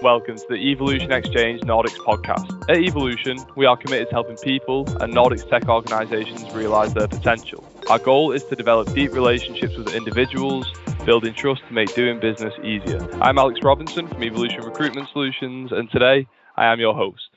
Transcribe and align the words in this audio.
Welcome 0.00 0.36
to 0.36 0.44
the 0.48 0.54
Evolution 0.54 1.10
Exchange 1.10 1.62
Nordics 1.62 1.96
podcast. 1.96 2.70
At 2.70 2.76
Evolution, 2.76 3.36
we 3.56 3.66
are 3.66 3.76
committed 3.76 4.06
to 4.08 4.14
helping 4.14 4.36
people 4.36 4.88
and 5.02 5.12
Nordics 5.12 5.48
tech 5.50 5.68
organizations 5.68 6.54
realize 6.54 6.94
their 6.94 7.08
potential. 7.08 7.64
Our 7.90 7.98
goal 7.98 8.30
is 8.30 8.44
to 8.44 8.54
develop 8.54 8.94
deep 8.94 9.12
relationships 9.12 9.76
with 9.76 9.92
individuals, 9.96 10.72
building 11.04 11.34
trust 11.34 11.62
to 11.66 11.74
make 11.74 11.92
doing 11.96 12.20
business 12.20 12.54
easier. 12.62 13.08
I'm 13.20 13.38
Alex 13.38 13.58
Robinson 13.64 14.06
from 14.06 14.22
Evolution 14.22 14.62
Recruitment 14.62 15.08
Solutions, 15.12 15.72
and 15.72 15.90
today 15.90 16.28
I 16.56 16.66
am 16.66 16.78
your 16.78 16.94
host. 16.94 17.30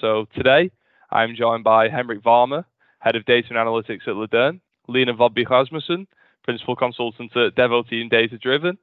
So 0.00 0.26
today 0.34 0.72
I'm 1.12 1.36
joined 1.36 1.62
by 1.62 1.88
Henrik 1.88 2.24
Varmer, 2.24 2.64
Head 2.98 3.14
of 3.14 3.26
Data 3.26 3.46
and 3.50 3.58
Analytics 3.58 4.08
at 4.08 4.16
Lederne, 4.16 4.58
Line 4.88 5.16
Vodby 5.16 5.48
Rasmussen, 5.48 6.08
Principal 6.42 6.74
Consultant 6.74 7.36
at 7.36 7.54
Devoteam 7.54 8.10
Data 8.10 8.38
Driven, 8.38 8.76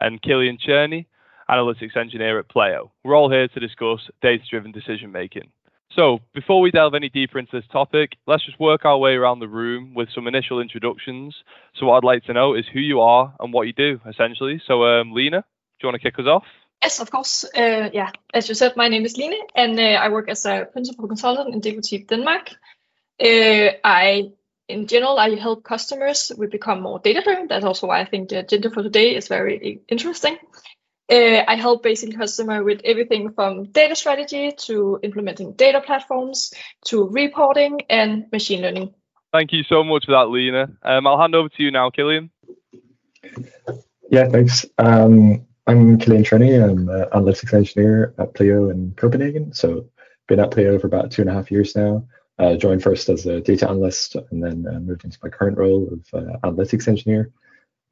and 0.00 0.20
Kilian 0.20 0.58
Tscherny, 0.58 1.06
Analytics 1.48 1.96
Engineer 1.96 2.38
at 2.38 2.48
Pleo. 2.48 2.90
We're 3.04 3.16
all 3.16 3.30
here 3.30 3.48
to 3.48 3.60
discuss 3.60 4.00
data 4.20 4.42
driven 4.50 4.72
decision 4.72 5.12
making. 5.12 5.50
So, 5.94 6.20
before 6.32 6.60
we 6.62 6.70
delve 6.70 6.94
any 6.94 7.10
deeper 7.10 7.38
into 7.38 7.60
this 7.60 7.68
topic, 7.70 8.12
let's 8.26 8.46
just 8.46 8.58
work 8.58 8.86
our 8.86 8.96
way 8.96 9.12
around 9.12 9.40
the 9.40 9.48
room 9.48 9.92
with 9.94 10.08
some 10.14 10.26
initial 10.26 10.60
introductions. 10.60 11.36
So, 11.74 11.86
what 11.86 11.96
I'd 11.96 12.06
like 12.06 12.24
to 12.24 12.32
know 12.32 12.54
is 12.54 12.64
who 12.72 12.80
you 12.80 13.00
are 13.00 13.34
and 13.40 13.52
what 13.52 13.66
you 13.66 13.74
do, 13.74 14.00
essentially. 14.08 14.62
So, 14.66 14.84
um, 14.84 15.12
Line, 15.12 15.32
do 15.32 15.38
you 15.82 15.88
want 15.88 16.00
to 16.00 16.10
kick 16.10 16.18
us 16.18 16.26
off? 16.26 16.44
Yes, 16.82 16.98
of 17.00 17.10
course. 17.10 17.44
Uh, 17.44 17.90
yeah, 17.92 18.10
as 18.32 18.48
you 18.48 18.54
said, 18.54 18.76
my 18.76 18.88
name 18.88 19.04
is 19.04 19.18
Line, 19.18 19.34
and 19.54 19.78
uh, 19.78 19.82
I 19.82 20.08
work 20.08 20.30
as 20.30 20.46
a 20.46 20.66
principal 20.72 21.08
consultant 21.08 21.54
in 21.54 21.60
Devoteam 21.60 22.08
Denmark. 22.08 22.50
Uh, 23.20 23.76
I, 23.84 24.30
in 24.68 24.86
general, 24.86 25.18
I 25.18 25.36
help 25.36 25.62
customers 25.62 26.32
we 26.38 26.46
become 26.46 26.80
more 26.80 27.00
data 27.00 27.20
driven. 27.22 27.48
That's 27.48 27.64
also 27.64 27.86
why 27.86 28.00
I 28.00 28.06
think 28.06 28.30
the 28.30 28.38
agenda 28.38 28.70
for 28.70 28.82
today 28.82 29.14
is 29.14 29.28
very 29.28 29.80
interesting. 29.88 30.38
Uh, 31.10 31.42
I 31.46 31.56
help 31.56 31.82
basically 31.82 32.16
customer 32.16 32.62
with 32.62 32.80
everything 32.84 33.32
from 33.32 33.64
data 33.64 33.94
strategy 33.94 34.52
to 34.66 34.98
implementing 35.02 35.52
data 35.52 35.80
platforms 35.80 36.52
to 36.86 37.08
reporting 37.08 37.80
and 37.90 38.26
machine 38.32 38.62
learning. 38.62 38.94
Thank 39.32 39.52
you 39.52 39.62
so 39.64 39.82
much 39.82 40.06
for 40.06 40.12
that, 40.12 40.28
Line. 40.28 40.76
Um, 40.82 41.06
I'll 41.06 41.18
hand 41.18 41.34
over 41.34 41.48
to 41.48 41.62
you 41.62 41.70
now, 41.70 41.90
Kilian. 41.90 42.30
Yeah, 44.10 44.28
thanks. 44.28 44.66
Um, 44.78 45.46
I'm 45.66 45.98
Kilian 45.98 46.24
Tscherny. 46.24 46.62
I'm 46.62 46.88
an 46.88 47.06
analytics 47.14 47.54
engineer 47.54 48.14
at 48.18 48.34
Pleo 48.34 48.70
in 48.70 48.92
Copenhagen. 48.96 49.54
So 49.54 49.88
been 50.28 50.40
at 50.40 50.50
Pleo 50.50 50.78
for 50.78 50.86
about 50.86 51.10
two 51.10 51.22
and 51.22 51.30
a 51.30 51.34
half 51.34 51.50
years 51.50 51.74
now. 51.74 52.06
Uh, 52.38 52.56
joined 52.56 52.82
first 52.82 53.08
as 53.08 53.26
a 53.26 53.40
data 53.40 53.68
analyst 53.68 54.16
and 54.30 54.42
then 54.42 54.66
uh, 54.66 54.80
moved 54.80 55.04
into 55.04 55.18
my 55.22 55.28
current 55.28 55.56
role 55.56 55.88
of 55.92 56.00
uh, 56.12 56.38
analytics 56.44 56.88
engineer. 56.88 57.30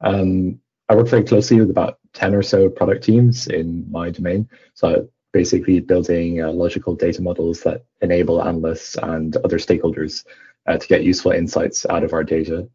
Um, 0.01 0.59
I 0.91 0.95
work 0.95 1.07
very 1.07 1.23
closely 1.23 1.57
with 1.57 1.69
about 1.69 1.99
10 2.15 2.35
or 2.35 2.43
so 2.43 2.69
product 2.69 3.05
teams 3.05 3.47
in 3.47 3.89
my 3.89 4.09
domain. 4.09 4.49
So 4.73 5.07
basically 5.31 5.79
building 5.79 6.43
uh, 6.43 6.51
logical 6.51 6.95
data 6.95 7.21
models 7.21 7.61
that 7.61 7.85
enable 8.01 8.43
analysts 8.43 8.97
and 9.01 9.37
other 9.37 9.57
stakeholders 9.57 10.25
uh, 10.67 10.77
to 10.77 10.87
get 10.89 11.05
useful 11.05 11.31
insights 11.31 11.85
out 11.89 12.03
of 12.03 12.11
our 12.11 12.25
data. 12.25 12.67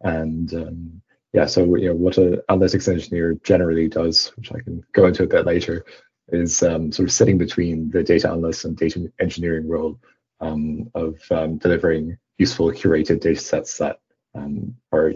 And 0.00 0.50
um, 0.54 1.02
yeah, 1.34 1.44
so 1.44 1.76
you 1.76 1.90
know 1.90 1.94
what 1.94 2.16
an 2.16 2.40
analytics 2.48 2.90
engineer 2.90 3.38
generally 3.44 3.86
does, 3.86 4.28
which 4.36 4.50
I 4.50 4.60
can 4.60 4.82
go 4.94 5.04
into 5.04 5.24
a 5.24 5.26
bit 5.26 5.44
later, 5.44 5.84
is 6.28 6.62
um, 6.62 6.90
sort 6.90 7.10
of 7.10 7.12
sitting 7.12 7.36
between 7.36 7.90
the 7.90 8.02
data 8.02 8.30
analyst 8.30 8.64
and 8.64 8.78
data 8.78 9.12
engineering 9.20 9.68
role 9.68 10.00
um, 10.40 10.90
of 10.94 11.20
um, 11.30 11.58
delivering 11.58 12.16
useful 12.38 12.72
curated 12.72 13.20
data 13.20 13.38
sets 13.38 13.76
that 13.76 14.00
um, 14.34 14.74
are 14.90 15.12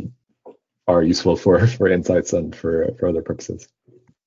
are 0.88 1.02
useful 1.02 1.36
for 1.36 1.66
for 1.78 1.88
insights 1.88 2.32
and 2.32 2.54
for 2.54 2.88
for 2.98 3.08
other 3.08 3.22
purposes. 3.22 3.68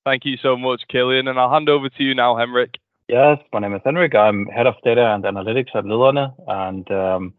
Thank 0.04 0.24
you 0.24 0.36
so 0.36 0.56
much, 0.56 0.82
Kilian, 0.92 1.28
and 1.28 1.38
I'll 1.38 1.50
hand 1.50 1.68
over 1.68 1.88
to 1.88 2.02
you 2.02 2.14
now, 2.14 2.36
Henrik. 2.36 2.76
Yes, 3.08 3.38
my 3.52 3.60
name 3.60 3.74
is 3.74 3.82
Henrik. 3.84 4.14
I'm 4.14 4.46
head 4.46 4.66
of 4.66 4.74
data 4.84 5.14
and 5.14 5.24
analytics 5.24 5.74
at 5.74 5.84
Lederne, 5.84 6.32
and 6.48 6.90
um, 6.90 7.34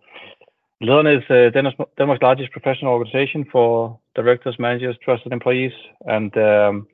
Lederne 0.81 1.17
is 1.17 1.23
uh, 1.29 1.49
Denmark's 1.97 2.21
largest 2.21 2.51
professional 2.51 2.93
organization 2.93 3.45
for 3.51 3.99
directors, 4.15 4.59
managers, 4.59 4.95
trusted 5.03 5.33
employees, 5.33 5.71
and 6.05 6.37
um, 6.37 6.87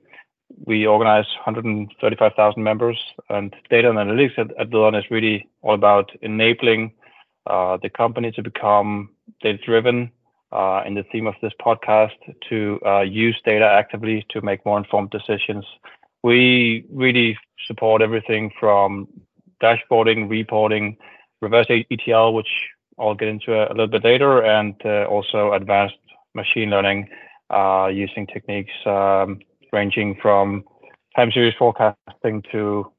we 0.65 0.87
organize 0.87 1.25
135,000 1.45 2.63
members. 2.63 2.97
And 3.29 3.53
data 3.69 3.89
and 3.89 3.97
analytics 3.97 4.37
at, 4.37 4.57
at 4.59 4.69
Lederne 4.69 4.99
is 4.99 5.11
really 5.11 5.49
all 5.61 5.73
about 5.73 6.11
enabling 6.21 6.93
uh, 7.47 7.77
the 7.81 7.89
company 7.89 8.31
to 8.31 8.41
become 8.41 9.09
data-driven, 9.41 10.11
uh, 10.53 10.83
in 10.85 10.93
the 10.93 11.03
theme 11.11 11.27
of 11.27 11.35
this 11.41 11.53
podcast 11.59 12.11
to 12.49 12.79
uh, 12.85 13.01
use 13.01 13.39
data 13.43 13.65
actively 13.65 14.25
to 14.29 14.41
make 14.41 14.65
more 14.65 14.77
informed 14.77 15.09
decisions. 15.09 15.65
We 16.23 16.85
really 16.91 17.37
support 17.67 18.01
everything 18.01 18.51
from 18.59 19.07
dashboarding, 19.61 20.29
reporting, 20.29 20.97
reverse 21.41 21.67
ETL, 21.69 22.33
which 22.33 22.49
I'll 22.99 23.15
get 23.15 23.27
into 23.27 23.53
a, 23.53 23.67
a 23.67 23.73
little 23.73 23.87
bit 23.87 24.03
later, 24.03 24.43
and 24.43 24.75
uh, 24.85 25.05
also 25.05 25.53
advanced 25.53 25.97
machine 26.35 26.69
learning 26.69 27.09
uh, 27.49 27.89
using 27.93 28.27
techniques 28.27 28.73
um, 28.85 29.39
ranging 29.71 30.17
from 30.21 30.63
time 31.15 31.31
series 31.31 31.53
forecasting 31.57 32.43
to 32.51 32.91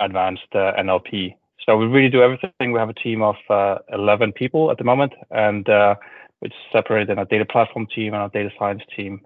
advanced 0.00 0.48
uh, 0.54 0.72
NLP. 0.78 1.34
So 1.64 1.76
we 1.76 1.86
really 1.86 2.10
do 2.10 2.22
everything. 2.22 2.72
We 2.72 2.78
have 2.78 2.90
a 2.90 2.94
team 2.94 3.22
of 3.22 3.36
uh, 3.48 3.78
11 3.92 4.32
people 4.32 4.70
at 4.70 4.78
the 4.78 4.84
moment, 4.84 5.12
and 5.30 5.68
which 6.44 6.52
is 6.52 6.58
separated 6.70 7.08
in 7.08 7.18
a 7.18 7.24
data 7.24 7.46
platform 7.46 7.86
team 7.86 8.12
and 8.12 8.22
our 8.22 8.28
data 8.28 8.50
science 8.58 8.82
team. 8.94 9.22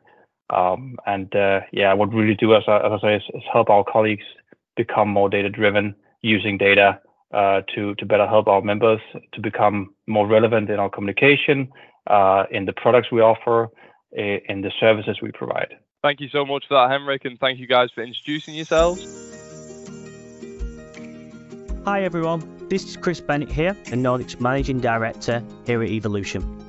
Um, 0.50 0.96
and 1.04 1.34
uh, 1.34 1.60
yeah, 1.72 1.92
what 1.92 2.10
we 2.10 2.22
really 2.22 2.36
do, 2.36 2.54
as 2.54 2.62
I, 2.68 2.76
as 2.76 2.92
I 2.92 2.98
say, 3.02 3.16
is, 3.16 3.22
is, 3.34 3.42
help 3.52 3.68
our 3.70 3.84
colleagues 3.84 4.22
become 4.76 5.08
more 5.08 5.28
data 5.28 5.50
driven 5.50 5.96
using 6.22 6.56
data 6.56 7.00
uh, 7.34 7.62
to 7.74 7.94
to 7.96 8.06
better 8.06 8.26
help 8.26 8.46
our 8.46 8.62
members 8.62 9.00
to 9.34 9.40
become 9.40 9.94
more 10.06 10.28
relevant 10.28 10.70
in 10.70 10.78
our 10.78 10.88
communication, 10.88 11.68
uh, 12.06 12.44
in 12.52 12.64
the 12.64 12.72
products 12.72 13.08
we 13.10 13.20
offer, 13.20 13.68
in 14.12 14.62
the 14.62 14.70
services 14.78 15.18
we 15.20 15.32
provide. 15.32 15.74
Thank 16.02 16.20
you 16.20 16.28
so 16.28 16.46
much 16.46 16.66
for 16.68 16.74
that, 16.74 16.88
Henrik, 16.90 17.24
and 17.24 17.38
thank 17.38 17.58
you 17.58 17.66
guys 17.66 17.90
for 17.90 18.02
introducing 18.02 18.54
yourselves. 18.54 19.02
Hi 21.84 22.02
everyone, 22.04 22.40
this 22.68 22.84
is 22.84 22.96
Chris 22.96 23.20
Bennett 23.20 23.50
here, 23.50 23.76
the 23.84 23.96
Nordics 23.96 24.40
Managing 24.40 24.80
Director 24.80 25.42
here 25.66 25.82
at 25.82 25.90
Evolution. 25.90 26.67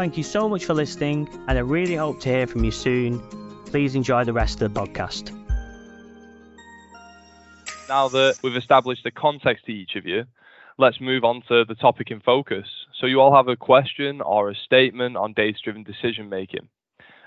Thank 0.00 0.16
you 0.16 0.24
so 0.24 0.48
much 0.48 0.64
for 0.64 0.72
listening, 0.72 1.28
and 1.46 1.58
I 1.58 1.60
really 1.60 1.94
hope 1.94 2.20
to 2.20 2.30
hear 2.30 2.46
from 2.46 2.64
you 2.64 2.70
soon. 2.70 3.20
Please 3.66 3.94
enjoy 3.94 4.24
the 4.24 4.32
rest 4.32 4.62
of 4.62 4.72
the 4.72 4.80
podcast. 4.80 5.30
Now 7.86 8.08
that 8.08 8.36
we've 8.42 8.56
established 8.56 9.04
the 9.04 9.10
context 9.10 9.66
to 9.66 9.72
each 9.72 9.96
of 9.96 10.06
you, 10.06 10.24
let's 10.78 11.02
move 11.02 11.22
on 11.22 11.42
to 11.48 11.66
the 11.66 11.74
topic 11.74 12.10
in 12.10 12.20
focus. 12.20 12.66
So, 12.98 13.04
you 13.04 13.20
all 13.20 13.36
have 13.36 13.48
a 13.48 13.56
question 13.56 14.22
or 14.22 14.48
a 14.48 14.54
statement 14.54 15.18
on 15.18 15.34
data 15.34 15.58
driven 15.62 15.82
decision 15.82 16.30
making. 16.30 16.66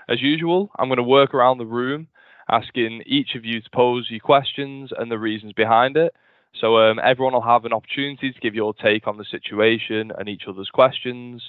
As 0.08 0.20
usual, 0.20 0.72
I'm 0.76 0.88
going 0.88 0.96
to 0.96 1.04
work 1.04 1.32
around 1.32 1.58
the 1.58 1.66
room 1.66 2.08
asking 2.48 3.04
each 3.06 3.36
of 3.36 3.44
you 3.44 3.60
to 3.60 3.70
pose 3.70 4.08
your 4.10 4.18
questions 4.18 4.90
and 4.98 5.12
the 5.12 5.18
reasons 5.20 5.52
behind 5.52 5.96
it. 5.96 6.12
So, 6.60 6.78
um, 6.78 6.98
everyone 6.98 7.34
will 7.34 7.40
have 7.40 7.66
an 7.66 7.72
opportunity 7.72 8.32
to 8.32 8.40
give 8.40 8.56
your 8.56 8.74
take 8.74 9.06
on 9.06 9.16
the 9.16 9.24
situation 9.30 10.10
and 10.18 10.28
each 10.28 10.48
other's 10.48 10.70
questions. 10.70 11.40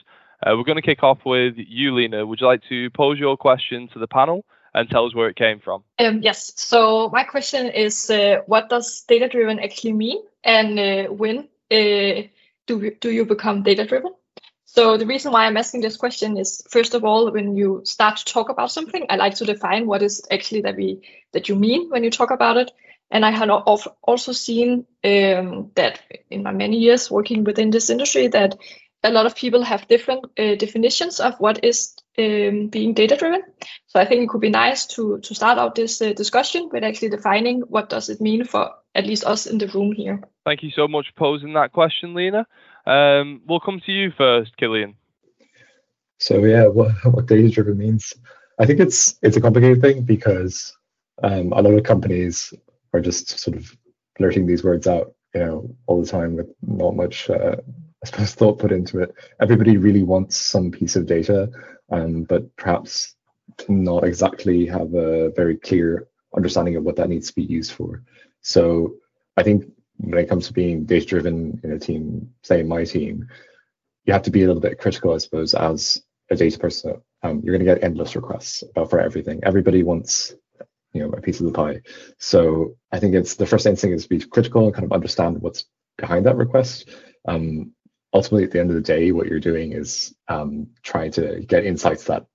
Uh, 0.43 0.55
we're 0.55 0.63
going 0.63 0.75
to 0.75 0.81
kick 0.81 1.03
off 1.03 1.19
with 1.25 1.55
you, 1.57 1.95
Line. 1.95 2.27
Would 2.27 2.41
you 2.41 2.47
like 2.47 2.63
to 2.69 2.89
pose 2.91 3.19
your 3.19 3.37
question 3.37 3.87
to 3.93 3.99
the 3.99 4.07
panel 4.07 4.45
and 4.73 4.89
tell 4.89 5.05
us 5.05 5.15
where 5.15 5.29
it 5.29 5.35
came 5.35 5.59
from? 5.59 5.83
Um, 5.99 6.21
yes. 6.21 6.53
So 6.57 7.09
my 7.09 7.23
question 7.23 7.67
is, 7.67 8.09
uh, 8.09 8.41
what 8.45 8.69
does 8.69 9.03
data-driven 9.07 9.59
actually 9.59 9.93
mean, 9.93 10.21
and 10.43 10.79
uh, 10.79 11.03
when 11.11 11.47
uh, 11.71 12.27
do 12.67 12.91
do 12.99 13.09
you 13.11 13.25
become 13.25 13.63
data-driven? 13.63 14.13
So 14.65 14.97
the 14.97 15.05
reason 15.05 15.31
why 15.31 15.45
I'm 15.45 15.55
asking 15.55 15.81
this 15.81 15.95
question 15.95 16.37
is, 16.37 16.61
first 16.69 16.93
of 16.95 17.05
all, 17.05 17.31
when 17.31 17.55
you 17.55 17.81
start 17.85 18.17
to 18.17 18.25
talk 18.25 18.49
about 18.49 18.71
something, 18.71 19.05
I 19.09 19.15
like 19.15 19.35
to 19.35 19.45
define 19.45 19.87
what 19.87 20.01
is 20.01 20.21
actually 20.29 20.61
that 20.63 20.75
we 20.75 21.01
that 21.31 21.47
you 21.47 21.55
mean 21.55 21.89
when 21.89 22.03
you 22.03 22.11
talk 22.11 22.31
about 22.31 22.57
it. 22.57 22.71
And 23.11 23.23
I 23.23 23.31
have 23.31 23.49
also 24.01 24.31
seen 24.31 24.85
um, 25.03 25.71
that 25.75 26.01
in 26.29 26.43
my 26.43 26.51
many 26.51 26.77
years 26.77 27.09
working 27.09 27.43
within 27.43 27.69
this 27.69 27.89
industry 27.89 28.27
that 28.27 28.57
a 29.05 29.11
lot 29.11 29.25
of 29.25 29.35
people 29.35 29.63
have 29.63 29.87
different 29.87 30.25
uh, 30.37 30.55
definitions 30.55 31.19
of 31.19 31.35
what 31.39 31.63
is 31.63 31.95
um, 32.17 32.67
being 32.67 32.93
data 32.93 33.15
driven. 33.15 33.43
So 33.87 33.99
I 33.99 34.05
think 34.05 34.23
it 34.23 34.29
could 34.29 34.41
be 34.41 34.49
nice 34.49 34.87
to 34.95 35.19
to 35.19 35.35
start 35.35 35.57
out 35.57 35.75
this 35.75 36.01
uh, 36.01 36.13
discussion 36.13 36.69
with 36.71 36.83
actually 36.83 37.09
defining 37.09 37.61
what 37.61 37.89
does 37.89 38.09
it 38.09 38.19
mean 38.19 38.43
for 38.45 38.71
at 38.95 39.05
least 39.05 39.25
us 39.25 39.45
in 39.45 39.57
the 39.57 39.67
room 39.67 39.91
here. 39.91 40.21
Thank 40.45 40.63
you 40.63 40.71
so 40.71 40.87
much 40.87 41.07
for 41.07 41.19
posing 41.19 41.53
that 41.53 41.71
question, 41.71 42.13
Line. 42.13 42.45
Um, 42.85 43.41
we'll 43.47 43.59
come 43.59 43.81
to 43.85 43.91
you 43.91 44.11
first, 44.17 44.51
Kilian. 44.57 44.95
So 46.17 46.43
yeah, 46.45 46.67
what, 46.67 46.91
what 47.03 47.25
data 47.25 47.49
driven 47.49 47.77
means, 47.77 48.13
I 48.59 48.65
think 48.65 48.79
it's 48.79 49.15
it's 49.21 49.37
a 49.37 49.41
complicated 49.41 49.81
thing 49.81 50.03
because 50.03 50.75
um, 51.23 51.51
a 51.51 51.61
lot 51.61 51.73
of 51.73 51.83
companies 51.83 52.53
are 52.93 53.01
just 53.01 53.39
sort 53.39 53.57
of 53.57 53.75
blurting 54.17 54.47
these 54.47 54.63
words 54.63 54.87
out, 54.87 55.13
you 55.33 55.41
know, 55.41 55.75
all 55.87 56.01
the 56.01 56.07
time 56.07 56.35
with 56.35 56.47
not 56.61 56.95
much, 56.95 57.29
uh, 57.29 57.57
I 58.05 58.09
suppose, 58.09 58.35
thought 58.35 58.59
put 58.59 58.71
into 58.71 58.99
it. 58.99 59.13
Everybody 59.41 59.77
really 59.77 60.03
wants 60.03 60.37
some 60.37 60.71
piece 60.71 60.95
of 60.95 61.05
data, 61.05 61.49
um, 61.91 62.23
but 62.23 62.55
perhaps 62.55 63.15
not 63.67 64.03
exactly 64.03 64.65
have 64.67 64.93
a 64.93 65.31
very 65.31 65.57
clear 65.57 66.07
understanding 66.35 66.75
of 66.75 66.83
what 66.83 66.95
that 66.97 67.09
needs 67.09 67.27
to 67.27 67.35
be 67.35 67.43
used 67.43 67.71
for. 67.71 68.03
So 68.41 68.95
I 69.37 69.43
think 69.43 69.65
when 69.97 70.19
it 70.19 70.29
comes 70.29 70.47
to 70.47 70.53
being 70.53 70.85
data 70.85 71.05
driven 71.05 71.59
in 71.63 71.71
a 71.71 71.79
team, 71.79 72.29
say 72.43 72.63
my 72.63 72.83
team, 72.83 73.27
you 74.05 74.13
have 74.13 74.23
to 74.23 74.31
be 74.31 74.43
a 74.43 74.47
little 74.47 74.61
bit 74.61 74.79
critical, 74.79 75.13
I 75.13 75.17
suppose, 75.17 75.53
as 75.53 76.03
a 76.29 76.35
data 76.35 76.59
person. 76.59 77.01
Um, 77.23 77.41
you're 77.43 77.57
going 77.57 77.65
to 77.65 77.73
get 77.73 77.83
endless 77.83 78.15
requests 78.15 78.63
for 78.75 78.99
everything. 78.99 79.39
Everybody 79.43 79.83
wants 79.83 80.35
you 80.95 81.01
know 81.01 81.09
a 81.09 81.21
piece 81.21 81.39
of 81.39 81.45
the 81.45 81.51
pie. 81.51 81.81
So 82.17 82.75
I 82.91 82.99
think 82.99 83.13
it's 83.13 83.35
the 83.35 83.45
first 83.45 83.65
instinct 83.65 83.95
is 83.95 84.03
to 84.03 84.09
be 84.09 84.19
critical 84.19 84.65
and 84.65 84.73
kind 84.73 84.85
of 84.85 84.93
understand 84.93 85.41
what's 85.41 85.65
behind 85.97 86.25
that 86.25 86.37
request. 86.37 86.89
Um, 87.27 87.73
ultimately, 88.15 88.45
at 88.45 88.51
the 88.51 88.59
end 88.59 88.69
of 88.69 88.75
the 88.75 88.81
day, 88.81 89.11
what 89.11 89.27
you're 89.27 89.39
doing 89.41 89.73
is 89.73 90.15
um, 90.29 90.67
trying 90.83 91.11
to 91.11 91.41
get 91.41 91.65
insights 91.65 92.05
that 92.05 92.25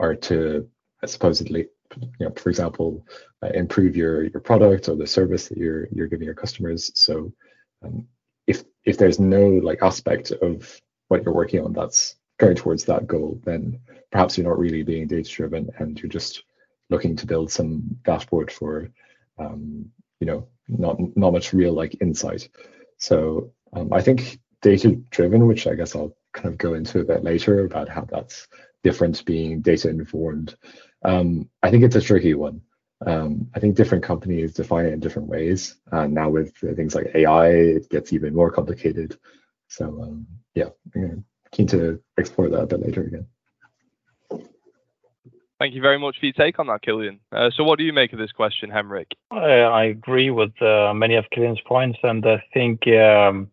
are 0.00 0.14
to 0.14 0.68
supposedly, 1.06 1.68
you 2.00 2.26
know, 2.26 2.32
for 2.36 2.50
example, 2.50 3.06
uh, 3.42 3.50
improve 3.54 3.96
your 3.96 4.24
your 4.24 4.40
product 4.40 4.88
or 4.88 4.96
the 4.96 5.06
service 5.06 5.48
that 5.48 5.56
you're 5.56 5.86
you're 5.92 6.08
giving 6.08 6.26
your 6.26 6.34
customers. 6.34 6.90
So 6.94 7.32
um, 7.84 8.06
if 8.48 8.64
if 8.84 8.98
there's 8.98 9.20
no 9.20 9.46
like 9.48 9.80
aspect 9.80 10.32
of 10.32 10.80
what 11.06 11.22
you're 11.22 11.34
working 11.34 11.64
on 11.64 11.72
that's 11.72 12.16
going 12.38 12.56
towards 12.56 12.84
that 12.84 13.06
goal, 13.06 13.40
then 13.44 13.80
perhaps 14.10 14.36
you're 14.36 14.48
not 14.48 14.58
really 14.58 14.82
being 14.82 15.06
data 15.06 15.30
driven 15.30 15.70
and 15.78 16.00
you're 16.00 16.10
just 16.10 16.42
looking 16.90 17.14
to 17.14 17.26
build 17.26 17.50
some 17.50 17.82
dashboard 18.04 18.50
for 18.50 18.90
um, 19.38 19.88
you 20.18 20.26
know 20.26 20.48
not 20.66 20.96
not 21.16 21.32
much 21.32 21.52
real 21.52 21.72
like 21.72 21.96
insight. 22.00 22.48
So 22.96 23.52
um, 23.72 23.92
I 23.92 24.02
think 24.02 24.40
data 24.62 24.96
driven, 25.10 25.46
which 25.46 25.66
I 25.66 25.74
guess 25.74 25.94
I'll 25.94 26.16
kind 26.32 26.48
of 26.48 26.58
go 26.58 26.74
into 26.74 27.00
a 27.00 27.04
bit 27.04 27.24
later 27.24 27.64
about 27.64 27.88
how 27.88 28.02
that's 28.02 28.48
different 28.82 29.24
being 29.24 29.60
data 29.60 29.88
informed. 29.88 30.56
Um, 31.04 31.48
I 31.62 31.70
think 31.70 31.84
it's 31.84 31.96
a 31.96 32.00
tricky 32.00 32.34
one. 32.34 32.60
Um, 33.06 33.48
I 33.54 33.60
think 33.60 33.76
different 33.76 34.04
companies 34.04 34.54
define 34.54 34.86
it 34.86 34.92
in 34.92 35.00
different 35.00 35.28
ways. 35.28 35.76
And 35.92 36.14
now 36.14 36.30
with 36.30 36.56
things 36.56 36.94
like 36.94 37.12
AI, 37.14 37.48
it 37.48 37.88
gets 37.90 38.12
even 38.12 38.34
more 38.34 38.50
complicated. 38.50 39.18
So 39.68 40.02
um, 40.02 40.26
yeah, 40.54 40.70
I'm 40.94 41.24
keen 41.52 41.68
to 41.68 42.02
explore 42.16 42.48
that 42.48 42.62
a 42.62 42.66
bit 42.66 42.80
later 42.80 43.02
again. 43.02 43.26
Thank 45.58 45.74
you 45.74 45.82
very 45.82 45.98
much 45.98 46.20
for 46.20 46.26
your 46.26 46.34
take 46.34 46.60
on 46.60 46.68
that, 46.68 46.82
Kilian. 46.82 47.18
Uh, 47.32 47.50
so, 47.50 47.64
what 47.64 47.78
do 47.78 47.84
you 47.84 47.92
make 47.92 48.12
of 48.12 48.18
this 48.20 48.30
question, 48.30 48.70
Henrik? 48.70 49.08
I, 49.32 49.60
I 49.60 49.84
agree 49.86 50.30
with 50.30 50.52
uh, 50.62 50.94
many 50.94 51.16
of 51.16 51.24
Kilian's 51.34 51.60
points, 51.62 51.98
and 52.04 52.24
I 52.24 52.40
think 52.54 52.86
um, 52.86 53.50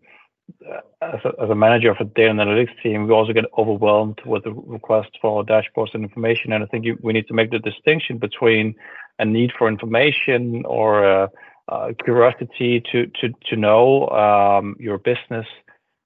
as, 1.01 1.19
a, 1.24 1.44
as, 1.44 1.50
a, 1.50 1.56
manager 1.56 1.92
of 1.92 1.97
a 2.00 2.06
data 2.06 2.31
analytics 2.31 2.81
team, 2.81 3.07
we 3.07 3.13
also 3.13 3.33
get 3.33 3.45
overwhelmed 3.57 4.19
with 4.25 4.44
the 4.44 4.51
requests 4.53 5.18
for 5.21 5.44
dashboards 5.44 5.94
and 5.94 6.03
information. 6.03 6.53
And 6.53 6.63
I 6.63 6.68
think 6.68 6.86
you, 6.86 6.97
we 7.01 7.13
need 7.13 7.27
to 7.27 7.33
make 7.33 7.51
the 7.51 7.59
distinction 7.59 8.18
between 8.18 8.75
a 9.19 9.25
need 9.25 9.51
for 9.57 9.68
information 9.68 10.63
or 10.65 11.03
a, 11.03 11.30
a 11.69 11.94
curiosity 12.03 12.83
to 12.92 13.07
to 13.07 13.30
to 13.50 13.56
know 13.56 14.07
um, 14.09 14.75
your 14.80 14.97
business, 14.97 15.47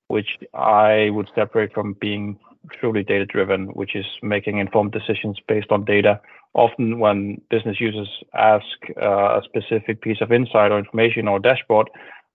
which 0.07 0.38
I 0.53 1.09
would 1.12 1.30
separate 1.35 1.74
from 1.74 1.94
being 2.00 2.39
truly 2.80 3.03
data 3.03 3.25
driven, 3.25 3.68
which 3.68 3.95
is 3.95 4.06
making 4.21 4.59
informed 4.59 4.92
decisions 4.92 5.38
based 5.47 5.71
on 5.71 5.85
data. 5.85 6.19
Often, 6.53 7.00
when 7.00 7.42
business 7.50 7.80
users 7.80 8.09
ask 8.33 8.65
uh, 9.01 9.39
a 9.39 9.42
specific 9.44 10.01
piece 10.01 10.19
of 10.21 10.31
insight 10.31 10.71
or 10.71 10.80
information 10.80 11.27
or 11.27 11.39
dashboard, 11.39 11.89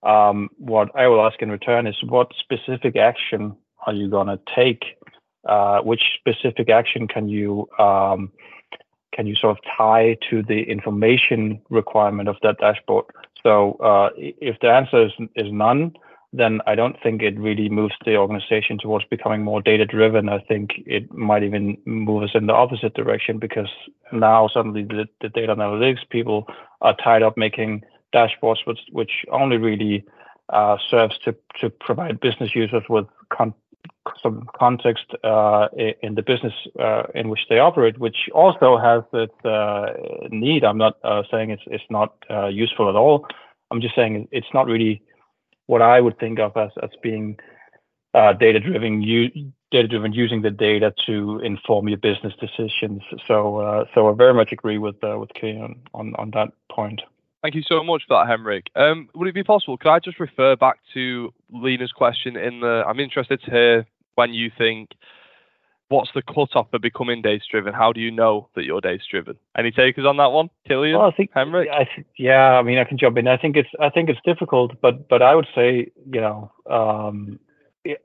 um, 0.05 0.49
what 0.57 0.89
I 0.95 1.07
will 1.07 1.25
ask 1.25 1.41
in 1.41 1.49
return 1.51 1.87
is 1.87 1.95
what 2.03 2.31
specific 2.39 2.95
action 2.95 3.55
are 3.85 3.93
you 3.93 4.09
going 4.09 4.27
to 4.27 4.39
take? 4.55 4.83
Uh, 5.47 5.79
which 5.81 6.01
specific 6.19 6.69
action 6.69 7.07
can 7.07 7.29
you 7.29 7.67
um, 7.77 8.31
can 9.13 9.27
you 9.27 9.35
sort 9.35 9.57
of 9.57 9.63
tie 9.77 10.17
to 10.29 10.43
the 10.43 10.63
information 10.63 11.61
requirement 11.69 12.27
of 12.27 12.35
that 12.43 12.57
dashboard? 12.59 13.05
So 13.43 13.73
uh, 13.73 14.09
if 14.17 14.59
the 14.59 14.69
answer 14.69 15.05
is, 15.05 15.11
is 15.35 15.51
none, 15.51 15.93
then 16.33 16.59
I 16.67 16.75
don't 16.75 17.01
think 17.01 17.21
it 17.21 17.39
really 17.39 17.69
moves 17.69 17.93
the 18.03 18.17
organization 18.17 18.77
towards 18.77 19.05
becoming 19.05 19.41
more 19.41 19.61
data 19.61 19.85
driven. 19.85 20.27
I 20.27 20.39
think 20.39 20.71
it 20.85 21.13
might 21.13 21.43
even 21.43 21.77
move 21.85 22.23
us 22.23 22.31
in 22.33 22.47
the 22.47 22.53
opposite 22.53 22.93
direction 22.93 23.37
because 23.37 23.69
now 24.11 24.49
suddenly 24.49 24.83
the, 24.83 25.07
the 25.21 25.29
data 25.29 25.55
analytics 25.55 26.09
people 26.09 26.47
are 26.81 26.95
tied 27.01 27.23
up 27.23 27.37
making 27.37 27.83
dashboards 28.17 28.61
which, 28.65 28.79
only 29.31 29.57
really 29.57 30.05
uh, 30.49 30.77
serves 30.89 31.17
to, 31.25 31.35
to 31.59 31.69
provide 31.69 32.19
business 32.19 32.51
users 32.55 32.83
with 32.89 33.07
some 34.21 34.47
context 34.57 35.05
uh, 35.23 35.67
in 36.01 36.15
the 36.15 36.21
business 36.21 36.53
uh, 36.79 37.03
in 37.13 37.29
which 37.29 37.41
they 37.49 37.59
operate, 37.59 37.97
which 37.97 38.29
also 38.33 38.77
has 38.77 39.03
its 39.13 40.31
need. 40.31 40.63
I'm 40.63 40.77
not 40.77 40.97
saying 41.31 41.49
it's, 41.51 41.63
it's 41.67 41.89
not 41.89 42.13
useful 42.49 42.89
at 42.89 42.95
all. 42.95 43.27
I'm 43.71 43.81
just 43.81 43.95
saying 43.95 44.27
it's 44.31 44.53
not 44.53 44.67
really 44.67 45.01
what 45.67 45.81
I 45.81 45.99
would 45.99 46.17
think 46.19 46.39
of 46.39 46.55
as 46.55 46.91
being 47.01 47.37
uh, 48.13 48.33
data 48.33 48.59
driven, 48.59 49.01
u- 49.01 49.51
data 49.71 49.87
driven, 49.87 50.13
using 50.13 50.41
the 50.41 50.51
data 50.51 50.93
to 51.07 51.39
inform 51.39 51.89
your 51.89 51.97
business 51.97 52.33
decisions. 52.39 53.01
So 53.27 53.85
so 53.93 54.09
I 54.09 54.13
very 54.13 54.33
much 54.33 54.51
agree 54.51 54.77
with 54.77 54.97
on, 55.03 56.15
on 56.21 56.31
that 56.31 56.49
point. 56.71 57.01
Thank 57.45 57.53
you 57.53 57.61
so 57.61 57.83
much 57.83 58.01
for 58.07 58.17
that, 58.17 58.27
Henrik. 58.27 58.71
Um, 58.75 59.07
would 59.13 59.27
it 59.27 59.35
be 59.35 59.43
possible? 59.43 59.77
Could 59.77 59.91
I 59.91 59.99
just 59.99 60.19
refer 60.19 60.55
back 60.55 60.79
to 60.95 61.31
Line's 61.53 61.91
question? 61.91 62.35
In 62.35 62.61
the, 62.61 62.83
I'm 62.87 62.99
interested 62.99 63.39
to 63.43 63.51
hear 63.51 63.85
when 64.15 64.33
you 64.33 64.49
think 64.57 64.95
what's 65.89 66.09
the 66.15 66.23
cutoff 66.23 66.71
for 66.71 66.79
becoming 66.79 67.21
data 67.21 67.43
driven? 67.51 67.71
How 67.71 67.93
do 67.93 68.01
you 68.01 68.09
know 68.09 68.49
that 68.55 68.63
you're 68.63 68.81
data 68.81 69.03
driven? 69.11 69.35
Any 69.55 69.69
takers 69.69 70.07
on 70.07 70.17
that 70.17 70.31
one, 70.31 70.49
Kilian? 70.67 70.97
Well, 70.97 71.07
I 71.07 71.11
think 71.11 71.29
Henrik? 71.35 71.69
I 71.69 71.83
th- 71.83 72.07
yeah, 72.17 72.53
I 72.53 72.63
mean, 72.63 72.79
I 72.79 72.83
can 72.83 72.97
jump 72.97 73.15
in. 73.15 73.27
I 73.27 73.37
think 73.37 73.57
it's 73.57 73.69
I 73.79 73.91
think 73.91 74.09
it's 74.09 74.21
difficult, 74.25 74.81
but 74.81 75.07
but 75.07 75.21
I 75.21 75.35
would 75.35 75.47
say 75.53 75.91
you 76.11 76.21
know, 76.21 76.51
um, 76.67 77.39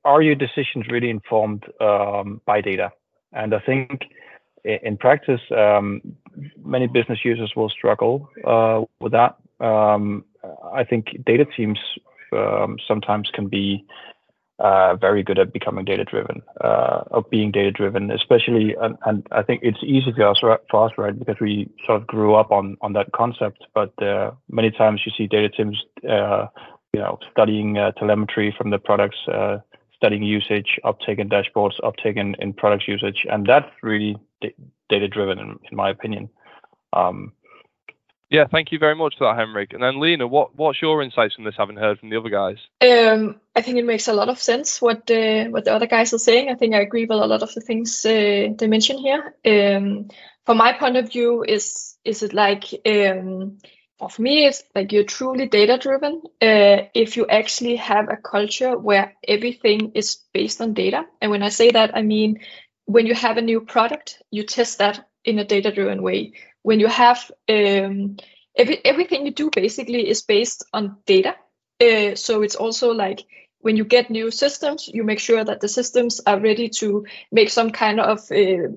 are 0.04 0.20
your 0.20 0.34
decisions 0.34 0.84
really 0.90 1.08
informed 1.08 1.64
um, 1.80 2.42
by 2.44 2.60
data? 2.60 2.92
And 3.32 3.54
I 3.54 3.60
think 3.60 4.02
in 4.64 4.96
practice, 4.96 5.40
um, 5.56 6.00
many 6.64 6.86
business 6.86 7.20
users 7.24 7.52
will 7.56 7.68
struggle 7.68 8.28
uh, 8.46 8.82
with 9.00 9.12
that. 9.12 9.36
Um, 9.60 10.24
I 10.72 10.84
think 10.84 11.24
data 11.24 11.44
teams 11.44 11.78
um, 12.32 12.78
sometimes 12.86 13.30
can 13.32 13.48
be 13.48 13.84
uh, 14.58 14.94
very 14.96 15.22
good 15.22 15.38
at 15.38 15.52
becoming 15.52 15.84
data 15.84 16.04
driven, 16.04 16.42
uh, 16.60 17.02
of 17.10 17.28
being 17.30 17.50
data 17.50 17.70
driven, 17.70 18.10
especially, 18.10 18.76
and, 18.80 18.96
and, 19.06 19.26
I 19.32 19.42
think 19.42 19.60
it's 19.62 19.82
easy 19.82 20.12
for 20.12 20.28
us, 20.28 20.38
for 20.70 20.86
us, 20.86 20.92
right, 20.98 21.18
because 21.18 21.36
we 21.40 21.70
sort 21.86 22.02
of 22.02 22.06
grew 22.06 22.34
up 22.34 22.52
on 22.52 22.76
on 22.82 22.92
that 22.92 23.10
concept. 23.12 23.64
But 23.74 23.90
uh, 24.02 24.32
many 24.50 24.70
times 24.70 25.00
you 25.06 25.12
see 25.16 25.26
data 25.26 25.48
teams, 25.48 25.82
uh, 26.06 26.48
you 26.92 27.00
know, 27.00 27.18
studying 27.30 27.78
uh, 27.78 27.92
telemetry 27.92 28.54
from 28.56 28.68
the 28.68 28.78
products, 28.78 29.18
studying 30.00 30.22
usage, 30.22 30.80
uptake 30.82 31.18
in 31.18 31.28
dashboards, 31.28 31.74
uptake 31.84 32.16
in, 32.16 32.34
in 32.38 32.54
products 32.54 32.88
usage, 32.88 33.26
and 33.30 33.46
that's 33.46 33.70
really 33.82 34.16
data 34.88 35.08
driven, 35.08 35.38
in, 35.38 35.58
in 35.70 35.76
my 35.76 35.90
opinion. 35.90 36.30
Um, 36.94 37.32
yeah, 38.30 38.46
thank 38.50 38.72
you 38.72 38.78
very 38.78 38.94
much 38.94 39.16
for 39.18 39.24
that, 39.24 39.38
Henrik. 39.38 39.72
And 39.72 39.82
then 39.82 40.00
Line, 40.00 40.20
what 40.30 40.54
what's 40.56 40.80
your 40.80 41.02
insights 41.02 41.34
from 41.34 41.44
this, 41.44 41.56
having 41.58 41.76
heard 41.76 41.98
from 41.98 42.10
the 42.10 42.16
other 42.16 42.30
guys? 42.30 42.58
Um, 42.80 43.40
I 43.56 43.60
think 43.60 43.76
it 43.76 43.84
makes 43.84 44.06
a 44.06 44.12
lot 44.12 44.28
of 44.28 44.40
sense 44.40 44.80
what 44.80 45.06
the 45.06 45.48
what 45.50 45.64
the 45.64 45.74
other 45.74 45.88
guys 45.88 46.14
are 46.14 46.18
saying. 46.18 46.48
I 46.48 46.54
think 46.54 46.74
I 46.74 46.80
agree 46.80 47.06
with 47.06 47.18
a 47.18 47.26
lot 47.26 47.42
of 47.42 47.52
the 47.52 47.60
things 47.60 48.06
uh, 48.06 48.54
they 48.56 48.68
mention 48.68 48.98
here. 48.98 49.34
Um, 49.44 50.08
from 50.46 50.58
my 50.58 50.72
point 50.72 50.96
of 50.96 51.10
view, 51.10 51.44
is 51.46 51.96
is 52.04 52.22
it 52.22 52.32
like 52.32 52.66
um, 52.86 53.58
for 54.08 54.22
me, 54.22 54.46
it's 54.46 54.62
like 54.74 54.92
you're 54.92 55.04
truly 55.04 55.46
data 55.46 55.78
driven 55.78 56.22
uh, 56.40 56.88
if 56.94 57.16
you 57.16 57.26
actually 57.26 57.76
have 57.76 58.08
a 58.08 58.16
culture 58.16 58.76
where 58.78 59.14
everything 59.26 59.92
is 59.94 60.18
based 60.32 60.60
on 60.60 60.74
data. 60.74 61.04
And 61.20 61.30
when 61.30 61.42
I 61.42 61.50
say 61.50 61.70
that, 61.70 61.96
I 61.96 62.02
mean 62.02 62.40
when 62.86 63.06
you 63.06 63.14
have 63.14 63.36
a 63.36 63.42
new 63.42 63.60
product, 63.60 64.22
you 64.30 64.42
test 64.42 64.78
that 64.78 65.06
in 65.24 65.38
a 65.38 65.44
data 65.44 65.70
driven 65.70 66.02
way 66.02 66.32
when 66.62 66.80
you 66.80 66.88
have 66.88 67.30
um, 67.48 68.16
every, 68.56 68.84
everything 68.84 69.26
you 69.26 69.32
do 69.32 69.50
basically 69.54 70.08
is 70.08 70.22
based 70.22 70.64
on 70.72 70.96
data. 71.06 71.34
Uh, 71.80 72.14
so 72.14 72.42
it's 72.42 72.56
also 72.56 72.92
like 72.92 73.24
when 73.60 73.76
you 73.76 73.84
get 73.84 74.10
new 74.10 74.30
systems, 74.30 74.88
you 74.88 75.04
make 75.04 75.20
sure 75.20 75.44
that 75.44 75.60
the 75.60 75.68
systems 75.68 76.20
are 76.26 76.40
ready 76.40 76.68
to 76.68 77.06
make 77.30 77.50
some 77.50 77.70
kind 77.70 78.00
of 78.00 78.18
uh, 78.30 78.68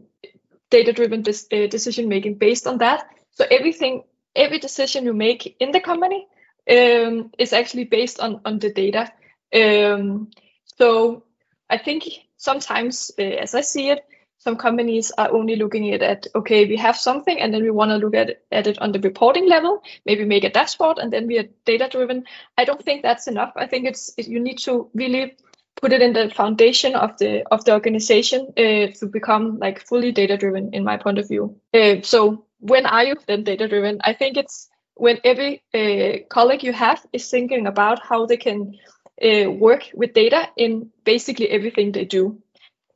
data-driven 0.69 1.21
dis- 1.21 1.47
uh, 1.51 1.67
decision 1.67 2.07
making 2.07 2.35
based 2.35 2.67
on 2.67 2.77
that. 2.79 3.05
So 3.31 3.45
everything, 3.49 4.03
every 4.35 4.59
decision 4.59 5.05
you 5.05 5.13
make 5.13 5.55
in 5.59 5.71
the 5.71 5.79
company 5.79 6.27
um, 6.69 7.31
is 7.37 7.53
actually 7.53 7.85
based 7.85 8.19
on 8.19 8.41
on 8.45 8.59
the 8.59 8.71
data. 8.71 9.11
Um, 9.53 10.29
so 10.77 11.23
I 11.69 11.77
think 11.77 12.03
sometimes, 12.37 13.11
uh, 13.19 13.21
as 13.21 13.55
I 13.55 13.61
see 13.61 13.89
it, 13.89 14.05
some 14.39 14.57
companies 14.57 15.11
are 15.17 15.31
only 15.31 15.55
looking 15.55 15.93
at 15.93 16.01
it 16.01 16.27
okay 16.35 16.65
we 16.65 16.75
have 16.75 16.97
something 16.97 17.39
and 17.39 17.53
then 17.53 17.61
we 17.61 17.71
want 17.71 17.91
to 17.91 17.97
look 17.97 18.13
at, 18.13 18.41
at 18.51 18.67
it 18.67 18.77
on 18.79 18.91
the 18.91 18.99
reporting 18.99 19.47
level 19.47 19.81
maybe 20.05 20.25
make 20.25 20.43
a 20.43 20.49
dashboard 20.49 20.97
and 20.97 21.13
then 21.13 21.27
we 21.27 21.39
are 21.39 21.47
data 21.63 21.87
driven 21.89 22.25
i 22.57 22.65
don't 22.65 22.83
think 22.83 23.03
that's 23.03 23.27
enough. 23.27 23.53
I 23.55 23.67
think 23.67 23.87
it's 23.87 24.13
you 24.17 24.41
need 24.41 24.57
to 24.65 24.89
really 24.93 25.37
put 25.83 25.93
it 25.93 26.01
in 26.01 26.13
the 26.13 26.29
foundation 26.29 26.95
of 26.95 27.17
the 27.17 27.43
of 27.51 27.65
the 27.65 27.73
organization 27.73 28.53
uh, 28.57 28.87
to 28.99 29.07
become 29.11 29.59
like 29.59 29.79
fully 29.79 30.11
data 30.11 30.37
driven 30.37 30.73
in 30.73 30.83
my 30.83 30.97
point 30.97 31.19
of 31.19 31.27
view. 31.27 31.59
Uh, 31.73 32.01
so 32.01 32.45
when 32.71 32.85
are 32.85 33.03
you 33.03 33.15
then 33.27 33.43
data 33.43 33.67
driven 33.67 33.99
i 34.03 34.13
think 34.13 34.37
it's 34.37 34.69
when 34.95 35.19
every 35.23 35.63
uh, 35.73 36.23
colleague 36.29 36.63
you 36.63 36.73
have 36.73 37.03
is 37.11 37.29
thinking 37.29 37.67
about 37.67 37.99
how 38.09 38.25
they 38.25 38.37
can 38.37 38.75
uh, 39.23 39.49
work 39.49 39.89
with 39.93 40.13
data 40.13 40.47
in 40.55 40.89
basically 41.03 41.49
everything 41.49 41.91
they 41.91 42.05
do 42.05 42.37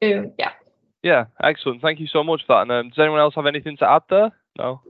uh, 0.04 0.24
yeah 0.38 0.52
yeah, 1.04 1.26
excellent. 1.42 1.82
Thank 1.82 2.02
you 2.02 2.08
so 2.08 2.24
much 2.24 2.42
for 2.46 2.56
that. 2.56 2.64
And 2.64 2.72
um, 2.72 2.90
does 2.90 3.00
anyone 3.00 3.20
else 3.22 3.36
have 3.36 3.46
anything 3.46 3.78
to 3.78 3.90
add 3.90 4.02
there? 4.10 4.32
No. 4.58 4.82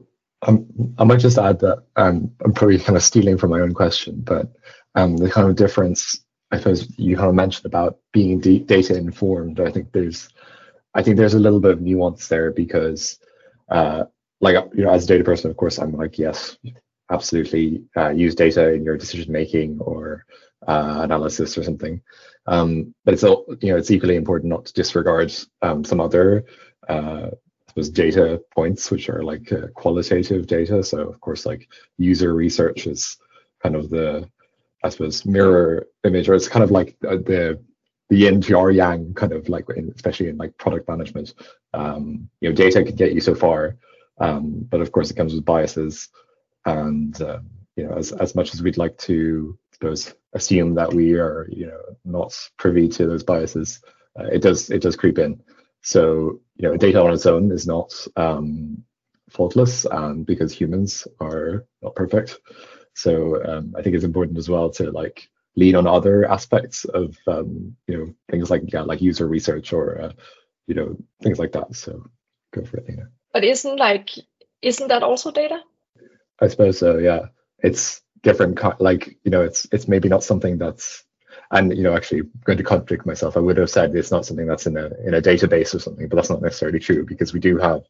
Um, 0.42 0.66
I 0.98 1.04
might 1.04 1.20
just 1.20 1.38
add 1.38 1.60
that 1.60 1.84
um, 1.96 2.32
I'm 2.44 2.54
probably 2.54 2.80
kind 2.80 2.96
of 2.96 3.04
stealing 3.04 3.38
from 3.38 3.52
my 3.52 3.60
own 3.60 3.74
question, 3.74 4.22
but 4.24 4.52
um, 4.96 5.18
the 5.18 5.30
kind 5.30 5.48
of 5.48 5.56
difference 5.56 6.20
I 6.52 6.58
suppose 6.58 6.98
you 6.98 7.16
kind 7.18 7.30
of 7.30 7.36
mentioned 7.36 7.66
about 7.66 8.00
being 8.14 8.40
d- 8.40 8.60
data 8.60 8.96
informed. 8.96 9.60
I 9.60 9.72
think 9.72 9.92
there's, 9.92 10.30
I 10.94 11.04
think 11.04 11.18
there's 11.18 11.34
a 11.34 11.40
little 11.40 11.60
bit 11.60 11.72
of 11.72 11.82
nuance 11.82 12.28
there 12.30 12.52
because, 12.52 13.20
uh, 13.70 14.06
like 14.42 14.56
you 14.74 14.84
know, 14.84 14.92
as 14.92 15.06
a 15.06 15.08
data 15.08 15.24
person, 15.24 15.50
of 15.50 15.58
course, 15.58 15.80
I'm 15.80 15.94
like 15.94 16.18
yes, 16.18 16.58
absolutely 17.12 17.84
uh, 17.96 18.10
use 18.10 18.36
data 18.36 18.74
in 18.74 18.84
your 18.84 18.98
decision 18.98 19.32
making 19.32 19.80
or 19.80 20.26
uh, 20.68 21.00
analysis 21.04 21.58
or 21.58 21.64
something. 21.64 22.02
Um, 22.46 22.94
but 23.04 23.14
it's 23.14 23.24
all, 23.24 23.46
you 23.62 23.72
know 23.72 23.78
it's 23.78 23.92
equally 23.92 24.16
important 24.16 24.50
not 24.50 24.66
to 24.66 24.74
disregard 24.74 25.34
um, 25.62 25.84
some 25.84 26.00
other 26.00 26.46
uh, 26.88 27.30
suppose 27.78 27.90
data 27.90 28.42
points 28.56 28.90
which 28.90 29.10
are 29.10 29.24
like 29.24 29.52
uh, 29.52 29.68
qualitative 29.76 30.48
data. 30.48 30.84
So 30.84 31.08
of 31.08 31.20
course 31.22 31.46
like 31.46 31.70
user 31.98 32.34
research 32.34 32.88
is 32.88 33.18
kind 33.62 33.76
of 33.76 33.90
the 33.90 34.30
I 34.84 34.90
suppose 34.90 35.26
mirror 35.26 35.88
image 36.04 36.30
or 36.30 36.34
it's 36.34 36.48
kind 36.48 36.64
of 36.64 36.72
like 36.72 36.98
the 37.00 37.60
the 38.10 38.16
yin 38.16 38.42
to 38.42 38.58
our 38.58 38.72
yang 38.72 39.14
kind 39.14 39.34
of 39.34 39.50
like 39.50 39.66
in, 39.76 39.92
especially 39.94 40.30
in 40.30 40.38
like 40.38 40.58
product 40.58 40.88
management. 40.88 41.34
Um, 41.74 42.30
you 42.42 42.50
know 42.50 42.56
data 42.56 42.84
can 42.84 42.96
get 42.96 43.14
you 43.14 43.22
so 43.22 43.36
far, 43.36 43.76
um, 44.20 44.66
but 44.70 44.82
of 44.82 44.92
course 44.92 45.12
it 45.12 45.18
comes 45.18 45.34
with 45.34 45.46
biases. 45.46 46.10
And 46.66 47.20
um, 47.22 47.50
you 47.76 47.88
know 47.88 47.96
as 47.96 48.12
as 48.12 48.36
much 48.36 48.54
as 48.54 48.62
we'd 48.62 48.78
like 48.78 48.98
to 49.00 49.58
suppose 49.72 50.14
assume 50.34 50.74
that 50.76 50.94
we 50.94 51.14
are 51.14 51.48
you 51.52 51.68
know 51.68 51.82
not 52.04 52.34
privy 52.58 52.88
to 52.90 53.06
those 53.08 53.24
biases 53.24 53.80
uh, 54.20 54.26
it 54.26 54.42
does 54.42 54.70
it 54.70 54.82
does 54.82 54.96
creep 54.96 55.20
in. 55.20 55.42
So 55.82 56.42
you 56.56 56.68
know 56.68 56.78
data 56.78 57.02
on 57.02 57.14
its 57.14 57.26
own 57.26 57.52
is 57.52 57.68
not 57.68 57.94
um, 58.16 58.84
faultless 59.30 59.86
and 59.86 60.26
because 60.26 60.52
humans 60.52 61.08
are 61.20 61.66
not 61.82 61.96
perfect. 61.96 62.40
So 62.96 63.44
um, 63.46 63.76
i 63.78 63.82
think 63.82 63.96
it's 63.96 64.06
important 64.06 64.38
as 64.40 64.50
well 64.50 64.70
to 64.72 64.92
like 64.92 65.30
lean 65.56 65.76
on 65.76 65.88
other 65.88 66.30
aspects 66.30 66.86
of 66.86 67.16
um, 67.28 67.76
you 67.88 67.98
know 67.98 68.14
things 68.30 68.50
like 68.50 68.64
yeah 68.74 68.82
like 68.82 69.02
user 69.02 69.28
research 69.28 69.74
or 69.74 70.02
uh, 70.02 70.12
you 70.68 70.76
know 70.76 70.98
things 71.22 71.40
like 71.40 71.52
that. 71.54 71.76
So 71.76 72.10
go 72.54 72.64
for 72.66 72.78
it 72.78 72.90
know 72.90 73.08
but 73.38 73.44
isn't 73.44 73.78
like 73.78 74.10
isn't 74.64 74.88
that 74.88 75.04
also 75.04 75.30
data? 75.30 75.62
I 76.42 76.48
suppose 76.48 76.80
so 76.80 76.98
yeah. 76.98 77.28
It's 77.60 78.02
different 78.24 78.60
like 78.82 79.16
you 79.24 79.30
know 79.30 79.44
it's 79.44 79.68
it's 79.72 79.88
maybe 79.88 80.10
not 80.10 80.24
something 80.24 80.58
that's 80.58 81.04
and 81.52 81.78
you 81.78 81.84
know 81.84 81.96
actually 81.96 82.22
I'm 82.22 82.32
going 82.46 82.58
to 82.58 82.64
contradict 82.64 83.06
myself 83.06 83.38
i 83.38 83.40
would 83.40 83.58
have 83.58 83.70
said 83.70 83.96
it's 83.96 84.12
not 84.12 84.26
something 84.26 84.48
that's 84.48 84.66
in 84.66 84.76
a 84.76 84.90
in 85.06 85.14
a 85.14 85.22
database 85.22 85.76
or 85.76 85.80
something 85.80 86.08
but 86.08 86.16
that's 86.16 86.32
not 86.32 86.42
necessarily 86.42 86.80
true 86.80 87.06
because 87.06 87.32
we 87.32 87.40
do 87.40 87.58
have 87.58 87.82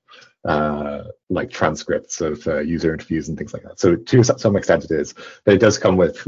uh, 0.43 1.03
like 1.29 1.49
transcripts 1.49 2.19
of 2.19 2.45
uh, 2.47 2.59
user 2.59 2.93
interviews 2.93 3.29
and 3.29 3.37
things 3.37 3.53
like 3.53 3.63
that. 3.63 3.79
So 3.79 3.95
to 3.95 4.23
some 4.23 4.57
extent 4.57 4.83
it 4.83 4.91
is 4.91 5.13
but 5.45 5.53
it 5.53 5.61
does 5.61 5.77
come 5.77 5.95
with 5.95 6.27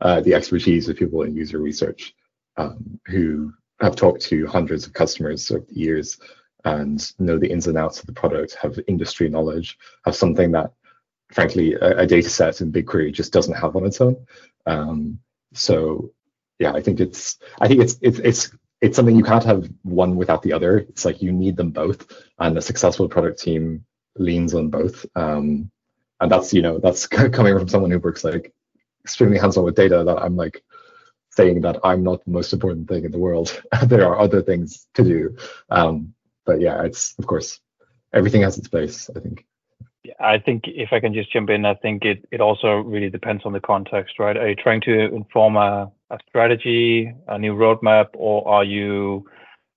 uh, 0.00 0.20
the 0.22 0.34
expertise 0.34 0.88
of 0.88 0.96
people 0.96 1.22
in 1.22 1.36
user 1.36 1.58
research 1.58 2.14
um, 2.56 2.98
who 3.06 3.52
have 3.80 3.94
talked 3.94 4.22
to 4.22 4.46
hundreds 4.48 4.86
of 4.86 4.92
customers 4.92 5.52
over 5.52 5.64
the 5.68 5.80
years 5.80 6.18
and 6.66 7.12
know 7.18 7.38
the 7.38 7.50
ins 7.50 7.66
and 7.66 7.78
outs 7.78 8.00
of 8.00 8.06
the 8.06 8.12
product 8.12 8.54
have 8.60 8.78
industry 8.86 9.28
knowledge 9.28 9.78
have 10.04 10.14
something 10.14 10.52
that 10.52 10.72
frankly, 11.32 11.74
a, 11.74 11.98
a, 11.98 12.06
data 12.06 12.28
set 12.28 12.60
in 12.60 12.72
BigQuery 12.72 13.12
just 13.12 13.32
doesn't 13.32 13.54
have 13.54 13.76
on 13.76 13.84
its 13.84 14.00
own. 14.00 14.16
Um, 14.66 15.18
so 15.52 16.12
yeah, 16.58 16.72
I 16.72 16.80
think 16.80 17.00
it's 17.00 17.38
I 17.60 17.68
think 17.68 17.80
it's 17.80 17.98
it's 18.00 18.18
it's 18.20 18.50
it's 18.80 18.96
something 18.96 19.16
you 19.16 19.24
can't 19.24 19.44
have 19.44 19.68
one 19.82 20.16
without 20.16 20.42
the 20.42 20.52
other. 20.52 20.78
It's 20.78 21.04
like 21.04 21.22
you 21.22 21.32
need 21.32 21.56
them 21.56 21.70
both, 21.70 22.06
and 22.38 22.56
a 22.56 22.62
successful 22.62 23.08
product 23.08 23.40
team 23.40 23.84
leans 24.16 24.54
on 24.54 24.70
both. 24.70 25.04
Um, 25.14 25.70
and 26.20 26.30
that's 26.30 26.52
you 26.52 26.62
know 26.62 26.78
that's 26.78 27.06
coming 27.36 27.58
from 27.58 27.68
someone 27.68 27.90
who 27.90 27.98
works 27.98 28.24
like 28.24 28.52
extremely 29.04 29.38
hands-on 29.38 29.64
with 29.64 29.76
data. 29.76 30.02
That 30.04 30.18
I'm 30.18 30.36
like 30.36 30.62
saying 31.30 31.60
that 31.62 31.78
I'm 31.84 32.02
not 32.02 32.24
the 32.24 32.30
most 32.30 32.52
important 32.52 32.88
thing 32.88 33.04
in 33.04 33.12
the 33.12 33.18
world. 33.18 33.62
there 33.86 34.06
are 34.06 34.18
other 34.18 34.42
things 34.42 34.86
to 34.94 35.04
do. 35.04 35.36
Um, 35.70 36.14
but 36.46 36.60
yeah, 36.60 36.82
it's 36.82 37.14
of 37.18 37.26
course 37.26 37.60
everything 38.12 38.42
has 38.42 38.56
its 38.56 38.68
place. 38.68 39.10
I 39.14 39.20
think. 39.20 39.44
I 40.20 40.38
think 40.38 40.64
if 40.66 40.92
I 40.92 41.00
can 41.00 41.12
just 41.12 41.32
jump 41.32 41.50
in, 41.50 41.64
I 41.64 41.74
think 41.74 42.04
it, 42.04 42.24
it 42.30 42.40
also 42.40 42.76
really 42.76 43.10
depends 43.10 43.44
on 43.44 43.52
the 43.52 43.60
context, 43.60 44.18
right? 44.18 44.36
Are 44.36 44.48
you 44.48 44.54
trying 44.54 44.80
to 44.82 45.12
inform 45.12 45.56
a, 45.56 45.90
a 46.10 46.18
strategy, 46.28 47.12
a 47.26 47.38
new 47.38 47.54
roadmap, 47.54 48.08
or 48.14 48.46
are 48.46 48.64
you 48.64 49.26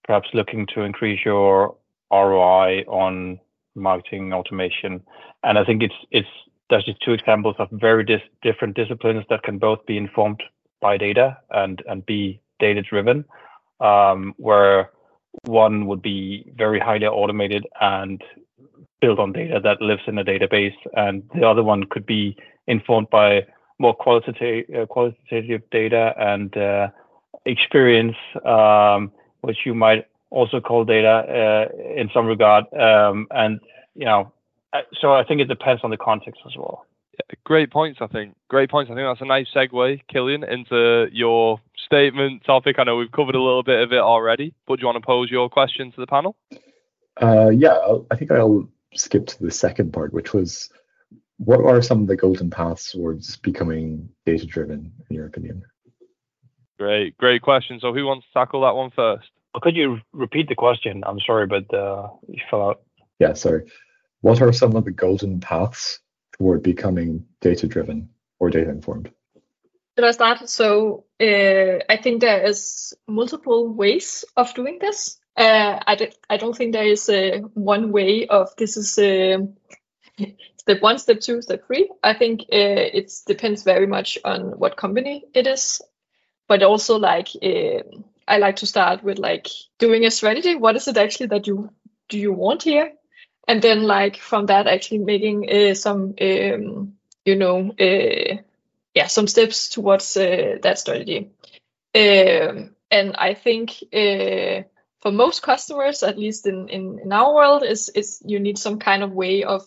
perhaps 0.04 0.30
looking 0.34 0.68
to 0.76 0.82
increase 0.82 1.20
your 1.26 1.76
ROI 2.12 2.84
on 2.88 3.40
marketing 3.76 4.34
automation? 4.34 5.02
And 5.44 5.58
I 5.58 5.64
think 5.66 5.82
it's 5.84 5.96
it's 6.12 6.28
there's 6.70 6.86
just 6.86 7.02
two 7.02 7.14
examples 7.14 7.56
of 7.58 7.68
very 7.72 8.04
dis- 8.04 8.22
different 8.44 8.76
disciplines 8.76 9.26
that 9.30 9.42
can 9.44 9.58
both 9.58 9.84
be 9.88 9.98
informed 9.98 10.44
by 10.80 10.98
data 10.98 11.38
and 11.50 11.82
and 11.88 12.06
be 12.06 12.40
data 12.60 12.82
driven, 12.82 13.26
um, 13.80 14.34
where 14.38 14.92
one 15.46 15.86
would 15.88 16.02
be 16.02 16.52
very 16.56 16.80
highly 16.80 17.06
automated 17.06 17.66
and 17.82 18.24
built 19.02 19.20
on 19.20 19.32
data 19.32 19.60
that 19.64 19.82
lives 19.82 20.02
in 20.08 20.18
a 20.18 20.24
database, 20.24 20.76
and 20.94 21.24
the 21.34 21.48
other 21.48 21.64
one 21.64 21.84
could 21.86 22.06
be 22.06 22.36
informed 22.68 23.10
by 23.10 23.46
more 23.80 23.94
qualitative 23.94 24.66
uh, 24.76 24.86
qualitative 24.86 25.62
data 25.72 26.14
and 26.18 26.56
uh, 26.58 26.90
experience, 27.46 28.18
um, 28.46 29.12
which 29.42 29.60
you 29.66 29.74
might 29.74 30.06
also 30.32 30.60
call 30.60 30.84
data 30.84 31.70
uh, 31.72 31.92
in 31.96 32.10
some 32.14 32.26
regard. 32.26 32.66
Um, 32.74 33.28
and 33.32 33.60
you 33.96 34.06
know, 34.06 34.32
uh, 34.74 34.82
so 35.00 35.14
I 35.14 35.24
think 35.24 35.42
it 35.42 35.48
depends 35.48 35.84
on 35.84 35.90
the 35.90 35.98
context 35.98 36.42
as 36.46 36.56
well. 36.58 36.86
Yeah, 37.20 37.36
great 37.44 37.72
points, 37.72 38.00
I 38.02 38.08
think. 38.08 38.36
Great 38.48 38.70
points. 38.70 38.92
I 38.92 38.96
think 38.96 39.08
that's 39.08 39.22
a 39.22 39.26
nice 39.26 39.48
segue, 39.56 40.02
Kilian, 40.14 40.50
into 40.50 41.08
your 41.12 41.60
statement 41.86 42.44
topic. 42.46 42.78
I 42.80 42.84
know 42.84 42.96
we've 42.96 43.12
covered 43.12 43.36
a 43.36 43.42
little 43.42 43.64
bit 43.64 43.82
of 43.82 43.92
it 43.92 44.00
already, 44.00 44.54
but 44.68 44.76
do 44.76 44.82
you 44.82 44.88
want 44.88 44.98
to 44.98 45.06
pose 45.06 45.30
your 45.30 45.50
question 45.50 45.92
to 45.92 46.00
the 46.00 46.08
panel? 46.08 46.36
Uh, 47.22 47.50
yeah, 47.50 47.78
I 48.12 48.16
think 48.16 48.32
I'll 48.32 48.68
skip 48.96 49.28
to 49.28 49.44
the 49.44 49.52
second 49.52 49.92
part, 49.92 50.14
which 50.14 50.34
was 50.34 50.70
what 51.38 51.62
are 51.62 51.82
some 51.82 52.02
of 52.02 52.08
the 52.08 52.16
golden 52.16 52.50
paths 52.50 52.92
towards 52.92 53.38
becoming 53.38 54.10
data 54.26 54.46
driven, 54.46 54.92
in 55.10 55.16
your 55.16 55.26
opinion? 55.26 55.64
Great, 56.78 57.18
great 57.18 57.42
question. 57.42 57.80
So, 57.80 57.94
who 57.94 58.06
wants 58.06 58.26
to 58.28 58.34
tackle 58.34 58.62
that 58.62 58.76
one 58.76 58.92
first? 58.92 59.30
Well, 59.54 59.62
could 59.62 59.76
you 59.76 60.00
repeat 60.14 60.48
the 60.48 60.56
question? 60.56 61.04
I'm 61.06 61.20
sorry, 61.26 61.48
but 61.48 61.74
uh, 61.74 62.10
you 62.28 62.42
fell 62.50 62.70
out. 62.70 62.82
Yeah, 63.20 63.34
sorry. 63.34 63.70
What 64.22 64.42
are 64.42 64.54
some 64.54 64.76
of 64.76 64.86
the 64.86 64.92
golden 64.92 65.40
paths 65.40 66.00
toward 66.40 66.64
becoming 66.64 67.26
data 67.42 67.68
driven 67.68 68.10
or 68.40 68.50
data 68.50 68.70
informed? 68.70 69.12
Should 69.98 70.08
I 70.08 70.12
start? 70.12 70.50
So, 70.50 71.06
uh, 71.20 71.84
I 71.90 71.98
think 72.02 72.22
there 72.22 72.44
is 72.44 72.94
multiple 73.08 73.68
ways 73.68 74.24
of 74.38 74.54
doing 74.54 74.80
this. 74.80 75.20
Uh, 75.36 75.80
I, 75.86 75.96
d- 75.96 76.14
I 76.30 76.38
don't 76.38 76.56
think 76.56 76.74
there 76.74 76.86
is 76.86 77.10
uh, 77.10 77.40
one 77.54 77.92
way 77.92 78.28
of 78.28 78.56
this 78.58 78.78
is 78.78 78.98
uh, 78.98 79.40
step 80.58 80.82
one, 80.82 80.98
step 80.98 81.20
two, 81.20 81.42
step 81.42 81.66
three. 81.68 81.90
I 82.04 82.14
think 82.14 82.42
uh, 82.42 82.46
it 82.52 83.12
depends 83.28 83.64
very 83.64 83.88
much 83.88 84.18
on 84.24 84.58
what 84.58 84.78
company 84.78 85.26
it 85.34 85.48
is, 85.48 85.82
but 86.48 86.64
also 86.64 86.98
like 86.98 87.30
uh, 87.44 87.84
I 88.28 88.38
like 88.38 88.58
to 88.58 88.66
start 88.66 89.04
with 89.04 89.20
like 89.20 89.48
doing 89.80 90.06
a 90.06 90.12
strategy. 90.12 90.56
What 90.56 90.76
is 90.76 90.88
it 90.88 90.98
actually 90.98 91.28
that 91.28 91.48
you 91.48 91.70
do 92.08 92.18
you 92.18 92.32
want 92.34 92.64
here? 92.64 92.94
And 93.50 93.62
then 93.64 93.84
like 93.84 94.18
from 94.18 94.46
that 94.46 94.68
actually 94.68 95.00
making 95.00 95.50
uh, 95.50 95.74
some 95.74 96.14
um, 96.22 96.94
you 97.26 97.36
know 97.36 97.72
yeah 98.94 99.08
some 99.08 99.28
steps 99.28 99.70
towards 99.70 100.14
that 100.14 100.78
strategy. 100.78 101.32
Um, 101.96 102.76
and 102.92 103.16
I 103.18 103.34
think 103.34 103.84
for 105.02 105.12
most 105.12 105.42
customers, 105.42 106.04
at 106.04 106.20
least 106.20 106.46
in, 106.46 106.70
in, 106.70 107.00
in 107.00 107.12
our 107.12 107.34
world, 107.34 107.64
is 107.64 107.90
is 107.90 108.22
you 108.26 108.40
need 108.40 108.58
some 108.58 108.80
kind 108.80 109.04
of 109.04 109.14
way 109.14 109.44
of 109.44 109.64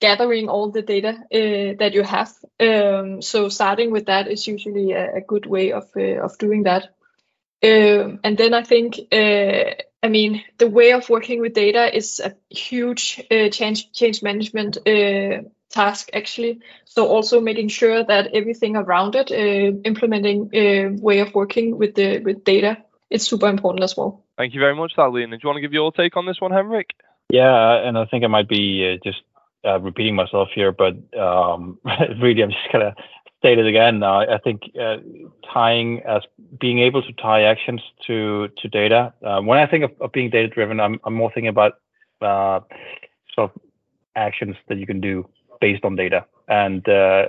gathering 0.00 0.48
all 0.48 0.70
the 0.70 0.82
data 0.82 1.08
uh, 1.08 1.74
that 1.78 1.92
you 1.94 2.02
have. 2.02 2.32
Um, 2.60 3.22
so 3.22 3.48
starting 3.48 3.90
with 3.90 4.06
that 4.06 4.28
is 4.28 4.46
usually 4.46 4.92
a, 4.92 5.16
a 5.16 5.20
good 5.20 5.46
way 5.46 5.72
of 5.72 5.90
uh, 5.96 6.22
of 6.24 6.38
doing 6.38 6.64
that. 6.64 6.94
Um, 7.62 8.20
and 8.22 8.36
then 8.36 8.54
I 8.54 8.62
think, 8.62 8.98
uh, 9.12 9.82
I 10.02 10.08
mean, 10.08 10.44
the 10.58 10.68
way 10.68 10.92
of 10.92 11.08
working 11.08 11.40
with 11.40 11.54
data 11.54 11.94
is 11.94 12.20
a 12.20 12.34
huge 12.54 13.22
uh, 13.30 13.48
change 13.48 13.92
change 13.92 14.22
management 14.22 14.76
uh, 14.86 15.42
task 15.70 16.10
actually. 16.12 16.60
So 16.84 17.06
also 17.06 17.40
making 17.40 17.68
sure 17.68 18.04
that 18.04 18.34
everything 18.34 18.76
around 18.76 19.14
it, 19.14 19.30
uh, 19.30 19.80
implementing 19.84 20.50
way 21.00 21.20
of 21.20 21.34
working 21.34 21.78
with 21.78 21.94
the 21.94 22.20
with 22.20 22.44
data, 22.44 22.78
it's 23.10 23.26
super 23.26 23.48
important 23.48 23.84
as 23.84 23.96
well. 23.96 24.24
Thank 24.36 24.54
you 24.54 24.60
very 24.60 24.74
much, 24.74 24.92
that 24.96 25.10
Line. 25.12 25.30
Do 25.30 25.38
you 25.42 25.48
want 25.48 25.56
to 25.56 25.62
give 25.62 25.72
your 25.72 25.92
take 25.92 26.16
on 26.16 26.26
this 26.26 26.40
one, 26.40 26.52
Henrik? 26.52 26.90
Yeah, 27.30 27.88
and 27.88 27.98
I 27.98 28.04
think 28.04 28.22
I 28.22 28.28
might 28.28 28.48
be 28.48 29.00
just 29.02 29.22
uh, 29.66 29.80
repeating 29.80 30.14
myself 30.14 30.48
here, 30.54 30.72
but 30.72 30.94
um, 31.18 31.78
really, 32.20 32.42
I'm 32.42 32.50
just 32.50 32.72
gonna 32.72 32.94
state 33.38 33.58
it 33.58 33.66
again. 33.66 34.02
Uh, 34.02 34.26
I 34.28 34.38
think 34.38 34.62
uh, 34.80 34.96
tying 35.52 36.00
as 36.02 36.22
being 36.58 36.78
able 36.80 37.02
to 37.02 37.12
tie 37.14 37.42
actions 37.42 37.82
to 38.06 38.48
to 38.58 38.68
data. 38.68 39.12
Uh, 39.24 39.40
when 39.40 39.58
I 39.58 39.66
think 39.66 39.84
of, 39.84 39.92
of 40.00 40.12
being 40.12 40.30
data 40.30 40.48
driven, 40.48 40.80
I'm, 40.80 41.00
I'm 41.04 41.14
more 41.14 41.30
thinking 41.32 41.48
about 41.48 41.74
sort 42.20 43.50
of 43.50 43.50
actions 44.14 44.56
that 44.68 44.78
you 44.78 44.86
can 44.86 45.00
do 45.00 45.28
based 45.60 45.84
on 45.84 45.96
data 45.96 46.24
and 46.48 46.82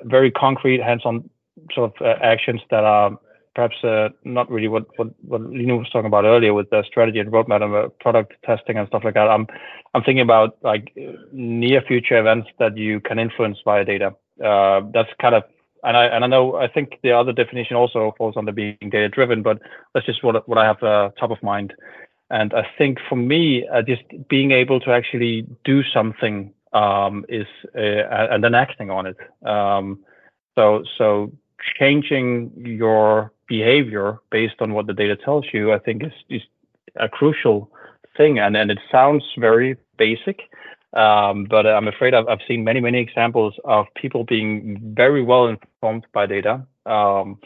very 0.05 0.31
concrete, 0.31 0.81
hands-on 0.81 1.29
sort 1.73 1.91
of 1.99 2.19
actions 2.21 2.61
that 2.69 2.83
are 2.83 3.17
perhaps 3.57 3.83
uh, 3.83 4.09
not 4.23 4.49
really 4.51 4.67
what, 4.67 4.85
what, 4.97 5.07
what 5.23 5.41
Line 5.41 5.75
was 5.79 5.89
talking 5.89 6.05
about 6.05 6.25
earlier 6.25 6.53
with 6.53 6.69
the 6.69 6.83
strategy 6.83 7.19
and 7.19 7.31
roadmap 7.31 7.63
and 7.63 7.99
product 7.99 8.33
testing 8.45 8.77
and 8.77 8.87
stuff 8.87 9.03
like 9.03 9.15
that. 9.15 9.27
I'm 9.27 9.47
I'm 9.95 10.03
thinking 10.03 10.21
about 10.21 10.57
like 10.61 10.95
near 11.31 11.81
future 11.81 12.19
events 12.19 12.49
that 12.59 12.77
you 12.77 12.99
can 12.99 13.17
influence 13.17 13.57
via 13.65 13.83
data. 13.83 14.13
Uh, 14.43 14.81
that's 14.93 15.09
kind 15.19 15.33
of 15.33 15.43
and 15.83 15.97
I 15.97 16.05
and 16.05 16.23
I 16.23 16.27
know 16.27 16.55
I 16.55 16.67
think 16.67 16.99
the 17.03 17.11
other 17.11 17.33
definition 17.33 17.75
also 17.75 18.13
falls 18.17 18.35
under 18.37 18.51
being 18.51 18.77
data 18.91 19.09
driven, 19.09 19.43
but 19.43 19.59
that's 19.93 20.05
just 20.05 20.23
what 20.23 20.47
what 20.47 20.57
I 20.57 20.65
have 20.65 20.81
uh, 20.83 21.09
top 21.19 21.31
of 21.31 21.41
mind. 21.43 21.73
And 22.29 22.53
I 22.53 22.67
think 22.77 22.97
for 23.07 23.15
me, 23.15 23.67
uh, 23.67 23.81
just 23.81 24.03
being 24.27 24.51
able 24.51 24.79
to 24.81 24.91
actually 24.91 25.45
do 25.63 25.81
something 25.83 26.53
um, 26.73 27.25
is 27.29 27.47
uh, 27.75 27.79
and 28.31 28.43
then 28.43 28.55
acting 28.55 28.89
on 28.91 29.05
it. 29.05 29.17
Um, 29.45 29.99
so 30.55 30.83
so 30.97 31.31
changing 31.79 32.51
your 32.55 33.31
behavior 33.47 34.19
based 34.29 34.55
on 34.59 34.73
what 34.73 34.87
the 34.87 34.93
data 34.93 35.15
tells 35.15 35.45
you, 35.53 35.73
I 35.73 35.79
think 35.79 36.03
is, 36.03 36.11
is 36.29 36.41
a 36.97 37.09
crucial 37.09 37.71
thing. 38.15 38.39
And, 38.39 38.55
and 38.57 38.71
it 38.71 38.79
sounds 38.91 39.23
very 39.37 39.77
basic, 39.97 40.41
um, 40.97 41.45
but 41.45 41.67
I'm 41.67 41.87
afraid 41.87 42.15
I've, 42.15 42.27
I've 42.27 42.39
seen 42.47 42.63
many, 42.63 42.79
many 42.79 42.99
examples 42.99 43.53
of 43.65 43.85
people 43.95 44.23
being 44.23 44.93
very 44.95 45.21
well 45.21 45.45
informed 45.45 46.07
by 46.11 46.25
data 46.25 46.65
um, 46.87 47.39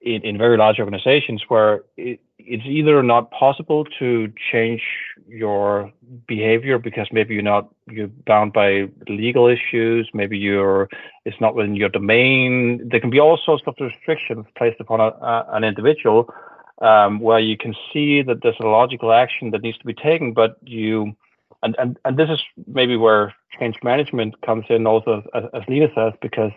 in, 0.00 0.22
in 0.22 0.36
very 0.36 0.56
large 0.56 0.80
organizations 0.80 1.44
where 1.46 1.82
it, 1.96 2.20
it's 2.38 2.64
either 2.66 3.00
not 3.04 3.30
possible 3.30 3.84
to 4.00 4.32
change 4.50 4.82
your 5.28 5.92
behavior 6.26 6.78
because 6.78 7.06
maybe 7.12 7.34
you're 7.34 7.42
not 7.42 7.68
you're 7.88 8.08
bound 8.26 8.52
by 8.52 8.88
legal 9.08 9.46
issues 9.46 10.08
maybe 10.14 10.38
you're 10.38 10.88
it's 11.24 11.40
not 11.40 11.54
within 11.54 11.76
your 11.76 11.90
domain. 11.90 12.88
There 12.88 13.00
can 13.00 13.10
be 13.10 13.20
all 13.20 13.38
sorts 13.44 13.62
of 13.66 13.74
restrictions 13.78 14.46
placed 14.56 14.80
upon 14.80 15.00
a, 15.00 15.04
a, 15.04 15.46
an 15.52 15.62
individual 15.62 16.32
um, 16.80 17.20
where 17.20 17.38
you 17.38 17.56
can 17.56 17.74
see 17.92 18.22
that 18.22 18.42
there's 18.42 18.56
a 18.60 18.66
logical 18.66 19.12
action 19.12 19.50
that 19.50 19.62
needs 19.62 19.78
to 19.78 19.84
be 19.84 19.94
taken 19.94 20.32
but 20.32 20.56
you 20.62 21.14
and 21.62 21.76
and, 21.78 21.98
and 22.04 22.16
this 22.16 22.30
is 22.30 22.40
maybe 22.66 22.96
where 22.96 23.34
change 23.58 23.76
management 23.82 24.40
comes 24.42 24.64
in 24.68 24.86
also 24.86 25.22
as, 25.34 25.44
as 25.54 25.62
Line 25.68 25.90
says 25.94 26.12
because 26.20 26.52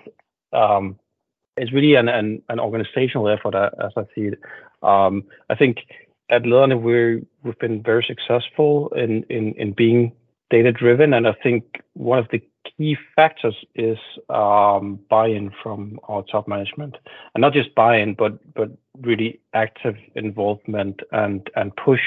um, 0.54 1.00
it's 1.58 1.74
really 1.74 1.96
an, 1.96 2.08
an, 2.08 2.42
an 2.50 2.60
organizational 2.60 3.28
effort 3.30 3.56
as 3.56 3.92
I 3.98 4.04
see 4.16 4.32
it. 4.32 4.40
Um, 4.82 5.24
I 5.50 5.56
think 5.56 5.80
at 6.30 6.44
Lederne 6.44 6.82
we 6.82 7.26
we've 7.44 7.60
been 7.60 7.84
very 7.84 8.04
successful 8.08 8.90
in, 8.96 9.24
in, 9.24 9.54
in 9.54 9.74
being 9.74 10.14
data 10.50 10.72
driven, 10.72 11.14
and 11.14 11.28
I 11.28 11.34
think 11.44 11.82
one 11.94 12.20
of 12.20 12.28
the 12.32 12.42
key 12.78 12.98
factors 13.16 13.56
is 13.76 13.98
um, 14.30 15.00
buy-in 15.10 15.52
from 15.64 16.00
our 16.08 16.24
top 16.24 16.48
management, 16.48 16.98
and 17.34 17.42
not 17.42 17.54
just 17.54 17.74
buy-in, 17.76 18.16
but 18.16 18.34
but 18.54 18.70
really 19.02 19.40
active 19.54 19.96
involvement 20.16 21.02
and 21.12 21.50
and 21.56 21.76
push 21.76 22.02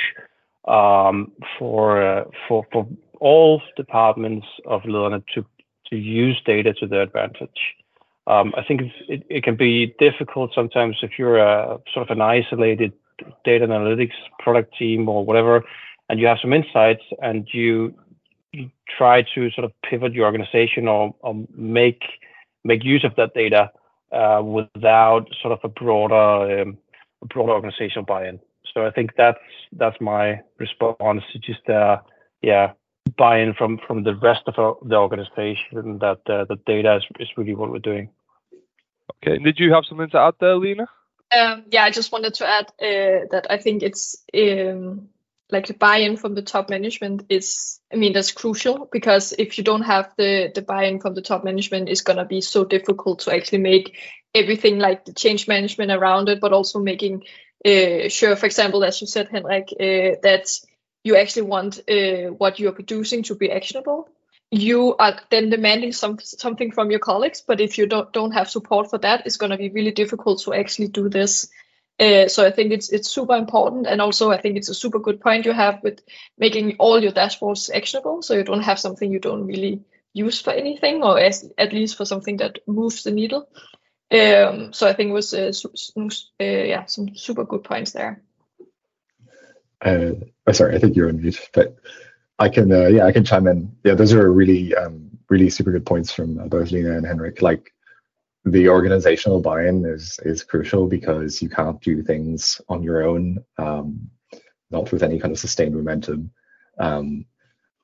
um, 0.66 1.32
for 1.58 2.02
uh, 2.02 2.24
for 2.48 2.66
for 2.72 2.86
all 3.20 3.62
departments 3.76 4.46
of 4.66 4.82
Lederne 4.82 5.22
to 5.34 5.44
to 5.90 5.96
use 5.96 6.40
data 6.44 6.72
to 6.74 6.86
their 6.86 7.02
advantage. 7.02 7.76
Um, 8.26 8.54
I 8.56 8.64
think 8.64 8.80
it, 9.08 9.22
it 9.28 9.44
can 9.44 9.56
be 9.56 9.94
difficult 9.98 10.52
sometimes 10.54 10.96
if 11.02 11.18
you're 11.18 11.38
a 11.38 11.78
sort 11.92 12.08
of 12.08 12.16
an 12.16 12.22
isolated 12.22 12.92
data 13.44 13.66
analytics 13.66 14.14
product 14.38 14.76
team 14.78 15.08
or 15.08 15.24
whatever, 15.24 15.62
and 16.08 16.18
you 16.18 16.26
have 16.26 16.38
some 16.40 16.52
insights 16.52 17.02
and 17.22 17.46
you, 17.52 17.94
you 18.52 18.70
try 18.96 19.22
to 19.34 19.50
sort 19.50 19.64
of 19.64 19.72
pivot 19.82 20.14
your 20.14 20.24
organization 20.24 20.88
or, 20.88 21.14
or 21.20 21.34
make 21.54 22.02
make 22.64 22.82
use 22.82 23.04
of 23.04 23.14
that 23.16 23.34
data 23.34 23.70
uh, 24.12 24.40
without 24.42 25.28
sort 25.42 25.52
of 25.52 25.58
a 25.62 25.68
broader 25.68 26.62
um, 26.62 26.78
broader 27.28 27.52
organizational 27.52 28.04
buy-in. 28.04 28.40
So 28.74 28.84
I 28.84 28.90
think 28.90 29.12
that's 29.16 29.38
that's 29.72 30.00
my 30.00 30.40
response. 30.58 31.22
To 31.32 31.38
just 31.38 31.68
uh, 31.68 31.98
yeah, 32.42 32.72
buy-in 33.16 33.54
from 33.54 33.78
from 33.86 34.02
the 34.02 34.16
rest 34.16 34.42
of 34.46 34.78
the 34.82 34.96
organization 34.96 35.98
that 36.00 36.20
uh, 36.26 36.44
the 36.44 36.58
data 36.66 36.96
is, 36.96 37.04
is 37.20 37.28
really 37.36 37.54
what 37.54 37.70
we're 37.70 37.78
doing. 37.78 38.10
Okay, 39.22 39.38
did 39.38 39.58
you 39.58 39.72
have 39.72 39.84
something 39.86 40.10
to 40.10 40.18
add 40.18 40.34
there, 40.40 40.56
Line? 40.56 40.86
Um, 41.32 41.64
yeah, 41.70 41.84
I 41.84 41.90
just 41.90 42.12
wanted 42.12 42.34
to 42.34 42.46
add 42.46 42.66
uh, 42.80 43.26
that 43.30 43.46
I 43.50 43.58
think 43.58 43.82
it's 43.82 44.16
um, 44.34 45.08
like 45.50 45.66
the 45.66 45.74
buy-in 45.74 46.16
from 46.16 46.34
the 46.34 46.42
top 46.42 46.70
management 46.70 47.26
is, 47.28 47.80
I 47.92 47.96
mean, 47.96 48.12
that's 48.12 48.32
crucial 48.32 48.88
because 48.90 49.32
if 49.32 49.58
you 49.58 49.64
don't 49.64 49.82
have 49.82 50.12
the 50.16 50.50
the 50.54 50.62
buy-in 50.62 51.00
from 51.00 51.14
the 51.14 51.22
top 51.22 51.44
management, 51.44 51.88
it's 51.88 52.02
gonna 52.02 52.24
be 52.24 52.40
so 52.40 52.64
difficult 52.64 53.20
to 53.20 53.34
actually 53.34 53.58
make 53.58 53.96
everything 54.34 54.78
like 54.78 55.04
the 55.04 55.12
change 55.12 55.46
management 55.46 55.92
around 55.92 56.28
it, 56.28 56.40
but 56.40 56.52
also 56.52 56.80
making 56.80 57.24
uh, 57.64 58.08
sure, 58.08 58.36
for 58.36 58.46
example, 58.46 58.84
as 58.84 59.00
you 59.00 59.06
said, 59.06 59.28
Henrik, 59.28 59.68
uh, 59.72 60.20
that 60.22 60.46
you 61.02 61.16
actually 61.16 61.42
want 61.42 61.80
uh, 61.88 62.30
what 62.38 62.58
you're 62.58 62.72
producing 62.72 63.22
to 63.24 63.34
be 63.34 63.50
actionable. 63.50 64.08
You 64.50 64.94
are 64.96 65.18
then 65.30 65.50
demanding 65.50 65.92
some, 65.92 66.18
something 66.20 66.72
from 66.72 66.90
your 66.90 67.00
colleagues, 67.00 67.42
but 67.46 67.60
if 67.60 67.78
you 67.78 67.86
don't, 67.86 68.12
don't 68.12 68.32
have 68.32 68.48
support 68.48 68.90
for 68.90 68.98
that, 68.98 69.26
it's 69.26 69.36
going 69.36 69.50
to 69.50 69.58
be 69.58 69.70
really 69.70 69.90
difficult 69.90 70.42
to 70.42 70.54
actually 70.54 70.88
do 70.88 71.08
this. 71.08 71.48
Uh, 71.98 72.26
so 72.26 72.44
I 72.44 72.50
think 72.50 72.72
it's 72.72 72.90
it's 72.90 73.08
super 73.08 73.36
important, 73.36 73.86
and 73.86 74.00
also 74.00 74.32
I 74.32 74.40
think 74.40 74.56
it's 74.56 74.68
a 74.68 74.74
super 74.74 74.98
good 74.98 75.20
point 75.20 75.46
you 75.46 75.52
have 75.52 75.80
with 75.82 76.00
making 76.36 76.76
all 76.78 77.00
your 77.00 77.12
dashboards 77.12 77.70
actionable, 77.72 78.20
so 78.20 78.34
you 78.34 78.42
don't 78.42 78.64
have 78.64 78.80
something 78.80 79.12
you 79.12 79.20
don't 79.20 79.46
really 79.46 79.84
use 80.12 80.40
for 80.40 80.50
anything, 80.50 81.04
or 81.04 81.20
as, 81.20 81.48
at 81.56 81.72
least 81.72 81.96
for 81.96 82.04
something 82.04 82.38
that 82.38 82.58
moves 82.66 83.04
the 83.04 83.12
needle. 83.12 83.48
Um, 84.14 84.72
so 84.72 84.86
I 84.86 84.92
think 84.92 85.10
it 85.10 85.12
was 85.12 85.34
uh, 85.34 85.52
uh, 85.98 86.44
yeah 86.44 86.84
some 86.86 87.16
super 87.16 87.44
good 87.44 87.64
points 87.64 87.92
there. 87.92 88.22
Uh, 89.84 90.12
oh, 90.46 90.52
sorry, 90.52 90.76
I 90.76 90.78
think 90.78 90.94
you're 90.96 91.08
on 91.08 91.20
mute, 91.20 91.50
but 91.52 91.76
I 92.38 92.48
can, 92.48 92.72
uh, 92.72 92.86
yeah, 92.86 93.04
I 93.04 93.12
can 93.12 93.24
chime 93.24 93.46
in. 93.46 93.76
Yeah, 93.84 93.94
those 93.94 94.12
are 94.12 94.32
really, 94.32 94.74
um, 94.74 95.10
really 95.28 95.50
super 95.50 95.72
good 95.72 95.84
points 95.84 96.12
from 96.12 96.38
uh, 96.38 96.46
both 96.46 96.72
Line 96.72 96.86
and 96.86 97.06
Henrik. 97.06 97.42
Like 97.42 97.72
the 98.44 98.68
organizational 98.68 99.40
buy-in 99.40 99.84
is 99.84 100.18
is 100.24 100.44
crucial 100.44 100.86
because 100.86 101.42
you 101.42 101.48
can't 101.48 101.80
do 101.80 102.02
things 102.02 102.60
on 102.68 102.82
your 102.82 103.02
own, 103.02 103.44
um, 103.58 104.10
not 104.70 104.92
with 104.92 105.02
any 105.02 105.18
kind 105.18 105.32
of 105.32 105.38
sustained 105.38 105.74
momentum. 105.74 106.30
Um, 106.78 107.26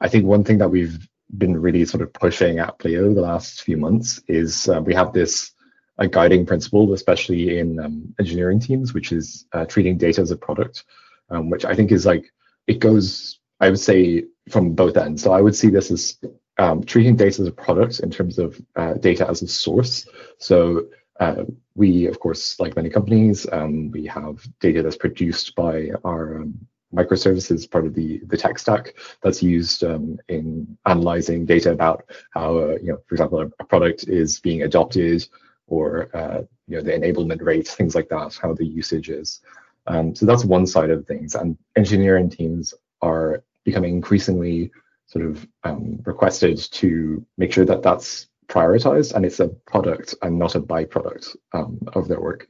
I 0.01 0.09
think 0.09 0.27
one 0.27 0.45
thing 0.45 0.59
that 0.59 0.71
we've 0.71 1.09
been 1.37 1.57
really 1.57 1.85
sort 1.85 2.03
of 2.03 2.13
pushing 2.13 2.59
at 2.59 2.79
Pleo 2.79 3.15
the 3.15 3.21
last 3.21 3.63
few 3.63 3.77
months 3.77 4.21
is 4.27 4.69
uh, 4.69 4.81
we 4.81 4.95
have 4.95 5.13
this 5.13 5.53
a 6.01 6.09
guiding 6.09 6.45
principle, 6.45 6.93
especially 6.93 7.59
in 7.59 7.79
um, 7.79 8.15
engineering 8.19 8.59
teams, 8.59 8.93
which 8.93 9.13
is 9.13 9.47
uh, 9.53 9.65
treating 9.67 9.97
data 9.97 10.21
as 10.21 10.31
a 10.31 10.37
product 10.37 10.85
um, 11.31 11.51
which 11.51 11.65
I 11.65 11.75
think 11.75 11.93
is 11.93 12.07
like 12.07 12.33
it 12.67 12.81
goes. 12.81 13.39
I 13.61 13.69
would 13.69 13.81
say 13.81 14.25
from 14.49 14.75
both 14.75 14.97
ends. 14.97 15.23
So 15.23 15.33
I 15.33 15.41
would 15.41 15.55
see 15.55 15.69
this 15.69 15.91
as 15.91 16.17
um, 16.59 16.83
treating 16.83 17.17
data 17.17 17.43
as 17.43 17.49
a 17.49 17.53
product 17.53 18.01
in 18.01 18.11
terms 18.11 18.39
of 18.39 18.61
uh, 18.77 18.95
data 18.95 19.29
as 19.29 19.43
a 19.43 19.49
source. 19.49 20.09
So 20.39 20.87
uh, 21.21 21.45
we, 21.75 22.07
of 22.07 22.19
course, 22.21 22.59
like 22.59 22.77
many 22.77 22.89
companies, 22.89 23.47
um, 23.53 23.91
we 23.91 24.07
have 24.07 24.47
data 24.61 24.83
that's 24.83 24.97
produced 24.97 25.55
by 25.55 25.91
our 26.05 26.41
um, 26.41 26.55
microservices, 26.95 27.71
part 27.71 27.87
of 27.87 27.95
the 27.95 28.21
the 28.27 28.37
tech 28.37 28.59
stack 28.59 28.95
that's 29.23 29.43
used 29.43 29.85
um, 29.85 30.19
in 30.29 30.77
analyzing 30.87 31.45
data 31.45 31.71
about 31.71 32.05
how, 32.33 32.57
uh, 32.57 32.77
you 32.83 32.93
know, 32.93 32.99
for 33.07 33.15
example, 33.15 33.41
a, 33.41 33.47
a, 33.61 33.65
product 33.65 34.09
is 34.09 34.41
being 34.41 34.63
adopted 34.63 35.27
or 35.71 36.15
uh, 36.15 36.43
you 36.67 36.77
know 36.77 36.83
the 36.83 36.93
enablement 36.93 37.43
rates, 37.43 37.75
things 37.75 37.95
like 37.95 38.09
that, 38.11 38.39
how 38.41 38.53
the 38.53 38.67
usage 38.67 39.09
is. 39.09 39.41
Um, 39.87 40.15
so 40.15 40.27
that's 40.27 40.45
one 40.45 40.67
side 40.67 40.91
of 40.91 41.07
things. 41.07 41.35
And 41.35 41.57
engineering 41.77 42.29
teams 42.29 42.75
are 43.01 43.43
becoming 43.65 43.95
increasingly 43.95 44.71
sort 45.07 45.25
of 45.25 45.47
um, 45.65 46.01
requested 46.05 46.59
to 46.59 47.25
make 47.39 47.53
sure 47.53 47.65
that 47.65 47.83
that's 47.83 48.29
prioritized 48.49 49.15
and 49.15 49.25
it's 49.25 49.41
a 49.41 49.49
product 49.49 50.15
and 50.23 50.39
not 50.39 50.55
a 50.55 50.61
byproduct 50.61 51.37
um, 51.53 51.79
of 51.95 52.09
their 52.09 52.21
work. 52.21 52.47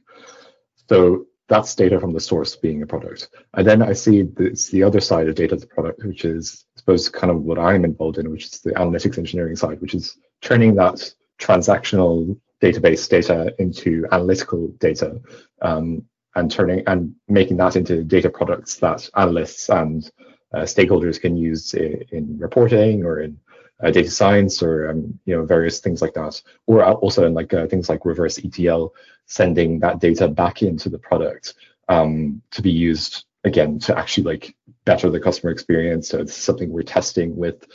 So 0.89 1.25
that's 1.47 1.75
data 1.75 1.99
from 1.99 2.13
the 2.13 2.19
source 2.19 2.55
being 2.55 2.81
a 2.81 2.87
product. 2.87 3.29
And 3.53 3.67
then 3.67 3.81
I 3.81 3.93
see 3.93 4.25
it's 4.39 4.69
the 4.69 4.83
other 4.83 4.99
side 4.99 5.27
of 5.27 5.35
data 5.35 5.55
as 5.55 5.63
a 5.63 5.67
product, 5.67 6.03
which 6.05 6.25
is, 6.25 6.65
I 6.75 6.79
suppose, 6.79 7.09
kind 7.09 7.31
of 7.31 7.41
what 7.43 7.59
I'm 7.59 7.83
involved 7.83 8.17
in, 8.17 8.29
which 8.31 8.45
is 8.45 8.61
the 8.61 8.71
analytics 8.71 9.17
engineering 9.17 9.55
side, 9.55 9.81
which 9.81 9.93
is 9.93 10.17
turning 10.41 10.75
that 10.75 11.13
transactional 11.39 12.39
database 12.61 13.09
data 13.09 13.53
into 13.59 14.05
analytical 14.11 14.67
data 14.79 15.19
um, 15.61 16.05
and 16.35 16.51
turning 16.51 16.83
and 16.87 17.13
making 17.27 17.57
that 17.57 17.75
into 17.75 18.03
data 18.03 18.29
products 18.29 18.75
that 18.75 19.09
analysts 19.15 19.69
and 19.69 20.11
uh, 20.53 20.59
stakeholders 20.59 21.19
can 21.19 21.35
use 21.35 21.73
in, 21.73 22.03
in 22.11 22.37
reporting 22.37 23.03
or 23.03 23.21
in 23.21 23.37
uh, 23.83 23.91
data 23.91 24.09
science 24.09 24.61
or 24.61 24.89
um, 24.89 25.19
you 25.25 25.35
know 25.35 25.45
various 25.45 25.79
things 25.79 26.01
like 26.01 26.13
that, 26.13 26.41
or 26.67 26.83
also 26.83 27.25
in 27.25 27.33
like 27.33 27.53
uh, 27.53 27.67
things 27.67 27.89
like 27.89 28.05
reverse 28.05 28.39
ETL, 28.43 28.93
sending 29.25 29.79
that 29.79 29.99
data 29.99 30.27
back 30.27 30.61
into 30.61 30.89
the 30.89 30.99
product 30.99 31.55
um, 31.89 32.41
to 32.51 32.61
be 32.61 32.71
used 32.71 33.25
again 33.43 33.79
to 33.79 33.97
actually 33.97 34.23
like 34.23 34.55
better 34.85 35.09
the 35.09 35.19
customer 35.19 35.51
experience. 35.51 36.09
So 36.09 36.19
it's 36.19 36.35
something 36.35 36.69
we're 36.69 36.83
testing 36.83 37.35
with. 37.35 37.65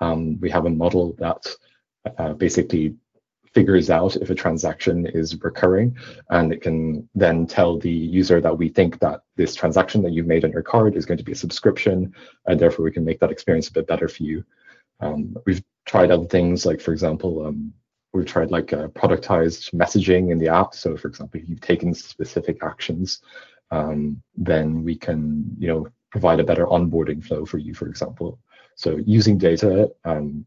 Um, 0.00 0.40
we 0.40 0.50
have 0.50 0.66
a 0.66 0.70
model 0.70 1.14
that 1.18 1.46
uh, 2.18 2.32
basically 2.32 2.96
figures 3.54 3.90
out 3.90 4.16
if 4.16 4.30
a 4.30 4.34
transaction 4.34 5.06
is 5.06 5.40
recurring 5.42 5.96
and 6.30 6.52
it 6.52 6.62
can 6.62 7.08
then 7.14 7.46
tell 7.46 7.78
the 7.78 7.90
user 7.90 8.40
that 8.40 8.56
we 8.56 8.68
think 8.68 8.98
that 9.00 9.22
this 9.36 9.54
transaction 9.54 10.02
that 10.02 10.12
you've 10.12 10.26
made 10.26 10.44
on 10.44 10.52
your 10.52 10.62
card 10.62 10.96
is 10.96 11.06
going 11.06 11.18
to 11.18 11.24
be 11.24 11.32
a 11.32 11.36
subscription 11.36 12.12
and 12.46 12.58
therefore 12.58 12.84
we 12.84 12.92
can 12.92 13.04
make 13.04 13.20
that 13.20 13.30
experience 13.30 13.68
a 13.68 13.72
bit 13.72 13.86
better 13.86 14.08
for 14.08 14.22
you. 14.22 14.44
Um, 15.00 15.36
we've 15.46 15.62
tried 15.84 16.10
other 16.10 16.26
things 16.26 16.64
like 16.64 16.80
for 16.80 16.92
example 16.92 17.46
um, 17.46 17.72
we've 18.12 18.26
tried 18.26 18.50
like 18.50 18.72
uh, 18.72 18.88
productized 18.88 19.72
messaging 19.74 20.30
in 20.30 20.38
the 20.38 20.48
app. 20.48 20.74
So 20.74 20.96
for 20.96 21.08
example 21.08 21.40
if 21.40 21.48
you've 21.48 21.60
taken 21.60 21.94
specific 21.94 22.62
actions 22.62 23.20
um, 23.70 24.22
then 24.36 24.82
we 24.82 24.96
can 24.96 25.44
you 25.58 25.68
know 25.68 25.88
provide 26.10 26.40
a 26.40 26.44
better 26.44 26.66
onboarding 26.66 27.22
flow 27.24 27.44
for 27.44 27.58
you 27.58 27.74
for 27.74 27.86
example. 27.86 28.38
So 28.76 28.96
using 29.04 29.36
data 29.36 29.90
um, 30.04 30.46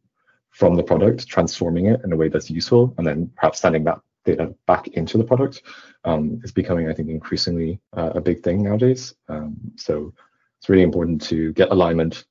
from 0.56 0.76
the 0.76 0.84
product, 0.84 1.28
transforming 1.28 1.88
it 1.88 2.00
in 2.06 2.14
a 2.14 2.16
way 2.16 2.30
that's 2.30 2.50
useful, 2.50 2.94
and 2.98 3.06
then 3.06 3.30
perhaps 3.36 3.60
sending 3.60 3.84
that 3.84 4.00
data 4.24 4.56
back 4.68 4.88
into 4.88 5.18
the 5.18 5.24
product 5.24 5.64
um, 6.06 6.40
is 6.46 6.52
becoming, 6.54 6.90
I 6.90 6.94
think, 6.94 7.10
increasingly 7.10 7.82
uh, 7.92 8.12
a 8.16 8.22
big 8.22 8.42
thing 8.42 8.64
nowadays. 8.64 9.14
Um, 9.28 9.58
so 9.76 10.14
it's 10.58 10.70
really 10.70 10.84
important 10.84 11.22
to 11.24 11.52
get 11.54 11.72
alignment, 11.72 12.24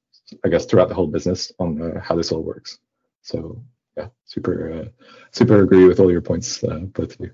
I 0.42 0.48
guess, 0.48 0.64
throughout 0.64 0.88
the 0.88 0.94
whole 0.94 1.06
business 1.06 1.52
on 1.58 1.82
uh, 1.82 2.00
how 2.00 2.16
this 2.16 2.32
all 2.32 2.42
works. 2.42 2.78
So 3.20 3.62
yeah, 3.94 4.08
super, 4.24 4.72
uh, 4.72 4.84
super 5.30 5.62
agree 5.62 5.84
with 5.84 6.00
all 6.00 6.10
your 6.10 6.22
points, 6.22 6.64
uh, 6.64 6.78
both 6.78 7.12
of 7.12 7.20
you. 7.20 7.30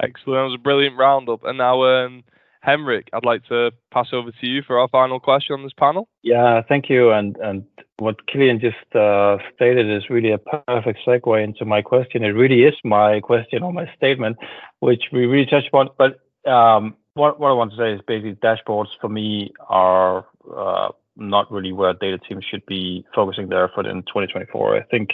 Excellent. 0.00 0.38
That 0.38 0.44
was 0.44 0.54
a 0.54 0.58
brilliant 0.58 0.96
roundup. 0.96 1.44
And 1.44 1.58
now, 1.58 1.84
um, 1.84 2.24
Henrik, 2.66 3.08
I'd 3.12 3.24
like 3.24 3.44
to 3.44 3.70
pass 3.92 4.08
over 4.12 4.32
to 4.32 4.46
you 4.46 4.60
for 4.60 4.80
our 4.80 4.88
final 4.88 5.20
question 5.20 5.54
on 5.54 5.62
this 5.62 5.72
panel. 5.78 6.08
Yeah, 6.22 6.62
thank 6.68 6.90
you. 6.90 7.12
And 7.12 7.36
and 7.36 7.64
what 7.98 8.26
Kilian 8.26 8.60
just 8.60 8.96
uh, 8.96 9.38
stated 9.54 9.88
is 9.88 10.10
really 10.10 10.32
a 10.32 10.38
perfect 10.38 10.98
segue 11.06 11.44
into 11.44 11.64
my 11.64 11.80
question. 11.80 12.24
It 12.24 12.30
really 12.30 12.64
is 12.64 12.74
my 12.82 13.20
question 13.20 13.62
or 13.62 13.72
my 13.72 13.88
statement, 13.96 14.36
which 14.80 15.04
we 15.12 15.26
really 15.26 15.46
touched 15.46 15.68
upon. 15.68 15.90
But 15.96 16.18
um, 16.50 16.96
what, 17.14 17.38
what 17.38 17.50
I 17.50 17.54
want 17.54 17.70
to 17.70 17.76
say 17.76 17.92
is 17.92 18.00
basically 18.04 18.34
dashboards 18.34 18.90
for 19.00 19.08
me 19.08 19.52
are 19.68 20.26
uh, 20.54 20.88
not 21.16 21.50
really 21.52 21.72
where 21.72 21.94
data 21.94 22.18
teams 22.18 22.44
should 22.44 22.66
be 22.66 23.06
focusing 23.14 23.48
their 23.48 23.64
effort 23.64 23.86
in 23.86 24.02
2024. 24.02 24.76
I 24.76 24.82
think 24.82 25.10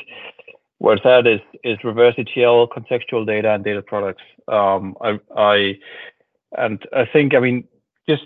where 0.79 0.97
it's 0.97 1.07
at 1.07 1.27
is, 1.27 1.41
is 1.63 1.79
reverse 1.85 2.15
ETL, 2.17 2.69
contextual 2.69 3.27
data, 3.27 3.53
and 3.53 3.63
data 3.63 3.83
products. 3.83 4.23
Um, 4.49 4.97
I, 5.01 5.21
I 5.37 5.79
and 6.57 6.83
I 6.95 7.07
think, 7.07 7.35
I 7.35 7.41
mean, 7.41 7.65
just 8.09 8.25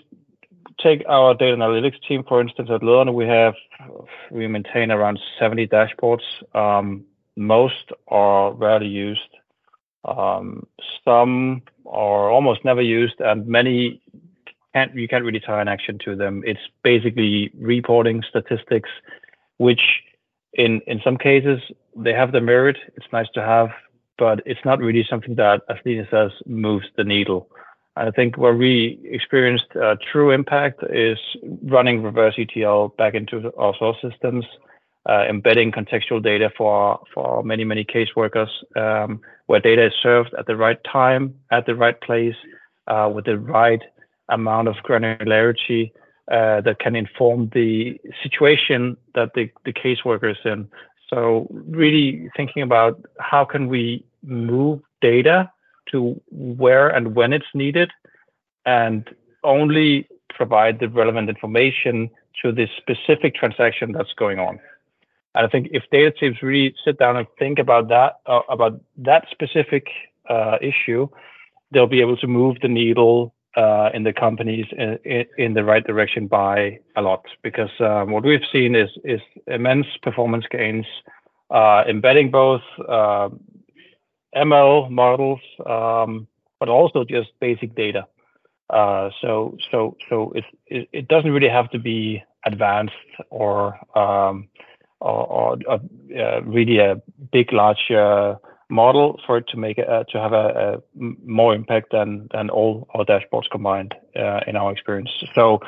take 0.82 1.04
our 1.08 1.34
data 1.34 1.56
analytics 1.56 2.00
team, 2.06 2.24
for 2.24 2.40
instance, 2.40 2.68
at 2.72 2.82
Lederne, 2.82 3.14
we 3.14 3.26
have, 3.26 3.54
we 4.30 4.46
maintain 4.46 4.90
around 4.90 5.18
70 5.38 5.68
dashboards. 5.68 6.24
Um, 6.54 7.04
most 7.36 7.92
are 8.08 8.52
rarely 8.52 8.88
used. 8.88 9.20
Um, 10.04 10.66
some 11.04 11.62
are 11.86 12.30
almost 12.30 12.64
never 12.64 12.82
used, 12.82 13.20
and 13.20 13.46
many 13.46 14.00
can't, 14.74 14.94
you 14.94 15.08
can't 15.08 15.24
really 15.24 15.40
tie 15.40 15.60
an 15.60 15.68
action 15.68 15.98
to 16.04 16.14
them. 16.14 16.42
It's 16.46 16.60
basically 16.82 17.50
reporting 17.58 18.22
statistics, 18.28 18.90
which 19.58 19.80
in, 20.52 20.80
in 20.86 21.00
some 21.02 21.16
cases, 21.16 21.60
they 21.96 22.12
have 22.12 22.32
the 22.32 22.40
merit. 22.40 22.76
It's 22.96 23.06
nice 23.12 23.28
to 23.34 23.42
have, 23.42 23.70
but 24.18 24.42
it's 24.46 24.64
not 24.64 24.78
really 24.78 25.06
something 25.08 25.34
that, 25.36 25.62
as 25.68 25.76
Line 25.84 26.06
says, 26.10 26.30
moves 26.46 26.86
the 26.96 27.04
needle. 27.04 27.48
I 27.96 28.11
think 28.11 28.37
where 28.37 28.54
we 28.54 29.00
experienced 29.04 29.66
true 30.12 30.30
impact 30.30 30.82
is 30.90 31.18
running 31.62 32.02
reverse 32.02 32.35
ETL 32.37 32.88
back 32.98 33.14
into 33.14 33.52
our 33.56 33.74
source 33.78 33.96
systems, 34.02 34.44
uh, 35.09 35.24
embedding 35.28 35.72
contextual 35.72 36.22
data 36.22 36.50
for 36.56 37.00
for 37.14 37.42
many 37.42 37.64
many 37.64 37.85
caseworkers, 37.85 38.50
um, 38.76 39.20
where 39.46 39.61
data 39.61 39.87
is 39.87 39.92
served 40.02 40.35
at 40.38 40.46
the 40.46 40.56
right 40.56 40.78
time, 40.85 41.35
at 41.50 41.64
the 41.64 41.74
right 41.74 41.98
place, 42.00 42.35
uh, 42.87 43.11
with 43.12 43.24
the 43.24 43.38
right 43.38 43.82
amount 44.28 44.68
of 44.68 44.74
granularity 44.85 45.92
uh, 46.30 46.61
that 46.61 46.78
can 46.80 46.96
inform 46.96 47.48
the 47.54 47.98
situation 48.22 48.96
that 49.14 49.32
the 49.35 49.50
the 49.64 49.72
caseworker 49.72 50.30
is 50.30 50.38
in. 50.44 50.68
So 51.09 51.46
really 51.50 52.28
thinking 52.37 52.62
about 52.62 53.00
how 53.20 53.44
can 53.44 53.68
we 53.68 54.04
move 54.22 54.80
data 55.00 55.50
to 55.92 56.20
where 56.31 56.88
and 56.88 57.14
when 57.14 57.33
it's 57.33 57.46
needed 57.55 57.90
and 58.64 59.09
only 59.44 60.09
provide 60.29 60.81
the 60.81 60.88
relevant 60.88 61.29
information 61.29 62.11
to 62.42 62.53
the 62.53 62.68
specific 62.77 63.35
transaction 63.35 63.92
that's 63.92 64.12
going 64.14 64.38
on. 64.38 64.59
And 65.35 65.46
I 65.46 65.49
think 65.49 65.68
if 65.72 65.85
data 65.90 66.11
teams 66.11 66.42
really 66.42 66.75
sit 66.85 66.99
down 66.99 67.16
and 67.16 67.27
think 67.38 67.59
about 67.59 67.88
that, 67.88 68.20
uh, 68.27 68.40
about 68.49 68.81
that 68.99 69.27
specific 69.31 69.87
uh, 70.29 70.57
issue, 70.61 71.09
they'll 71.70 71.87
be 71.87 72.01
able 72.01 72.16
to 72.18 72.27
move 72.27 72.57
the 72.62 72.68
needle 72.68 73.35
uh, 73.57 73.90
in 73.94 74.03
the 74.03 74.12
companies 74.12 74.66
in, 74.72 75.25
in, 75.38 75.55
the 75.55 75.64
right 75.64 75.87
direction 75.87 76.27
by 76.27 76.79
a 76.96 77.03
lot. 77.03 77.25
Because 77.42 77.70
um, 77.81 78.11
what 78.11 78.25
we've 78.25 78.44
seen 78.53 78.75
is 78.75 78.90
is 79.03 79.20
immense 79.46 79.87
performance 80.03 80.44
gains, 80.51 80.87
uh, 81.51 81.83
embedding 81.88 82.31
both 82.31 82.62
uh, 82.88 83.31
ML 84.37 84.90
models, 84.90 85.40
um, 85.64 86.27
but 86.61 86.68
also 86.68 87.05
just 87.05 87.31
basic 87.40 87.75
data. 87.75 88.07
Uh, 88.68 89.11
so 89.20 89.57
so 89.70 89.96
so 90.09 90.33
it, 90.35 90.44
it, 90.66 90.88
it 90.92 91.09
doesn't 91.09 91.31
really 91.31 91.49
have 91.49 91.70
to 91.70 91.79
be 91.79 92.22
advanced 92.44 92.94
or 93.31 93.79
um, 93.96 94.49
or, 95.01 95.27
or 95.27 95.59
uh, 95.70 96.42
really 96.42 96.79
a 96.79 97.01
big 97.33 97.53
large 97.53 97.90
uh, 97.90 98.35
model 98.68 99.20
for 99.27 99.38
it 99.38 99.46
to 99.49 99.57
make 99.57 99.79
it, 99.79 99.88
uh, 99.88 100.05
to 100.05 100.18
have 100.18 100.33
a, 100.33 100.37
a, 100.37 100.83
more 101.25 101.55
impact 101.55 101.92
than 101.92 102.29
than 102.33 102.51
all 102.51 102.88
our 102.94 103.05
dashboards 103.05 103.51
combined 103.51 103.94
uh, 104.16 104.40
in 104.46 104.57
our 104.57 104.72
experience. 104.72 105.11
So 105.35 105.61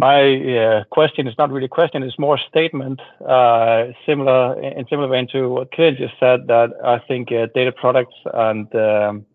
my 0.00 0.58
uh, 0.58 0.84
question 0.90 1.26
is 1.26 1.34
not 1.38 1.50
really 1.50 1.66
a 1.66 1.68
question; 1.68 2.02
it's 2.02 2.18
more 2.18 2.36
a 2.36 2.48
statement, 2.48 3.00
uh, 3.26 3.86
similar 4.04 4.60
in 4.60 4.86
similar 4.88 5.08
vein 5.08 5.26
to 5.32 5.48
what 5.48 5.72
Kilian 5.72 5.96
just 5.96 6.14
said. 6.20 6.46
That 6.48 6.70
I 6.84 6.98
think 6.98 7.32
uh, 7.32 7.46
data 7.54 7.72
products 7.72 8.14
and 8.34 8.74
um, 8.74 9.26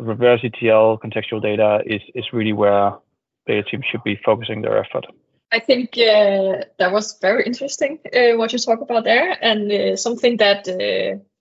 reverse 0.00 0.40
ETL 0.44 0.98
contextual 0.98 1.42
data 1.42 1.80
is 1.84 2.00
is 2.14 2.32
really 2.32 2.52
where 2.52 2.92
data 3.46 3.68
teams 3.68 3.84
should 3.90 4.04
be 4.04 4.20
focusing 4.24 4.62
their 4.62 4.78
effort. 4.78 5.06
I 5.52 5.58
think 5.58 5.94
that 5.96 6.92
was 6.92 7.18
very 7.20 7.44
interesting 7.44 7.98
what 8.12 8.52
you 8.52 8.58
talk 8.60 8.80
about 8.80 9.02
there, 9.02 9.36
and 9.42 9.98
something 9.98 10.36
that 10.36 10.68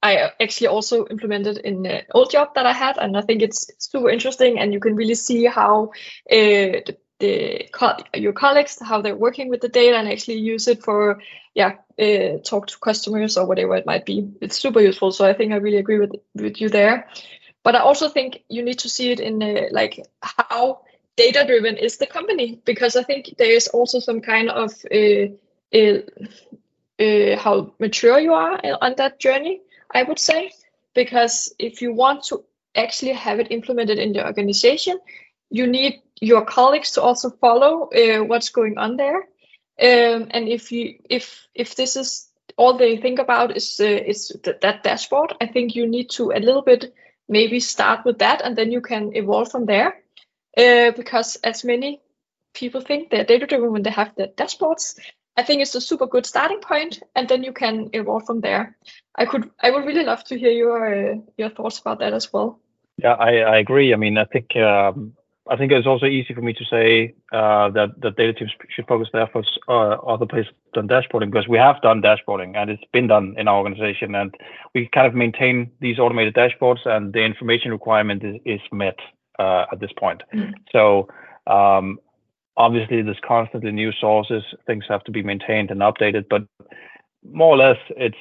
I 0.01 0.31
actually 0.41 0.67
also 0.67 1.05
implemented 1.11 1.59
in 1.59 1.83
the 1.83 2.01
old 2.15 2.31
job 2.31 2.55
that 2.55 2.65
I 2.65 2.73
had, 2.73 2.97
and 2.97 3.15
I 3.15 3.21
think 3.21 3.43
it's 3.43 3.69
super 3.77 4.09
interesting, 4.09 4.57
and 4.57 4.73
you 4.73 4.79
can 4.79 4.95
really 4.95 5.13
see 5.13 5.45
how 5.45 5.91
the 6.27 6.97
the 7.19 7.69
your 8.13 8.33
colleagues 8.33 8.77
how 8.81 9.01
they're 9.01 9.15
working 9.15 9.49
with 9.49 9.61
the 9.61 9.69
data 9.69 9.97
and 9.97 10.07
actually 10.07 10.37
use 10.37 10.67
it 10.67 10.83
for 10.83 11.21
yeah 11.53 11.75
uh, 11.99 12.37
talk 12.43 12.67
to 12.67 12.77
customers 12.79 13.37
or 13.37 13.45
whatever 13.45 13.75
it 13.75 13.85
might 13.85 14.05
be. 14.05 14.31
It's 14.41 14.59
super 14.59 14.81
useful 14.81 15.11
so 15.11 15.25
i 15.25 15.33
think 15.33 15.53
i 15.53 15.57
really 15.57 15.77
agree 15.77 15.99
with 15.99 16.15
with 16.35 16.61
you 16.61 16.69
there. 16.69 17.07
But 17.63 17.75
i 17.75 17.79
also 17.79 18.09
think 18.09 18.43
you 18.49 18.63
need 18.63 18.79
to 18.79 18.89
see 18.89 19.11
it 19.11 19.19
in 19.19 19.43
uh, 19.43 19.67
like 19.71 19.99
how 20.21 20.81
data 21.17 21.43
driven 21.45 21.75
is 21.75 21.97
the 21.97 22.07
company 22.07 22.61
because 22.63 22.95
i 22.95 23.03
think 23.03 23.35
there 23.37 23.51
is 23.51 23.67
also 23.67 23.99
some 23.99 24.21
kind 24.21 24.49
of 24.49 24.71
uh, 24.91 25.27
uh, 25.75 27.37
how 27.37 27.73
mature 27.79 28.19
you 28.19 28.33
are 28.33 28.59
on 28.81 28.93
that 28.97 29.19
journey 29.19 29.61
i 29.93 30.03
would 30.03 30.19
say. 30.19 30.51
Because 30.95 31.53
if 31.59 31.81
you 31.83 31.93
want 31.93 32.23
to 32.25 32.43
actually 32.75 33.13
have 33.13 33.39
it 33.39 33.51
implemented 33.51 33.99
in 33.99 34.11
the 34.11 34.25
organization 34.25 34.99
you 35.49 35.67
need 35.67 36.01
your 36.21 36.45
colleagues 36.45 36.91
to 36.91 37.01
also 37.01 37.29
follow 37.29 37.89
uh, 37.89 38.23
what's 38.23 38.49
going 38.49 38.77
on 38.77 38.97
there. 38.97 39.27
Um, 39.81 40.27
and 40.31 40.47
if 40.47 40.71
you 40.71 40.99
if 41.09 41.47
if 41.55 41.75
this 41.75 41.95
is 41.95 42.29
all 42.57 42.77
they 42.77 42.97
think 42.97 43.19
about 43.19 43.55
is 43.55 43.79
uh, 43.79 43.85
is 43.85 44.35
th- 44.43 44.57
that 44.61 44.83
dashboard, 44.83 45.33
I 45.39 45.47
think 45.47 45.75
you 45.75 45.87
need 45.87 46.09
to 46.11 46.31
a 46.31 46.39
little 46.39 46.61
bit 46.61 46.93
maybe 47.29 47.59
start 47.59 48.05
with 48.05 48.19
that, 48.19 48.41
and 48.41 48.57
then 48.57 48.71
you 48.71 48.81
can 48.81 49.15
evolve 49.15 49.51
from 49.51 49.65
there. 49.65 50.01
Uh, 50.57 50.91
because 50.91 51.37
as 51.43 51.63
many 51.63 52.01
people 52.53 52.81
think 52.81 53.09
they're 53.09 53.23
data 53.23 53.45
driven 53.45 53.71
when 53.71 53.83
they 53.83 53.91
have 53.91 54.13
their 54.15 54.27
dashboards, 54.27 54.99
I 55.37 55.43
think 55.43 55.61
it's 55.61 55.75
a 55.75 55.81
super 55.81 56.07
good 56.07 56.25
starting 56.25 56.59
point, 56.59 57.01
and 57.15 57.29
then 57.29 57.43
you 57.43 57.53
can 57.53 57.91
evolve 57.93 58.25
from 58.25 58.41
there. 58.41 58.75
I 59.15 59.25
could 59.25 59.49
I 59.61 59.71
would 59.71 59.85
really 59.85 60.03
love 60.03 60.23
to 60.25 60.37
hear 60.37 60.51
your 60.51 61.11
uh, 61.11 61.15
your 61.37 61.49
thoughts 61.49 61.79
about 61.79 61.99
that 61.99 62.13
as 62.13 62.33
well. 62.33 62.59
Yeah, 62.97 63.13
I, 63.13 63.37
I 63.37 63.57
agree. 63.59 63.93
I 63.93 63.95
mean, 63.95 64.17
I 64.17 64.25
think 64.25 64.57
um, 64.57 65.13
I 65.49 65.57
think 65.57 65.71
it's 65.71 65.87
also 65.87 66.05
easy 66.05 66.33
for 66.33 66.41
me 66.41 66.53
to 66.53 66.65
say 66.65 67.15
uh, 67.33 67.69
that 67.71 67.99
the 67.99 68.11
data 68.11 68.33
teams 68.33 68.51
should 68.69 68.87
focus 68.87 69.09
their 69.11 69.23
efforts 69.23 69.49
uh, 69.67 69.97
other 70.13 70.27
places 70.27 70.53
than 70.75 70.87
dashboarding 70.87 71.31
because 71.31 71.47
we 71.47 71.57
have 71.57 71.81
done 71.81 72.03
dashboarding 72.03 72.55
and 72.55 72.69
it's 72.69 72.83
been 72.93 73.07
done 73.07 73.33
in 73.37 73.47
our 73.47 73.57
organization 73.57 74.13
and 74.13 74.35
we 74.75 74.87
kind 74.93 75.07
of 75.07 75.15
maintain 75.15 75.71
these 75.79 75.97
automated 75.97 76.35
dashboards 76.35 76.85
and 76.85 77.13
the 77.13 77.21
information 77.21 77.71
requirement 77.71 78.23
is, 78.23 78.35
is 78.45 78.61
met 78.71 78.97
uh, 79.39 79.65
at 79.71 79.79
this 79.79 79.91
point. 79.97 80.21
Mm. 80.33 80.53
So 80.71 81.07
um, 81.47 81.99
obviously 82.55 83.01
there's 83.01 83.19
constantly 83.27 83.71
new 83.71 83.91
sources, 83.99 84.43
things 84.67 84.85
have 84.87 85.03
to 85.05 85.11
be 85.11 85.23
maintained 85.23 85.71
and 85.71 85.81
updated, 85.81 86.25
but 86.29 86.43
more 87.23 87.55
or 87.55 87.57
less 87.57 87.77
it's 87.97 88.17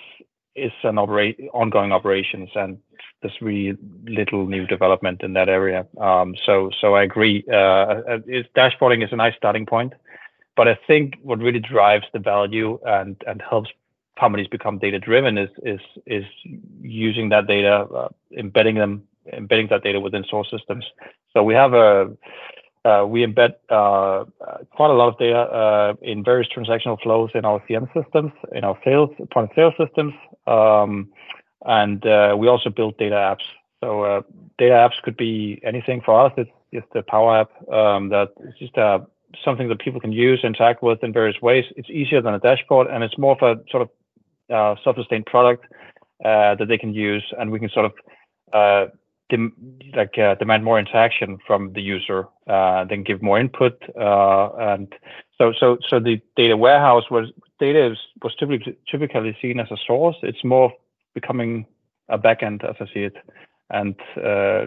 it's 0.58 0.74
an 0.84 0.98
ongoing 0.98 1.92
operations 1.92 2.50
and 2.54 2.78
there's 3.20 3.40
really 3.40 3.76
little 4.04 4.46
new 4.46 4.66
development 4.66 5.22
in 5.22 5.32
that 5.32 5.48
area. 5.48 5.86
Um, 6.00 6.34
so 6.46 6.70
so 6.80 6.94
I 6.94 7.02
agree. 7.02 7.44
Uh, 7.50 7.56
uh 7.56 8.18
dashboarding 8.56 9.04
is 9.04 9.12
a 9.12 9.16
nice 9.16 9.34
starting 9.36 9.66
point, 9.66 9.92
but 10.56 10.68
I 10.68 10.78
think 10.86 11.14
what 11.22 11.38
really 11.40 11.60
drives 11.60 12.06
the 12.12 12.20
value 12.20 12.78
and 12.86 13.16
and 13.26 13.42
helps 13.42 13.70
companies 14.18 14.48
become 14.48 14.78
data 14.78 14.98
driven 14.98 15.38
is 15.38 15.50
is 15.62 15.80
is 16.06 16.24
using 16.80 17.28
that 17.30 17.46
data, 17.46 17.86
uh, 17.94 18.08
embedding 18.36 18.76
them, 18.76 19.02
embedding 19.32 19.68
that 19.68 19.82
data 19.82 20.00
within 20.00 20.24
source 20.30 20.50
systems. 20.50 20.84
So 21.32 21.42
we 21.42 21.54
have 21.54 21.74
a 21.74 22.10
we 22.84 23.26
embed 23.26 23.54
uh, 23.68 24.24
quite 24.70 24.90
a 24.90 24.94
lot 24.94 25.08
of 25.08 25.18
data 25.18 25.38
uh, 25.38 25.94
in 26.02 26.24
various 26.24 26.48
transactional 26.48 27.00
flows 27.02 27.30
in 27.34 27.44
our 27.44 27.60
CM 27.68 27.86
systems, 27.94 28.32
in 28.52 28.64
our 28.64 28.78
sales 28.84 29.10
point 29.30 29.50
of 29.50 29.54
sale 29.54 29.72
systems. 29.78 30.14
Um, 30.46 31.10
and 31.66 32.04
uh, 32.06 32.36
we 32.38 32.48
also 32.48 32.70
build 32.70 32.96
data 32.98 33.14
apps. 33.14 33.44
So 33.82 34.02
uh, 34.02 34.22
data 34.58 34.74
apps 34.74 35.02
could 35.02 35.16
be 35.16 35.60
anything 35.64 36.00
for 36.04 36.20
us. 36.20 36.32
It's 36.36 36.50
just 36.72 36.86
a 36.94 37.02
Power 37.02 37.40
App 37.40 37.72
um, 37.72 38.08
that 38.10 38.30
is 38.40 38.54
just 38.58 38.76
uh, 38.76 39.00
something 39.44 39.68
that 39.68 39.78
people 39.80 40.00
can 40.00 40.12
use, 40.12 40.40
and 40.42 40.54
interact 40.54 40.82
with 40.82 41.02
in 41.02 41.12
various 41.12 41.40
ways. 41.40 41.64
It's 41.76 41.90
easier 41.90 42.20
than 42.20 42.34
a 42.34 42.38
dashboard, 42.38 42.88
and 42.88 43.04
it's 43.04 43.18
more 43.18 43.36
of 43.40 43.42
a 43.42 43.62
sort 43.70 43.82
of 43.82 43.90
uh, 44.54 44.80
self-sustained 44.82 45.26
product 45.26 45.66
uh, 46.24 46.54
that 46.56 46.66
they 46.68 46.78
can 46.78 46.92
use, 46.92 47.24
and 47.38 47.50
we 47.50 47.60
can 47.60 47.68
sort 47.70 47.86
of 47.86 47.92
uh, 48.52 48.86
dem- 49.28 49.78
like 49.94 50.14
demand 50.38 50.64
more 50.64 50.78
interaction 50.78 51.38
from 51.46 51.72
the 51.72 51.82
user, 51.82 52.26
then 52.46 53.02
give 53.02 53.22
more 53.22 53.38
input, 53.38 53.80
and 53.96 54.92
so 55.38 55.52
so 55.58 55.78
so 55.88 56.00
the 56.00 56.20
data 56.36 56.56
warehouse 56.56 57.04
was 57.10 57.30
data 57.60 57.94
was 58.22 58.34
typically 58.38 58.76
typically 58.90 59.36
seen 59.40 59.60
as 59.60 59.70
a 59.70 59.76
source. 59.86 60.16
It's 60.22 60.44
more 60.44 60.72
becoming 61.14 61.66
a 62.08 62.18
backend 62.18 62.64
as 62.68 62.76
I 62.80 62.86
see 62.92 63.04
it, 63.04 63.16
and 63.70 63.94
uh, 64.16 64.66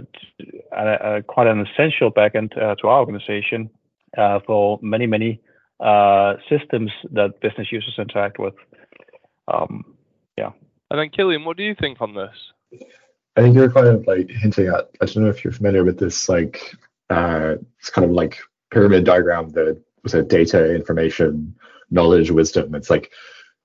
a, 0.71 1.17
a, 1.17 1.24
quite 1.24 1.47
an 1.47 1.65
essential 1.65 2.12
backend 2.12 2.58
uh, 2.62 2.76
to 2.76 2.88
our 2.88 3.00
organization 3.00 3.69
uh, 4.17 4.39
for 4.45 4.80
many 4.82 5.08
many 5.08 5.41
uh, 5.80 6.36
systems 6.50 6.91
that 7.12 7.39
business 7.41 7.71
users 7.71 7.95
interact 7.97 8.39
with. 8.39 8.54
Um, 9.47 9.95
yeah. 10.38 10.52
And 10.89 11.00
then 11.00 11.10
Kilian, 11.10 11.45
what 11.45 11.58
do 11.58 11.63
you 11.63 11.76
think 11.80 12.02
on 12.02 12.13
this? 12.13 12.84
I 13.36 13.41
think 13.41 13.56
you're 13.56 13.72
kind 13.72 13.88
of 13.88 14.06
like 14.08 14.30
hinting 14.30 14.67
at. 14.67 14.89
I 15.02 15.06
don't 15.06 15.24
know 15.24 15.30
if 15.30 15.44
you're 15.44 15.54
familiar 15.54 15.84
with 15.84 15.98
this, 16.00 16.28
like 16.28 16.76
uh, 17.10 17.56
it's 17.80 17.89
kind 17.89 18.06
of 18.06 18.12
like 18.12 18.39
pyramid 18.72 19.06
diagram 19.06 19.50
that 19.52 19.82
was 20.04 20.13
a 20.13 20.24
data, 20.24 20.74
information, 20.76 21.56
knowledge, 21.89 22.32
wisdom. 22.32 22.76
It's 22.76 22.89
like 22.89 23.12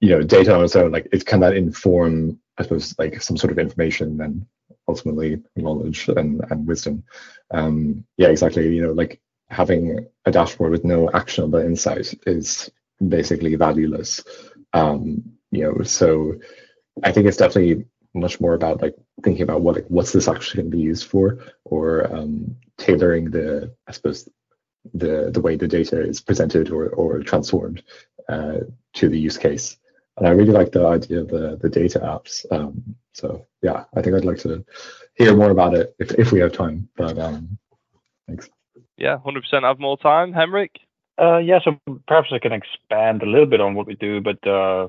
you 0.01 0.11
know 0.11 0.23
data 0.23 0.55
on 0.55 0.65
its 0.65 0.77
own, 0.77 0.93
like 0.93 1.09
it 1.13 1.27
can 1.27 1.41
that 1.41 1.57
inform 1.57 2.39
I 2.59 2.63
suppose 2.63 2.95
like 2.99 3.21
some 3.23 3.37
sort 3.37 3.53
of 3.53 3.59
information 3.59 4.21
and 4.21 4.47
ultimately 4.89 5.43
knowledge 5.57 6.09
and, 6.09 6.41
and 6.51 6.67
wisdom. 6.67 7.03
Um, 7.51 8.05
yeah, 8.17 8.29
exactly. 8.29 8.75
You 8.75 8.83
know, 8.83 8.93
like 8.93 9.21
having 9.49 10.07
a 10.25 10.31
dashboard 10.31 10.73
with 10.73 10.85
no 10.85 11.11
actionable 11.13 11.59
insight 11.59 12.15
is 12.27 12.71
basically 13.07 13.55
valueless. 13.55 14.23
Um, 14.73 15.23
you 15.51 15.65
know, 15.65 15.83
so 15.83 16.35
I 17.03 17.13
think 17.13 17.27
it's 17.27 17.37
definitely 17.37 17.85
much 18.17 18.41
more 18.41 18.55
about 18.55 18.83
like 18.83 18.95
thinking 19.23 19.43
about 19.43 19.61
what 19.61 19.77
like 19.77 19.87
what's 19.89 20.13
this 20.13 20.29
actually 20.29 20.63
going 20.63 20.71
to 20.71 20.77
be 20.77 20.83
used 20.83 21.07
for, 21.07 21.39
or 21.65 22.13
um, 22.15 22.57
tailoring 22.79 23.31
the 23.31 23.75
I 23.87 23.93
suppose 23.93 24.29
the 24.95 25.31
the 25.33 25.41
way 25.41 25.57
the 25.57 25.69
data 25.69 26.01
is 26.01 26.21
presented 26.21 26.71
or 26.71 26.89
or 26.89 27.21
transformed 27.23 27.83
uh, 28.29 28.59
to 28.95 29.09
the 29.09 29.19
use 29.19 29.37
case 29.39 29.77
and 30.17 30.27
I 30.27 30.31
really 30.31 30.53
like 30.53 30.73
the 30.73 30.87
idea 30.87 31.21
of 31.21 31.29
the 31.29 31.59
the 31.61 31.69
data 31.69 32.01
apps. 32.01 32.51
Um, 32.51 32.97
so 33.13 33.47
yeah, 33.63 33.85
I 33.95 34.03
think 34.03 34.17
I'd 34.17 34.25
like 34.25 34.39
to 34.39 34.65
hear 35.15 35.37
more 35.37 35.51
about 35.51 35.75
it 35.75 35.95
if 35.99 36.13
if 36.13 36.33
we 36.33 36.41
have 36.41 36.53
time. 36.53 36.89
But 36.97 37.19
um, 37.19 37.59
thanks. 38.27 38.49
Yeah, 38.97 39.19
hundred 39.19 39.43
percent. 39.43 39.65
Have 39.65 39.79
more 39.79 39.99
time, 39.99 40.33
Henrik. 40.33 40.73
Uh, 41.19 41.39
yeah, 41.39 41.61
so 41.65 41.81
perhaps 42.07 42.29
I 42.31 42.39
can 42.39 42.53
expand 42.53 43.23
a 43.23 43.27
little 43.27 43.47
bit 43.47 43.61
on 43.61 43.75
what 43.75 43.87
we 43.87 43.95
do, 43.95 44.21
but 44.21 44.47
uh, 44.47 44.89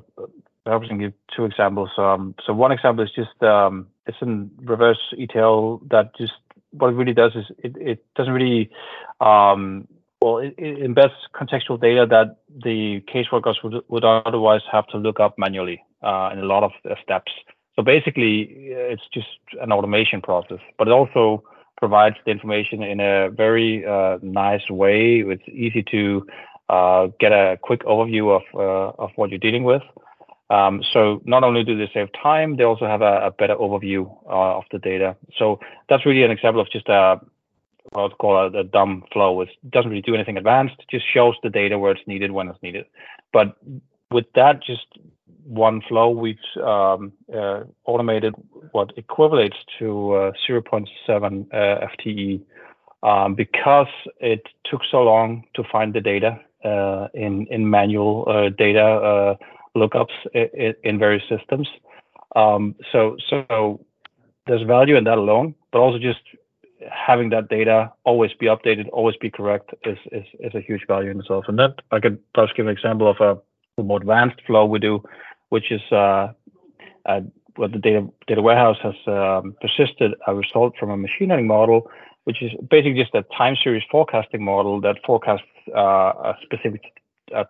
perhaps 0.68 0.86
I 0.86 0.90
can 0.90 1.00
give 1.00 1.14
two 1.34 1.46
examples. 1.46 1.90
Um, 1.98 2.36
so 2.46 2.52
one 2.54 2.74
example 2.74 3.02
is 3.06 3.12
just 3.12 3.42
um, 3.42 3.88
it's 4.06 4.18
in 4.22 4.52
reverse 4.64 5.00
ETL 5.18 5.82
that 5.90 6.12
just 6.18 6.34
what 6.72 6.90
it 6.90 6.96
really 6.96 7.14
does 7.14 7.34
is 7.36 7.46
it, 7.64 7.74
it 7.78 8.06
doesn't 8.16 8.34
really 8.34 8.70
um, 9.22 9.88
well, 10.22 10.40
it, 10.40 10.56
it, 10.58 10.80
embeds 10.80 11.14
contextual 11.34 11.80
data 11.80 12.06
that 12.10 12.38
the 12.64 13.02
caseworkers 13.14 13.64
would, 13.64 13.82
would 13.88 14.04
otherwise 14.04 14.62
have 14.70 14.86
to 14.88 14.98
look 14.98 15.22
up 15.22 15.36
manually 15.38 15.82
uh, 16.04 16.32
in 16.34 16.40
a 16.40 16.46
lot 16.46 16.64
of 16.64 16.72
steps. 17.02 17.32
So 17.78 17.82
basically, 17.84 18.42
it's 18.92 19.08
just 19.14 19.28
an 19.62 19.72
automation 19.72 20.22
process, 20.22 20.60
but 20.78 20.90
it 20.90 20.92
also 20.92 21.44
provides 21.78 22.18
the 22.26 22.32
information 22.32 22.84
in 22.84 23.00
a 23.00 23.30
very 23.30 23.86
uh, 23.86 24.18
nice 24.22 24.70
way. 24.70 25.20
It's 25.20 25.48
easy 25.48 25.84
to 25.92 26.28
uh, 26.68 27.08
get 27.20 27.32
a 27.32 27.58
quick 27.62 27.84
overview 27.84 28.36
of 28.36 28.44
uh, 28.54 29.02
of 29.02 29.12
what 29.16 29.30
you're 29.30 29.40
dealing 29.40 29.64
with. 29.64 29.84
Um, 30.50 30.82
so 30.94 31.22
not 31.26 31.44
only 31.44 31.64
do 31.64 31.78
they 31.78 31.90
save 31.94 32.10
time, 32.14 32.56
they 32.56 32.64
also 32.64 32.88
have 32.88 33.02
a, 33.02 33.28
a 33.28 33.32
better 33.32 33.56
overview 33.56 34.10
uh, 34.28 34.58
of 34.58 34.64
the 34.72 34.80
data. 34.80 35.16
So 35.38 35.60
that's 35.90 36.06
really 36.06 36.24
an 36.24 36.32
example 36.32 36.62
of 36.62 36.70
just 36.72 36.88
a 36.88 37.20
what 37.92 38.12
I'd 38.12 38.18
call 38.18 38.38
a, 38.38 38.60
a 38.60 38.64
dumb 38.64 39.04
flow. 39.12 39.42
It 39.42 39.50
doesn't 39.70 39.90
really 39.90 40.02
do 40.02 40.16
anything 40.16 40.38
advanced, 40.38 40.76
it 40.80 40.88
just 40.90 41.06
shows 41.14 41.36
the 41.44 41.50
data 41.50 41.78
where 41.80 41.92
it's 41.92 42.08
needed 42.08 42.32
when 42.32 42.48
it's 42.50 42.62
needed. 42.62 42.86
But 43.34 43.58
with 44.12 44.26
that, 44.36 44.64
just 44.64 44.86
one 45.44 45.82
flow, 45.88 46.10
we've 46.10 46.38
um, 46.62 47.14
uh, 47.34 47.64
automated 47.86 48.36
what 48.72 48.96
equivalates 48.96 49.56
to 49.80 50.14
uh, 50.14 50.32
0.7 50.48 50.88
uh, 51.54 51.88
FTE 51.88 52.42
um, 53.04 53.36
because 53.36 53.88
it 54.20 54.48
took 54.66 54.82
so 54.90 55.04
long 55.04 55.44
to 55.56 55.64
find 55.72 55.94
the 55.94 56.02
data 56.02 56.40
uh, 56.66 57.08
in 57.14 57.48
in 57.48 57.70
manual 57.70 58.26
uh, 58.28 58.50
data 58.50 59.38
lookups 59.76 60.16
in, 60.84 61.00
various 61.00 61.24
systems. 61.30 61.68
Um, 62.36 62.76
so 62.92 63.16
so 63.30 63.86
there's 64.48 64.62
value 64.64 64.96
in 64.96 65.04
that 65.06 65.18
alone, 65.18 65.56
but 65.72 65.80
also 65.80 66.00
just 66.00 66.20
having 66.92 67.30
that 67.30 67.50
data 67.50 67.92
always 68.04 68.32
be 68.40 68.48
updated, 68.48 68.88
always 68.94 69.16
be 69.18 69.30
correct 69.30 69.74
is, 69.86 69.98
is, 70.12 70.24
is 70.40 70.54
a 70.56 70.62
huge 70.62 70.86
value 70.88 71.12
in 71.12 71.20
itself. 71.20 71.46
And 71.48 71.58
that 71.60 71.76
I 71.92 72.00
could 72.00 72.20
perhaps 72.34 72.54
give 72.56 72.68
an 72.68 72.72
example 72.72 73.10
of 73.10 73.20
a 73.78 73.84
more 73.84 73.98
advanced 73.98 74.42
flow 74.46 74.66
we 74.66 74.80
do, 74.80 75.04
which 75.50 75.72
is 75.72 75.82
uh, 75.92 76.30
uh, 77.06 77.22
what 77.56 77.72
the 77.72 77.80
data 77.80 78.08
data 78.28 78.42
warehouse 78.42 78.78
has 78.82 78.96
um, 79.08 79.56
persisted 79.62 80.14
a 80.28 80.36
result 80.36 80.74
from 80.80 80.90
a 80.92 80.98
machine 80.98 81.30
learning 81.30 81.48
model, 81.48 81.90
which 82.26 82.42
is 82.42 82.52
basically 82.70 83.02
just 83.02 83.16
a 83.16 83.24
time 83.36 83.56
series 83.62 83.84
forecasting 83.92 84.44
model 84.44 84.80
that 84.82 84.98
forecasts 85.06 85.44
uh, 85.76 85.80
a 86.32 86.36
specific 86.44 86.82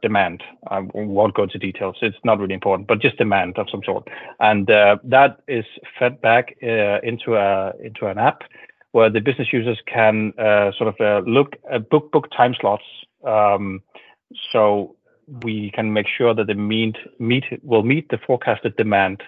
demand. 0.01 0.43
I 0.69 0.79
won't 0.93 1.35
go 1.35 1.43
into 1.43 1.57
details. 1.57 1.97
It's 2.01 2.17
not 2.23 2.39
really 2.39 2.53
important, 2.53 2.87
but 2.87 2.99
just 2.99 3.17
demand 3.17 3.57
of 3.57 3.67
some 3.69 3.81
sort. 3.83 4.07
And 4.39 4.69
uh, 4.69 4.97
that 5.03 5.39
is 5.47 5.65
fed 5.97 6.21
back 6.21 6.55
uh, 6.63 6.99
into 7.03 7.35
a 7.35 7.73
into 7.83 8.07
an 8.07 8.17
app 8.17 8.43
where 8.91 9.09
the 9.09 9.19
business 9.19 9.49
users 9.51 9.79
can 9.85 10.33
uh, 10.39 10.71
sort 10.77 10.93
of 10.99 11.27
look 11.27 11.55
at 11.71 11.89
book 11.89 12.11
book 12.11 12.29
time 12.35 12.55
slots. 12.59 12.83
Um, 13.23 13.81
so 14.51 14.95
we 15.43 15.71
can 15.71 15.93
make 15.93 16.07
sure 16.07 16.33
that 16.33 16.47
the 16.47 16.55
meet 16.55 16.95
meet 17.19 17.43
will 17.63 17.83
meet 17.83 18.09
the 18.09 18.17
forecasted 18.25 18.75
demand. 18.77 19.21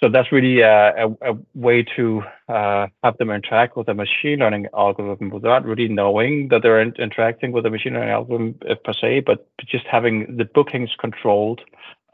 So 0.00 0.08
that's 0.08 0.32
really 0.32 0.60
a, 0.60 1.06
a, 1.06 1.32
a 1.32 1.38
way 1.54 1.84
to 1.96 2.22
uh, 2.48 2.86
have 3.04 3.18
them 3.18 3.30
interact 3.30 3.76
with 3.76 3.86
a 3.88 3.94
machine 3.94 4.38
learning 4.38 4.66
algorithm 4.74 5.28
without 5.28 5.66
really 5.66 5.88
knowing 5.88 6.48
that 6.48 6.62
they're 6.62 6.80
in, 6.80 6.94
interacting 6.98 7.52
with 7.52 7.66
a 7.66 7.70
machine 7.70 7.92
learning 7.92 8.08
algorithm 8.08 8.58
uh, 8.68 8.76
per 8.82 8.94
se, 8.94 9.20
but 9.20 9.46
just 9.66 9.84
having 9.86 10.38
the 10.38 10.46
bookings 10.46 10.88
controlled 10.98 11.60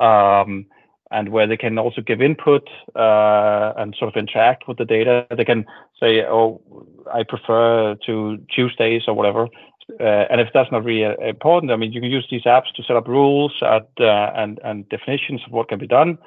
um, 0.01 0.67
and 1.13 1.29
where 1.29 1.47
they 1.47 1.57
can 1.57 1.79
also 1.79 2.01
give 2.01 2.21
input 2.21 2.69
uh, 2.97 3.73
and 3.77 3.95
sort 3.97 4.09
of 4.09 4.19
interact 4.19 4.67
with 4.67 4.79
the 4.79 4.85
data. 4.85 5.25
They 5.37 5.45
can 5.45 5.65
say, 6.01 6.25
oh, 6.25 6.61
I 7.15 7.23
prefer 7.23 7.95
to 8.07 8.39
Tuesdays 8.53 9.03
or 9.07 9.15
whatever. 9.15 9.47
Uh, 10.01 10.27
and 10.29 10.41
if 10.41 10.49
that's 10.53 10.73
not 10.73 10.83
really 10.83 11.05
uh, 11.05 11.15
important, 11.19 11.71
I 11.71 11.77
mean, 11.77 11.93
you 11.93 12.01
can 12.01 12.11
use 12.11 12.27
these 12.33 12.43
apps 12.43 12.73
to 12.75 12.83
set 12.83 12.97
up 12.97 13.07
rules 13.07 13.53
at, 13.63 13.89
uh, 14.01 14.33
and, 14.35 14.59
and 14.65 14.89
definitions 14.89 15.43
of 15.47 15.53
what 15.53 15.69
can 15.69 15.79
be 15.79 15.87
done. 15.87 16.19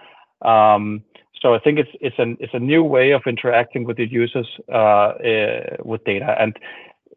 Um, 0.42 1.04
so 1.42 1.54
I 1.54 1.60
think 1.60 1.80
it's 1.80 1.92
it's 2.02 2.20
an 2.20 2.38
it's 2.40 2.54
a 2.54 2.60
new 2.60 2.84
way 2.84 3.12
of 3.12 3.22
interacting 3.26 3.86
with 3.86 3.98
the 3.98 4.06
users 4.06 4.48
uh, 4.70 5.12
uh, 5.32 5.78
with 5.84 6.04
data. 6.04 6.36
And 6.40 6.58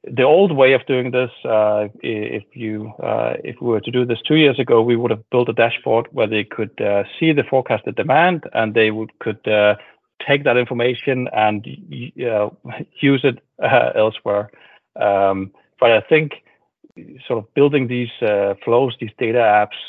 the 0.04 0.22
old 0.22 0.52
way 0.52 0.72
of 0.72 0.84
doing 0.86 1.10
this, 1.10 1.30
uh, 1.44 1.88
if 2.02 2.44
you 2.54 2.92
uh, 3.02 3.34
if 3.42 3.56
we 3.60 3.68
were 3.68 3.80
to 3.80 3.90
do 3.90 4.04
this 4.04 4.20
two 4.26 4.36
years 4.36 4.58
ago, 4.58 4.82
we 4.82 4.96
would 4.96 5.10
have 5.10 5.28
built 5.30 5.48
a 5.48 5.52
dashboard 5.52 6.06
where 6.12 6.26
they 6.26 6.44
could 6.44 6.80
uh, 6.80 7.04
see 7.18 7.32
the 7.32 7.44
forecasted 7.44 7.96
demand 7.96 8.44
and 8.52 8.74
they 8.74 8.90
would 8.90 9.16
could 9.18 9.46
uh, 9.48 9.76
take 10.26 10.44
that 10.44 10.56
information 10.56 11.28
and 11.32 11.66
use 11.66 13.24
it 13.24 13.38
elsewhere. 13.60 14.50
Um, 14.96 15.50
but 15.80 15.90
I 15.90 16.00
think 16.00 16.44
sort 17.26 17.38
of 17.38 17.52
building 17.54 17.88
these 17.88 18.10
flows, 18.64 18.94
these 19.00 19.10
data 19.18 19.38
apps, 19.38 19.80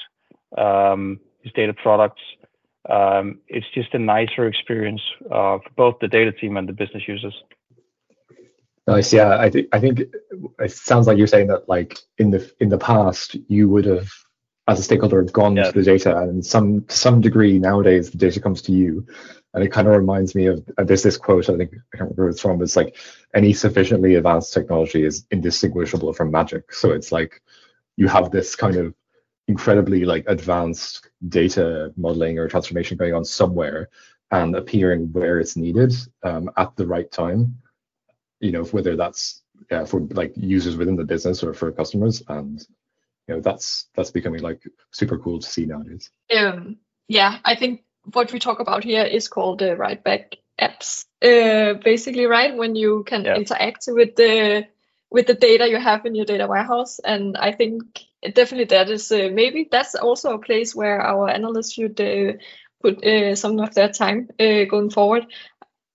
um, 0.58 1.20
these 1.44 1.54
data 1.54 1.74
products 1.74 2.22
um, 2.90 3.40
it's 3.48 3.66
just 3.74 3.94
a 3.94 4.00
nicer 4.00 4.48
experience 4.48 5.02
uh, 5.26 5.58
for 5.60 5.70
both 5.76 6.00
the 6.00 6.08
data 6.08 6.32
team 6.32 6.58
and 6.58 6.68
the 6.68 6.74
business 6.74 7.04
users. 7.08 7.34
Nice. 8.86 9.14
Yeah, 9.14 9.38
I 9.38 9.50
think 9.50 9.68
I 9.72 9.80
think 9.80 10.02
it 10.60 10.72
sounds 10.72 11.08
like 11.08 11.18
you're 11.18 11.28
saying 11.28 11.48
that 11.48 11.70
like 11.70 11.98
in 12.18 12.32
the 12.32 12.52
in 12.60 12.68
the 12.68 12.78
past 12.78 13.38
you 13.48 13.70
would 13.70 13.86
have, 13.86 14.10
as 14.68 14.80
a 14.80 14.84
stakeholder, 14.84 15.22
have 15.22 15.32
gone 15.32 15.56
yeah. 15.56 15.64
to 15.64 15.72
the 15.72 15.84
data, 15.84 16.18
and 16.18 16.46
some 16.46 16.84
to 16.84 16.96
some 16.96 17.22
degree 17.22 17.58
nowadays 17.60 18.12
the 18.12 18.18
data 18.18 18.42
comes 18.42 18.62
to 18.64 18.74
you, 18.74 19.08
and 19.54 19.64
it 19.64 19.72
kind 19.72 19.88
of 19.88 19.96
reminds 19.96 20.36
me 20.36 20.48
of 20.48 20.70
there's 20.78 21.04
this 21.04 21.16
quote 21.16 21.50
I 21.50 21.56
think 21.56 21.72
I 21.72 21.98
can't 21.98 22.10
remember 22.10 22.24
where 22.24 22.30
it's 22.30 22.42
from. 22.42 22.62
It's 22.62 22.76
like 22.76 22.98
any 23.34 23.54
sufficiently 23.54 24.16
advanced 24.16 24.52
technology 24.52 25.06
is 25.06 25.26
indistinguishable 25.32 26.12
from 26.12 26.32
magic. 26.32 26.74
So 26.74 26.92
it's 26.92 27.14
like 27.14 27.42
you 27.96 28.10
have 28.10 28.32
this 28.32 28.54
kind 28.54 28.76
of 28.76 28.94
incredibly 29.48 30.06
like 30.06 30.24
advanced 30.28 31.10
data 31.28 31.92
modeling 31.98 32.40
or 32.40 32.48
transformation 32.48 32.98
going 32.98 33.14
on 33.14 33.26
somewhere 33.26 33.90
and 34.32 34.56
appearing 34.56 35.12
where 35.12 35.40
it's 35.40 35.58
needed 35.58 35.94
um, 36.24 36.50
at 36.58 36.76
the 36.76 36.88
right 36.88 37.12
time 37.12 37.56
you 38.40 38.52
know 38.52 38.64
whether 38.66 38.96
that's 38.96 39.44
yeah, 39.72 39.86
for 39.86 40.02
like 40.12 40.34
users 40.36 40.78
within 40.78 40.96
the 40.96 41.04
business 41.04 41.44
or 41.44 41.54
for 41.54 41.72
customers. 41.72 42.22
And 42.28 42.60
you 43.28 43.36
know 43.36 43.42
that's 43.42 43.88
that's 43.96 44.12
becoming 44.12 44.42
like 44.42 44.62
super 44.92 45.18
cool 45.18 45.40
to 45.40 45.48
see 45.48 45.66
nowadays. 45.66 46.10
Um 46.36 46.78
yeah 47.10 47.40
i 47.44 47.54
think 47.54 47.82
what 48.14 48.32
we 48.32 48.40
talk 48.40 48.60
about 48.60 48.84
here 48.84 49.04
is 49.04 49.28
called 49.28 49.60
the 49.60 49.76
write 49.76 50.04
back 50.04 50.36
apps. 50.60 51.06
Uh 51.22 51.80
basically 51.84 52.26
right 52.26 52.56
when 52.56 52.76
you 52.76 53.04
can 53.06 53.24
yeah. 53.24 53.36
interact 53.36 53.86
with 53.88 54.16
the 54.16 54.68
with 55.10 55.28
the 55.28 55.34
data 55.34 55.70
you 55.70 55.78
have 55.78 56.06
in 56.06 56.16
your 56.16 56.26
data 56.26 56.48
warehouse. 56.48 57.00
And 57.00 57.38
i 57.38 57.52
think 57.52 57.84
definitely 58.34 58.66
that 58.66 58.90
is 58.90 59.12
uh, 59.12 59.30
maybe 59.32 59.68
that's 59.72 59.96
also 59.96 60.34
a 60.34 60.40
place 60.40 60.76
where 60.76 61.02
our 61.02 61.30
analysts 61.30 61.74
should 61.74 62.00
uh, 62.00 62.34
put 62.82 63.04
uh, 63.06 63.36
some 63.36 63.60
of 63.60 63.74
their 63.74 63.90
time 63.90 64.30
uh, 64.40 64.66
going 64.66 64.90
forward. 64.90 65.26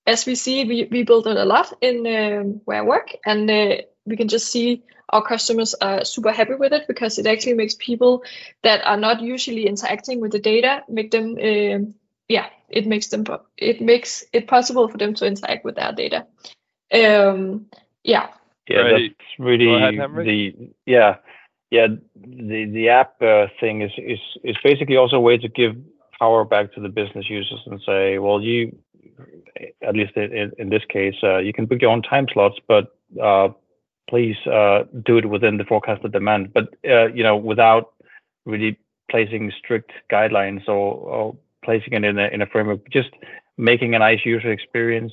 As 0.06 0.24
we 0.24 0.34
see, 0.36 0.64
we, 0.64 0.88
we 0.90 1.02
build 1.02 1.26
it 1.26 1.36
a 1.36 1.44
lot 1.44 1.72
in 1.82 2.06
um, 2.06 2.60
where 2.64 2.78
I 2.78 2.82
work, 2.82 3.14
and 3.26 3.50
uh, 3.50 3.76
we 4.06 4.16
can 4.16 4.28
just 4.28 4.50
see 4.50 4.82
our 5.10 5.22
customers 5.22 5.74
are 5.74 6.04
super 6.04 6.32
happy 6.32 6.54
with 6.54 6.72
it 6.72 6.86
because 6.86 7.18
it 7.18 7.26
actually 7.26 7.54
makes 7.54 7.74
people 7.74 8.22
that 8.62 8.84
are 8.84 8.96
not 8.96 9.20
usually 9.20 9.66
interacting 9.66 10.20
with 10.20 10.32
the 10.32 10.38
data 10.38 10.82
make 10.88 11.10
them 11.10 11.36
um, 11.42 11.94
yeah 12.28 12.46
it 12.68 12.86
makes 12.86 13.08
them 13.08 13.24
it 13.56 13.80
makes 13.80 14.24
it 14.32 14.46
possible 14.46 14.88
for 14.88 14.98
them 14.98 15.14
to 15.14 15.26
interact 15.26 15.64
with 15.64 15.76
their 15.76 15.92
data 15.92 16.26
um 16.92 17.66
yeah 18.04 18.28
yeah 18.68 18.80
right. 18.80 19.16
that's 19.18 19.38
really 19.38 19.74
ahead, 19.74 19.94
the 19.94 20.54
yeah 20.84 21.16
yeah, 21.70 21.88
the 22.16 22.64
the 22.66 22.88
app 22.88 23.20
uh, 23.20 23.46
thing 23.60 23.82
is 23.82 23.92
is 23.98 24.18
is 24.42 24.56
basically 24.64 24.96
also 24.96 25.16
a 25.16 25.20
way 25.20 25.36
to 25.36 25.48
give 25.48 25.76
power 26.18 26.44
back 26.44 26.72
to 26.72 26.80
the 26.80 26.88
business 26.88 27.28
users 27.28 27.60
and 27.66 27.80
say, 27.86 28.18
well, 28.18 28.40
you, 28.40 28.76
at 29.82 29.94
least 29.94 30.16
in, 30.16 30.52
in 30.58 30.68
this 30.68 30.82
case, 30.88 31.14
uh, 31.22 31.38
you 31.38 31.52
can 31.52 31.66
book 31.66 31.80
your 31.80 31.90
own 31.90 32.02
time 32.02 32.26
slots, 32.32 32.58
but 32.66 32.96
uh, 33.22 33.48
please 34.08 34.36
uh, 34.46 34.84
do 35.04 35.18
it 35.18 35.28
within 35.28 35.58
the 35.58 35.64
forecasted 35.64 36.12
demand. 36.12 36.52
But 36.54 36.74
uh, 36.88 37.08
you 37.08 37.22
know, 37.22 37.36
without 37.36 37.92
really 38.46 38.78
placing 39.10 39.52
strict 39.58 39.92
guidelines 40.10 40.66
or, 40.68 40.94
or 40.94 41.36
placing 41.64 41.92
it 41.92 42.04
in 42.04 42.18
a 42.18 42.28
in 42.28 42.40
a 42.40 42.46
framework, 42.46 42.88
just 42.90 43.10
making 43.58 43.94
a 43.94 43.98
nice 43.98 44.20
user 44.24 44.50
experience 44.50 45.12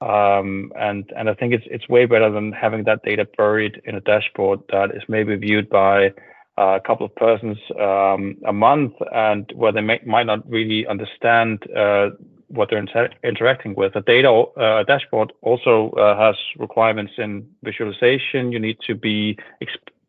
um, 0.00 0.72
and 0.78 1.10
and 1.16 1.30
I 1.30 1.34
think 1.34 1.54
it's 1.54 1.64
it's 1.70 1.88
way 1.88 2.06
better 2.06 2.30
than 2.30 2.52
having 2.52 2.84
that 2.84 3.02
data 3.02 3.26
buried 3.36 3.80
in 3.84 3.94
a 3.94 4.00
dashboard 4.00 4.60
that 4.70 4.94
is 4.94 5.02
maybe 5.08 5.36
viewed 5.36 5.68
by 5.70 6.12
a 6.58 6.80
couple 6.86 7.06
of 7.06 7.14
persons 7.16 7.58
um, 7.80 8.36
a 8.46 8.52
month, 8.52 8.94
and 9.12 9.50
where 9.54 9.72
they 9.72 9.80
may, 9.80 10.00
might 10.06 10.26
not 10.26 10.48
really 10.50 10.86
understand 10.86 11.62
uh, 11.76 12.10
what 12.48 12.70
they're 12.70 12.78
inter 12.78 13.10
interacting 13.24 13.74
with. 13.74 13.94
A 13.96 14.00
data 14.02 14.30
uh, 14.30 14.84
dashboard 14.84 15.32
also 15.42 15.90
uh, 15.92 16.16
has 16.18 16.36
requirements 16.58 17.14
in 17.18 17.46
visualization. 17.62 18.52
You 18.52 18.58
need 18.58 18.78
to 18.86 18.94
be 18.94 19.38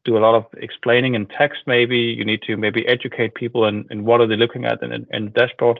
do 0.08 0.18
a 0.18 0.20
lot 0.20 0.36
of 0.36 0.46
explaining 0.58 1.16
in 1.16 1.26
text. 1.26 1.64
Maybe 1.66 1.98
you 1.98 2.24
need 2.24 2.42
to 2.44 2.56
maybe 2.56 2.88
educate 2.88 3.36
people 3.36 3.66
in, 3.66 3.86
in 3.92 4.06
what 4.06 4.22
are 4.22 4.28
they 4.28 4.38
looking 4.38 4.64
at 4.64 4.82
in, 4.82 5.06
in 5.12 5.26
the 5.26 5.32
dashboard 5.32 5.80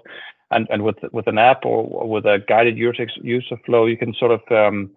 and 0.52 0.68
and 0.70 0.84
with 0.84 0.98
with 1.12 1.28
an 1.28 1.38
app 1.38 1.66
or 1.66 2.08
with 2.08 2.26
a 2.26 2.44
guided 2.48 2.78
user 2.78 3.08
user 3.22 3.58
flow, 3.66 3.86
you 3.86 3.98
can 3.98 4.14
sort 4.14 4.32
of 4.32 4.42
um, 4.52 4.92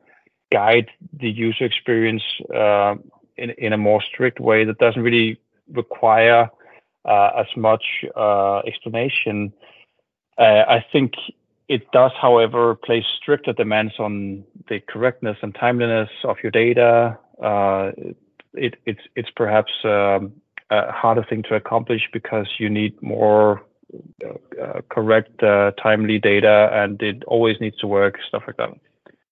guide 0.52 0.88
the 1.12 1.30
user 1.30 1.64
experience 1.64 2.22
uh, 2.54 2.94
in 3.36 3.50
in 3.58 3.72
a 3.72 3.78
more 3.78 4.02
strict 4.02 4.40
way 4.40 4.64
that 4.64 4.78
doesn't 4.78 5.02
really 5.02 5.38
require 5.72 6.50
uh, 7.04 7.30
as 7.36 7.46
much 7.56 7.84
uh, 8.16 8.58
explanation. 8.60 9.52
Uh, 10.38 10.64
I 10.68 10.84
think 10.92 11.14
it 11.68 11.90
does, 11.92 12.12
however, 12.20 12.74
place 12.74 13.04
stricter 13.20 13.52
demands 13.52 13.94
on 13.98 14.44
the 14.68 14.80
correctness 14.80 15.36
and 15.42 15.54
timeliness 15.54 16.10
of 16.24 16.36
your 16.42 16.50
data. 16.50 17.18
Uh, 17.42 17.92
it, 18.54 18.74
it's 18.86 19.02
it's 19.16 19.30
perhaps 19.30 19.72
um, 19.84 20.32
a 20.70 20.90
harder 20.92 21.24
thing 21.28 21.42
to 21.44 21.54
accomplish 21.54 22.08
because 22.12 22.46
you 22.58 22.68
need 22.68 23.00
more 23.02 23.62
uh, 24.24 24.80
correct, 24.88 25.42
uh, 25.42 25.72
timely 25.82 26.18
data, 26.18 26.70
and 26.72 27.00
it 27.02 27.24
always 27.26 27.60
needs 27.60 27.76
to 27.78 27.86
work, 27.86 28.18
stuff 28.28 28.44
like 28.46 28.56
that. 28.56 28.70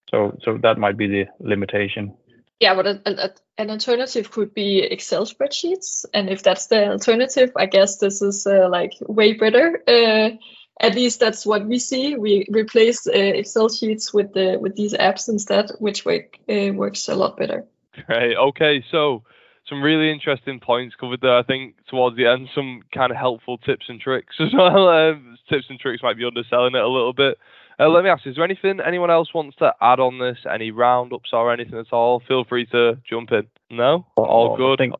So, 0.09 0.37
so 0.43 0.57
that 0.57 0.77
might 0.77 0.97
be 0.97 1.07
the 1.07 1.25
limitation. 1.39 2.13
Yeah, 2.59 2.75
but 2.75 2.87
a, 2.87 3.01
a, 3.05 3.29
an 3.57 3.69
alternative 3.69 4.31
could 4.31 4.53
be 4.53 4.79
Excel 4.79 5.25
spreadsheets, 5.25 6.05
and 6.13 6.29
if 6.29 6.43
that's 6.43 6.67
the 6.67 6.91
alternative, 6.91 7.51
I 7.55 7.67
guess 7.67 7.97
this 7.99 8.21
is 8.21 8.45
uh, 8.45 8.67
like 8.69 8.93
way 9.01 9.33
better. 9.33 9.81
Uh, 9.87 10.31
at 10.81 10.95
least 10.95 11.19
that's 11.19 11.45
what 11.45 11.65
we 11.65 11.79
see. 11.79 12.15
We 12.15 12.47
replace 12.49 13.07
uh, 13.07 13.11
Excel 13.11 13.69
sheets 13.69 14.13
with 14.13 14.33
the 14.33 14.57
with 14.59 14.75
these 14.75 14.93
apps 14.93 15.29
instead, 15.29 15.71
which 15.79 16.05
way, 16.05 16.29
uh, 16.49 16.73
works 16.73 17.07
a 17.07 17.15
lot 17.15 17.37
better. 17.37 17.65
Great. 18.07 18.35
Okay, 18.35 18.83
so 18.91 19.23
some 19.69 19.81
really 19.81 20.11
interesting 20.11 20.59
points 20.59 20.95
covered 20.95 21.21
there. 21.21 21.37
I 21.37 21.43
think 21.43 21.75
towards 21.89 22.17
the 22.17 22.25
end, 22.25 22.49
some 22.53 22.81
kind 22.93 23.11
of 23.11 23.17
helpful 23.17 23.57
tips 23.59 23.85
and 23.87 24.01
tricks 24.01 24.35
as 24.39 24.49
well. 24.53 24.89
Um, 24.89 25.37
tips 25.49 25.65
and 25.69 25.79
tricks 25.79 26.03
might 26.03 26.17
be 26.17 26.25
underselling 26.25 26.75
it 26.75 26.81
a 26.81 26.87
little 26.87 27.13
bit. 27.13 27.37
Uh, 27.79 27.87
let 27.87 28.03
me 28.03 28.09
ask: 28.09 28.27
Is 28.27 28.35
there 28.35 28.43
anything 28.43 28.79
anyone 28.85 29.09
else 29.09 29.33
wants 29.33 29.55
to 29.57 29.73
add 29.79 29.99
on 29.99 30.19
this? 30.19 30.37
Any 30.51 30.71
roundups 30.71 31.29
or 31.31 31.53
anything 31.53 31.79
at 31.79 31.93
all? 31.93 32.21
Feel 32.27 32.43
free 32.43 32.65
to 32.67 32.97
jump 33.09 33.31
in. 33.31 33.47
No, 33.69 34.05
all 34.17 34.57
good. 34.57 34.73
I 34.73 34.83
think, 34.83 34.93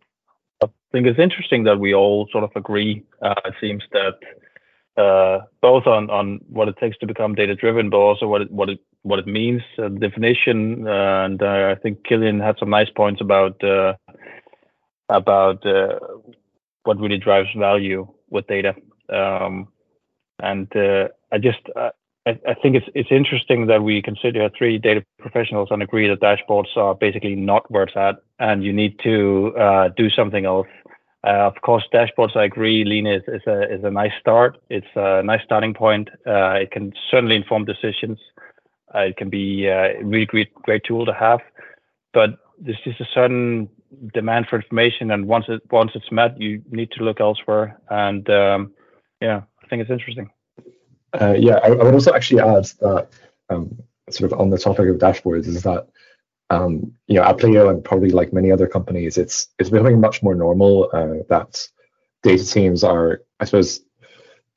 I 0.63 0.67
think 0.93 1.08
it's 1.08 1.19
interesting 1.19 1.65
that 1.65 1.79
we 1.79 1.94
all 1.94 2.27
sort 2.31 2.46
of 2.46 2.52
agree. 2.56 3.04
Uh, 3.21 3.35
it 3.46 3.56
seems 3.60 3.83
that 3.91 4.13
uh, 5.00 5.46
both 5.62 5.87
on, 5.87 6.10
on 6.10 6.39
what 6.50 6.67
it 6.67 6.75
takes 6.77 6.98
to 6.98 7.08
become 7.08 7.35
data 7.35 7.56
driven, 7.56 7.89
but 7.89 7.98
also 7.98 8.27
what 8.27 8.41
it 8.41 8.52
what 8.52 8.69
it 8.69 8.79
what 9.04 9.19
it 9.19 9.27
means, 9.27 9.62
uh, 9.81 9.87
definition. 9.87 10.87
Uh, 10.87 11.25
and 11.25 11.41
uh, 11.41 11.73
I 11.73 11.75
think 11.81 12.06
Kilian 12.06 12.44
had 12.44 12.58
some 12.60 12.69
nice 12.69 12.89
points 12.89 13.21
about 13.21 13.63
uh, 13.63 13.94
about 15.10 15.65
uh, 15.65 15.99
what 16.83 16.99
really 16.99 17.17
drives 17.17 17.49
value 17.57 18.07
with 18.29 18.47
data. 18.47 18.75
Um, 19.10 19.67
and 20.39 20.73
uh, 20.75 21.10
I 21.31 21.37
just 21.37 21.60
uh, 21.75 21.89
I, 22.25 22.31
I, 22.47 22.53
think 22.62 22.75
it's 22.75 22.85
it's 22.95 23.12
interesting 23.12 23.67
that 23.67 23.83
we 23.83 24.01
consider 24.01 24.49
three 24.57 24.77
data 24.77 25.03
professionals 25.19 25.69
and 25.71 25.81
agree 25.81 26.07
that 26.07 26.21
dashboards 26.21 26.75
are 26.77 26.95
basically 26.95 27.35
not 27.35 27.69
where 27.71 27.83
it's 27.83 27.95
at, 27.95 28.15
and 28.39 28.63
you 28.63 28.71
need 28.71 28.99
to 29.03 29.53
uh, 29.60 29.89
do 29.97 30.10
something 30.10 30.45
else. 30.45 30.67
Uh, 31.25 31.47
of 31.51 31.55
course, 31.62 31.83
dashboards, 31.93 32.37
I 32.37 32.45
agree, 32.45 32.85
Line 32.85 33.05
is, 33.05 33.23
is, 33.27 33.41
a, 33.45 33.73
is 33.73 33.83
a 33.83 33.91
nice 33.91 34.13
start. 34.21 34.57
It's 34.69 34.87
a 34.95 35.21
nice 35.21 35.41
starting 35.43 35.73
point. 35.73 36.07
Uh, 36.25 36.53
it 36.53 36.71
can 36.71 36.93
certainly 37.12 37.35
inform 37.35 37.65
decisions. 37.65 38.17
It 38.95 39.17
can 39.17 39.29
be 39.29 39.65
a 39.67 40.01
really 40.01 40.25
great, 40.25 40.53
great 40.53 40.83
tool 40.85 41.05
to 41.05 41.13
have, 41.13 41.41
but 42.13 42.39
there's 42.57 42.79
just 42.85 43.01
a 43.01 43.07
certain 43.13 43.69
demand 44.13 44.48
for 44.50 44.58
information, 44.58 45.12
and 45.12 45.27
once 45.27 45.46
it 45.48 45.62
once 45.71 45.92
it's 45.96 46.12
met, 46.12 46.40
you 46.40 46.62
need 46.69 46.92
to 46.92 47.04
look 47.04 47.19
elsewhere. 47.19 47.79
And 47.90 48.29
um, 48.29 48.73
yeah, 49.21 49.42
I 49.63 49.67
think 49.67 49.81
it's 49.81 49.92
interesting. 49.92 50.29
Uh, 51.19 51.35
yeah, 51.37 51.56
I, 51.63 51.67
I, 51.67 51.83
would 51.83 51.94
also 51.94 52.13
actually 52.13 52.42
add 52.42 52.65
that 52.81 53.10
um, 53.50 53.81
sort 54.12 54.31
of 54.31 54.40
on 54.40 54.50
the 54.50 54.60
topic 54.60 54.90
of 54.90 54.98
dashboards 54.98 55.48
is 55.48 55.63
that 55.63 55.87
um, 56.50 56.94
you 57.08 57.15
know, 57.15 57.23
at 57.23 57.44
and 57.44 57.83
probably 57.83 58.10
like 58.10 58.33
many 58.33 58.52
other 58.52 58.67
companies, 58.67 59.17
it's 59.17 59.48
it's 59.60 59.69
becoming 59.69 60.02
much 60.02 60.23
more 60.23 60.35
normal 60.35 60.90
uh, 60.94 61.23
that 61.29 61.67
data 62.23 62.46
teams 62.46 62.83
are, 62.83 63.21
I 63.40 63.46
suppose, 63.46 63.81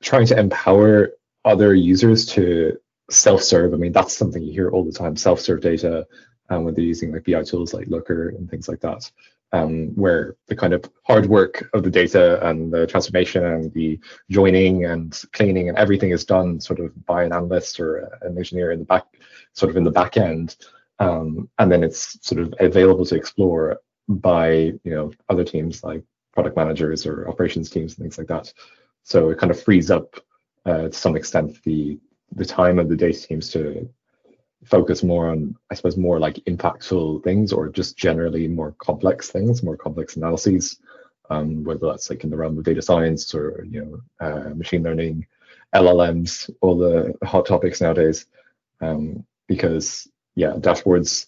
trying 0.01 0.25
to 0.27 0.39
empower 0.39 1.11
other 1.45 1.73
users 1.75 2.25
to 2.27 2.77
self-serve. 3.11 3.73
I 3.73 3.77
mean, 3.77 3.91
that's 3.91 4.17
something 4.17 4.41
you 4.41 4.51
hear 4.51 4.71
all 4.71 4.83
the 4.83 4.91
time: 4.91 5.15
self-serve 5.15 5.61
data, 5.61 6.07
um, 6.49 6.63
when 6.63 6.73
they're 6.73 6.83
using 6.83 7.11
like 7.11 7.25
BI 7.25 7.43
tools 7.43 7.73
like 7.73 7.87
Looker 7.87 8.29
and 8.29 8.49
things 8.49 8.67
like 8.67 8.79
that, 8.81 9.09
um, 9.51 9.89
where 9.95 10.35
the 10.47 10.55
kind 10.55 10.73
of 10.73 10.83
hard 11.03 11.27
work 11.27 11.69
of 11.73 11.83
the 11.83 11.89
data 11.89 12.45
and 12.47 12.73
the 12.73 12.87
transformation 12.87 13.45
and 13.45 13.73
the 13.73 13.99
joining 14.29 14.85
and 14.85 15.21
cleaning 15.33 15.69
and 15.69 15.77
everything 15.77 16.11
is 16.11 16.25
done 16.25 16.59
sort 16.59 16.79
of 16.79 17.05
by 17.05 17.23
an 17.23 17.33
analyst 17.33 17.79
or 17.79 18.09
an 18.21 18.37
engineer 18.37 18.71
in 18.71 18.79
the 18.79 18.85
back, 18.85 19.05
sort 19.53 19.69
of 19.69 19.77
in 19.77 19.83
the 19.83 19.91
back 19.91 20.17
end 20.17 20.55
um, 20.99 21.49
and 21.59 21.71
then 21.71 21.83
it's 21.83 22.17
sort 22.25 22.41
of 22.41 22.53
available 22.59 23.05
to 23.05 23.15
explore 23.15 23.79
by 24.07 24.49
you 24.51 24.79
know 24.85 25.11
other 25.29 25.43
teams 25.43 25.83
like 25.83 26.03
product 26.33 26.55
managers 26.55 27.05
or 27.05 27.27
operations 27.29 27.69
teams 27.69 27.93
and 27.93 28.03
things 28.03 28.17
like 28.17 28.27
that. 28.27 28.53
So 29.03 29.29
it 29.29 29.37
kind 29.37 29.51
of 29.51 29.61
frees 29.61 29.91
up 29.91 30.15
uh, 30.65 30.89
to 30.89 30.93
some 30.93 31.15
extent 31.15 31.61
the 31.63 31.99
the 32.33 32.45
time 32.45 32.79
of 32.79 32.89
the 32.89 32.95
data 32.95 33.19
teams 33.19 33.49
to 33.49 33.89
focus 34.65 35.03
more 35.03 35.29
on 35.29 35.55
I 35.69 35.75
suppose 35.75 35.97
more 35.97 36.19
like 36.19 36.35
impactful 36.45 37.23
things 37.23 37.53
or 37.53 37.69
just 37.69 37.97
generally 37.97 38.47
more 38.47 38.73
complex 38.79 39.29
things, 39.29 39.63
more 39.63 39.77
complex 39.77 40.15
analyses, 40.15 40.79
um, 41.29 41.63
whether 41.63 41.87
that's 41.87 42.09
like 42.09 42.23
in 42.23 42.29
the 42.29 42.37
realm 42.37 42.57
of 42.57 42.63
data 42.63 42.81
science 42.81 43.33
or 43.33 43.65
you 43.69 43.81
know 44.19 44.25
uh, 44.25 44.49
machine 44.55 44.83
learning, 44.83 45.25
LLMs, 45.73 46.49
all 46.61 46.77
the 46.77 47.13
hot 47.23 47.45
topics 47.45 47.81
nowadays. 47.81 48.25
Um, 48.81 49.25
because 49.47 50.07
yeah, 50.35 50.53
dashboards, 50.53 51.27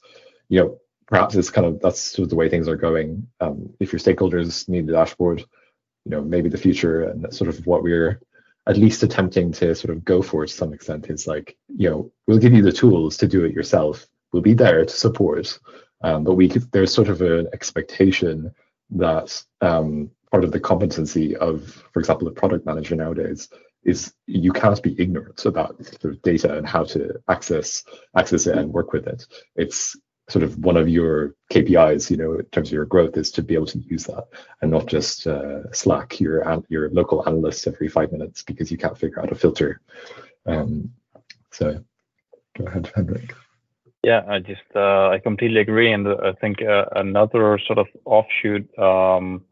you 0.50 0.60
know, 0.60 0.80
perhaps 1.08 1.36
it's 1.36 1.50
kind 1.50 1.68
of 1.68 1.80
that's 1.82 2.00
sort 2.00 2.24
of 2.24 2.30
the 2.30 2.36
way 2.36 2.50
things 2.50 2.68
are 2.68 2.76
going. 2.76 3.28
Um, 3.40 3.74
if 3.80 3.92
your 3.92 4.00
stakeholders 4.00 4.68
need 4.68 4.90
a 4.90 4.94
dashboard, 4.94 5.40
you 5.40 6.12
know, 6.12 6.22
maybe 6.22 6.50
the 6.50 6.58
future 6.58 7.10
and 7.10 7.34
sort 7.34 7.50
of 7.50 7.66
what 7.66 7.84
we're 7.84 8.20
at 8.68 8.78
least 8.78 9.04
attempting 9.04 9.52
to 9.52 9.76
sort 9.76 9.96
of 9.96 10.04
go 10.04 10.22
for 10.22 10.44
it 10.44 10.48
to 10.48 10.54
some 10.54 10.74
extent 10.74 11.10
is 11.10 11.28
like, 11.28 11.58
you 11.68 11.90
know, 11.90 12.12
we'll 12.28 12.40
give 12.40 12.54
you 12.54 12.64
the 12.64 12.72
tools 12.72 13.18
to 13.18 13.28
do 13.28 13.44
it 13.44 13.54
yourself. 13.54 14.08
We'll 14.32 14.42
be 14.42 14.54
there 14.54 14.84
to 14.84 14.94
support, 14.94 15.60
um, 16.02 16.24
but 16.24 16.34
we 16.34 16.48
there's 16.48 16.94
sort 16.94 17.10
of 17.10 17.22
an 17.22 17.48
expectation 17.54 18.52
that 18.92 19.44
um, 19.62 20.12
part 20.32 20.44
of 20.44 20.52
the 20.52 20.60
competency 20.60 21.36
of, 21.36 21.84
for 21.94 22.00
example, 22.00 22.28
a 22.28 22.32
product 22.32 22.66
manager 22.66 22.96
nowadays 22.96 23.50
is 23.84 24.14
you 24.26 24.52
can't 24.52 24.82
be 24.82 25.00
ignorant 25.00 25.46
about 25.46 25.84
sort 25.86 26.16
of 26.16 26.22
data 26.24 26.58
and 26.58 26.68
how 26.68 26.84
to 26.84 27.14
access 27.30 27.84
access 28.18 28.48
it 28.48 28.58
and 28.58 28.74
work 28.74 28.92
with 28.92 29.08
it. 29.08 29.26
It's 29.56 29.96
sort 30.28 30.44
of 30.44 30.58
one 30.58 30.78
of 30.78 30.90
your 30.90 31.36
KPIs, 31.52 32.10
you 32.10 32.18
know, 32.18 32.34
in 32.34 32.46
terms 32.46 32.70
of 32.70 32.74
your 32.74 32.86
growth, 32.86 33.16
is 33.18 33.32
to 33.32 33.44
be 33.44 33.54
able 33.54 33.68
to 33.68 33.80
use 33.80 34.06
that 34.06 34.26
and 34.62 34.72
not 34.72 34.88
just 34.88 35.28
uh, 35.28 35.72
Slack 35.72 36.20
your 36.20 36.64
your 36.70 36.90
local 36.90 37.28
analyst 37.28 37.68
every 37.68 37.88
five 37.88 38.12
minutes 38.12 38.44
because 38.44 38.72
you 38.72 38.78
can't 38.78 38.98
figure 38.98 39.22
out 39.22 39.32
a 39.32 39.36
filter. 39.36 39.82
Um, 40.46 40.92
so, 41.52 41.84
go 42.58 42.66
ahead, 42.66 42.92
Henrik. 42.96 43.34
Yeah, 44.04 44.24
I 44.28 44.40
just 44.40 44.62
uh, 44.76 45.10
I 45.10 45.20
completely 45.20 45.62
agree, 45.62 45.92
and 45.92 46.08
I 46.08 46.34
think 46.34 46.62
uh, 46.62 46.86
another 46.96 47.60
sort 47.66 47.80
of 47.80 47.88
offshoot 48.06 48.68
um, 48.78 49.44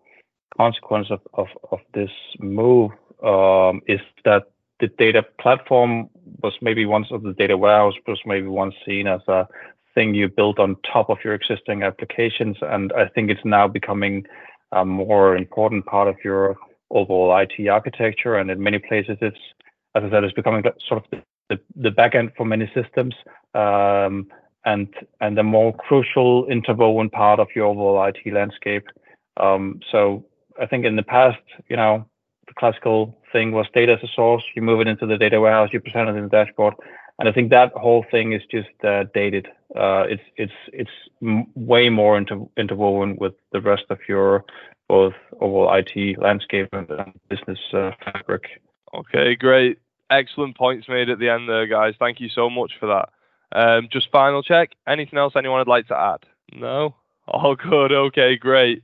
consequence 0.57 1.07
of, 1.09 1.21
of 1.34 1.47
of 1.71 1.80
this 1.93 2.11
move 2.39 2.91
um, 3.24 3.82
is 3.88 4.01
that 4.26 4.43
the 4.80 4.88
data 4.88 5.24
platform 5.39 6.09
was 6.41 6.53
maybe 6.61 6.86
once, 6.86 7.07
of 7.11 7.24
the 7.24 7.34
data 7.34 7.57
warehouse 7.57 7.93
was 8.05 8.19
maybe 8.26 8.47
once 8.47 8.76
seen 8.86 9.07
as 9.07 9.21
a 9.28 9.47
thing 9.96 10.14
you 10.14 10.28
build 10.28 10.60
on 10.60 10.76
top 10.91 11.10
of 11.10 11.18
your 11.24 11.34
existing 11.34 11.84
applications. 11.84 12.58
And 12.62 12.91
I 12.94 13.08
think 13.08 13.30
it's 13.30 13.46
now 13.46 13.68
becoming 13.68 14.26
a 14.72 14.84
more 14.84 15.36
important 15.36 15.86
part 15.86 16.08
of 16.08 16.16
your 16.24 16.56
overall 16.89 17.38
IT 17.38 17.68
architecture. 17.68 18.36
And 18.36 18.50
in 18.50 18.62
many 18.62 18.80
places, 18.80 19.18
it's, 19.22 19.38
as 19.96 20.04
I 20.04 20.10
said, 20.10 20.24
it's 20.24 20.34
becoming 20.34 20.64
sort 20.88 21.04
of 21.04 21.20
the, 21.50 21.60
the 21.76 21.89
backend 21.89 22.36
for 22.36 22.46
many 22.46 22.72
systems. 22.74 23.14
Um, 23.54 24.28
and 24.66 24.88
and 25.22 25.38
a 25.38 25.44
more 25.44 25.76
crucial 25.76 26.46
interwoven 26.48 27.10
part 27.10 27.39
of 27.39 27.48
your 27.56 27.66
overall 27.66 28.04
IT 28.06 28.34
landscape. 28.34 28.88
Um, 29.38 29.80
so 29.91 30.26
I 30.62 30.66
think 30.66 30.86
in 30.86 30.96
the 30.96 31.04
past, 31.04 31.41
you 31.70 31.76
know, 31.76 32.06
the 32.48 32.54
classical 32.54 33.18
thing 33.32 33.52
was 33.52 33.66
data 33.74 33.94
as 33.94 34.04
a 34.04 34.12
source. 34.16 34.44
You 34.56 34.62
move 34.62 34.82
it 34.82 34.88
into 34.88 35.06
the 35.06 35.18
data 35.18 35.39
warehouse, 35.39 35.70
you 35.74 35.80
present 35.80 36.10
it 36.10 36.16
in 36.16 36.24
the 36.24 36.30
dashboard, 36.30 36.76
and 37.24 37.30
I 37.30 37.32
think 37.32 37.51
that 37.51 37.71
whole 37.71 38.05
thing 38.11 38.34
is 38.34 38.41
just 38.51 38.67
uh, 38.84 39.05
dated. 39.13 39.47
Uh, 39.74 40.03
it's 40.09 40.24
it's 40.36 40.51
it's 40.74 40.89
m- 41.21 41.45
way 41.55 41.88
more 41.88 42.17
inter- 42.17 42.49
interwoven 42.57 43.15
with 43.15 43.34
the 43.53 43.61
rest 43.61 43.86
of 43.89 43.99
your 44.09 44.43
both 44.89 45.13
overall 45.39 45.74
IT 45.74 46.19
landscape 46.19 46.67
and 46.74 46.86
business 47.30 47.59
uh, 47.71 47.91
fabric. 48.03 48.61
Okay, 48.93 49.36
great, 49.36 49.80
excellent 50.09 50.57
points 50.57 50.89
made 50.89 51.09
at 51.09 51.17
the 51.17 51.30
end 51.30 51.47
there, 51.47 51.65
guys. 51.65 51.93
Thank 51.97 52.19
you 52.19 52.28
so 52.28 52.49
much 52.49 52.74
for 52.78 52.88
that. 52.88 53.09
Um, 53.57 53.88
just 53.89 54.11
final 54.11 54.43
check. 54.43 54.71
Anything 54.86 55.17
else 55.17 55.32
anyone 55.38 55.59
would 55.59 55.67
like 55.69 55.88
to 55.88 55.97
add? 55.97 56.26
No. 56.51 56.93
All 57.26 57.55
good. 57.55 57.93
Okay, 57.93 58.36
great. 58.36 58.84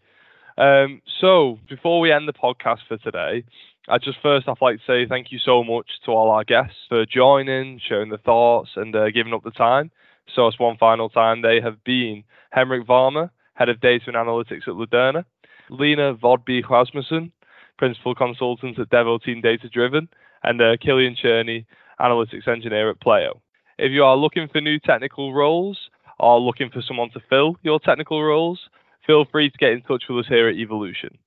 Um, 0.58 1.02
so 1.20 1.60
before 1.68 2.00
we 2.00 2.10
end 2.10 2.26
the 2.26 2.34
podcast 2.34 2.80
for 2.88 2.96
today, 2.96 3.44
I 3.90 3.98
just 3.98 4.20
first 4.22 4.48
off 4.48 4.62
like 4.62 4.78
to 4.78 4.84
say 4.86 5.08
thank 5.08 5.32
you 5.32 5.40
so 5.40 5.64
much 5.64 5.88
to 6.06 6.12
all 6.12 6.30
our 6.30 6.44
guests 6.44 6.78
for 6.88 7.08
joining, 7.08 7.80
sharing 7.80 8.12
the 8.12 8.20
thoughts, 8.20 8.70
and 8.76 8.96
uh, 8.96 9.10
giving 9.10 9.34
up 9.34 9.44
the 9.44 9.50
time. 9.50 9.90
So 10.36 10.46
it's 10.46 10.60
one 10.60 10.78
final 10.78 11.10
time 11.10 11.42
they 11.42 11.60
have 11.60 11.84
been 11.84 12.24
Henrik 12.52 12.86
Varmer, 12.86 13.32
Head 13.56 13.70
of 13.70 13.82
Data 13.82 14.04
and 14.06 14.16
Analytics 14.16 14.68
at 14.68 14.76
Lederne, 14.76 15.26
Line 15.72 16.18
Vodby 16.18 16.62
Rasmussen, 16.70 17.32
Principal 17.80 18.14
Consultant 18.14 18.78
at 18.78 18.92
Devoteam 18.92 19.42
Data 19.42 19.68
Driven, 19.68 20.08
and 20.44 20.62
uh, 20.62 20.78
Kilian 20.78 21.18
Tscherny, 21.18 21.66
Analytics 22.00 22.48
Engineer 22.48 22.92
at 22.92 23.02
Pleo. 23.02 23.42
If 23.80 23.92
you 23.92 24.04
are 24.04 24.16
looking 24.16 24.50
for 24.50 24.62
new 24.62 24.78
technical 24.78 25.34
roles 25.34 25.80
or 26.20 26.40
looking 26.40 26.70
for 26.70 26.84
someone 26.84 27.10
to 27.14 27.20
fill 27.28 27.56
your 27.64 27.80
technical 27.80 28.22
roles, 28.24 28.60
feel 29.08 29.26
free 29.26 29.50
to 29.50 29.58
get 29.58 29.72
in 29.72 29.82
touch 29.82 30.04
with 30.08 30.26
us 30.26 30.30
here 30.30 30.48
at 30.48 30.58
Evolution. 30.58 31.18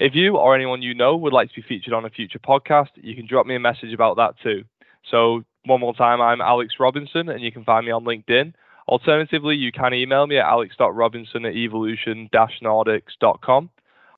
If 0.00 0.14
you 0.14 0.36
or 0.38 0.54
anyone 0.54 0.80
you 0.80 0.94
know 0.94 1.14
would 1.14 1.34
like 1.34 1.50
to 1.50 1.56
be 1.56 1.60
featured 1.60 1.92
on 1.92 2.06
a 2.06 2.10
future 2.10 2.38
podcast, 2.38 2.88
you 2.94 3.14
can 3.14 3.26
drop 3.26 3.44
me 3.44 3.54
a 3.54 3.60
message 3.60 3.92
about 3.92 4.16
that 4.16 4.32
too. 4.42 4.64
So, 5.10 5.44
one 5.66 5.80
more 5.80 5.94
time, 5.94 6.22
I'm 6.22 6.40
Alex 6.40 6.76
Robinson, 6.80 7.28
and 7.28 7.42
you 7.42 7.52
can 7.52 7.64
find 7.64 7.84
me 7.84 7.92
on 7.92 8.04
LinkedIn. 8.04 8.54
Alternatively, 8.88 9.56
you 9.56 9.70
can 9.70 9.92
email 9.92 10.26
me 10.26 10.38
at 10.38 10.46
alex.robinson 10.46 11.44
at 11.44 11.54
evolution-nordics.com, 11.54 13.70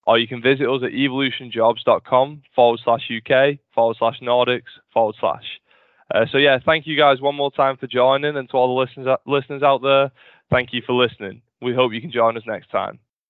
or 0.07 0.19
you 0.21 0.29
can 0.29 0.41
visit 0.41 0.69
us 0.69 0.83
at 0.85 0.93
evolutionjobs.com 0.93 2.43
forward 2.55 2.81
slash 2.85 3.11
UK 3.11 3.59
forward 3.75 3.97
slash 3.99 4.21
Nordics 4.21 4.71
forward 4.93 5.17
slash. 5.19 5.59
Uh, 6.15 6.27
so, 6.31 6.39
yeah, 6.39 6.61
thank 6.65 6.87
you 6.87 6.97
guys 6.97 7.21
one 7.21 7.35
more 7.35 7.51
time 7.51 7.77
for 7.77 7.89
joining, 7.89 8.37
and 8.37 8.49
to 8.51 8.57
all 8.57 8.73
the 8.73 8.81
listeners, 8.81 9.19
listeners 9.27 9.65
out 9.65 9.83
there, 9.83 10.13
thank 10.49 10.73
you 10.73 10.81
for 10.87 10.93
listening. 10.93 11.43
We 11.61 11.75
hope 11.75 11.93
you 11.93 12.01
can 12.01 12.13
join 12.13 12.37
us 12.37 12.45
next 12.47 12.71
time. 12.71 13.01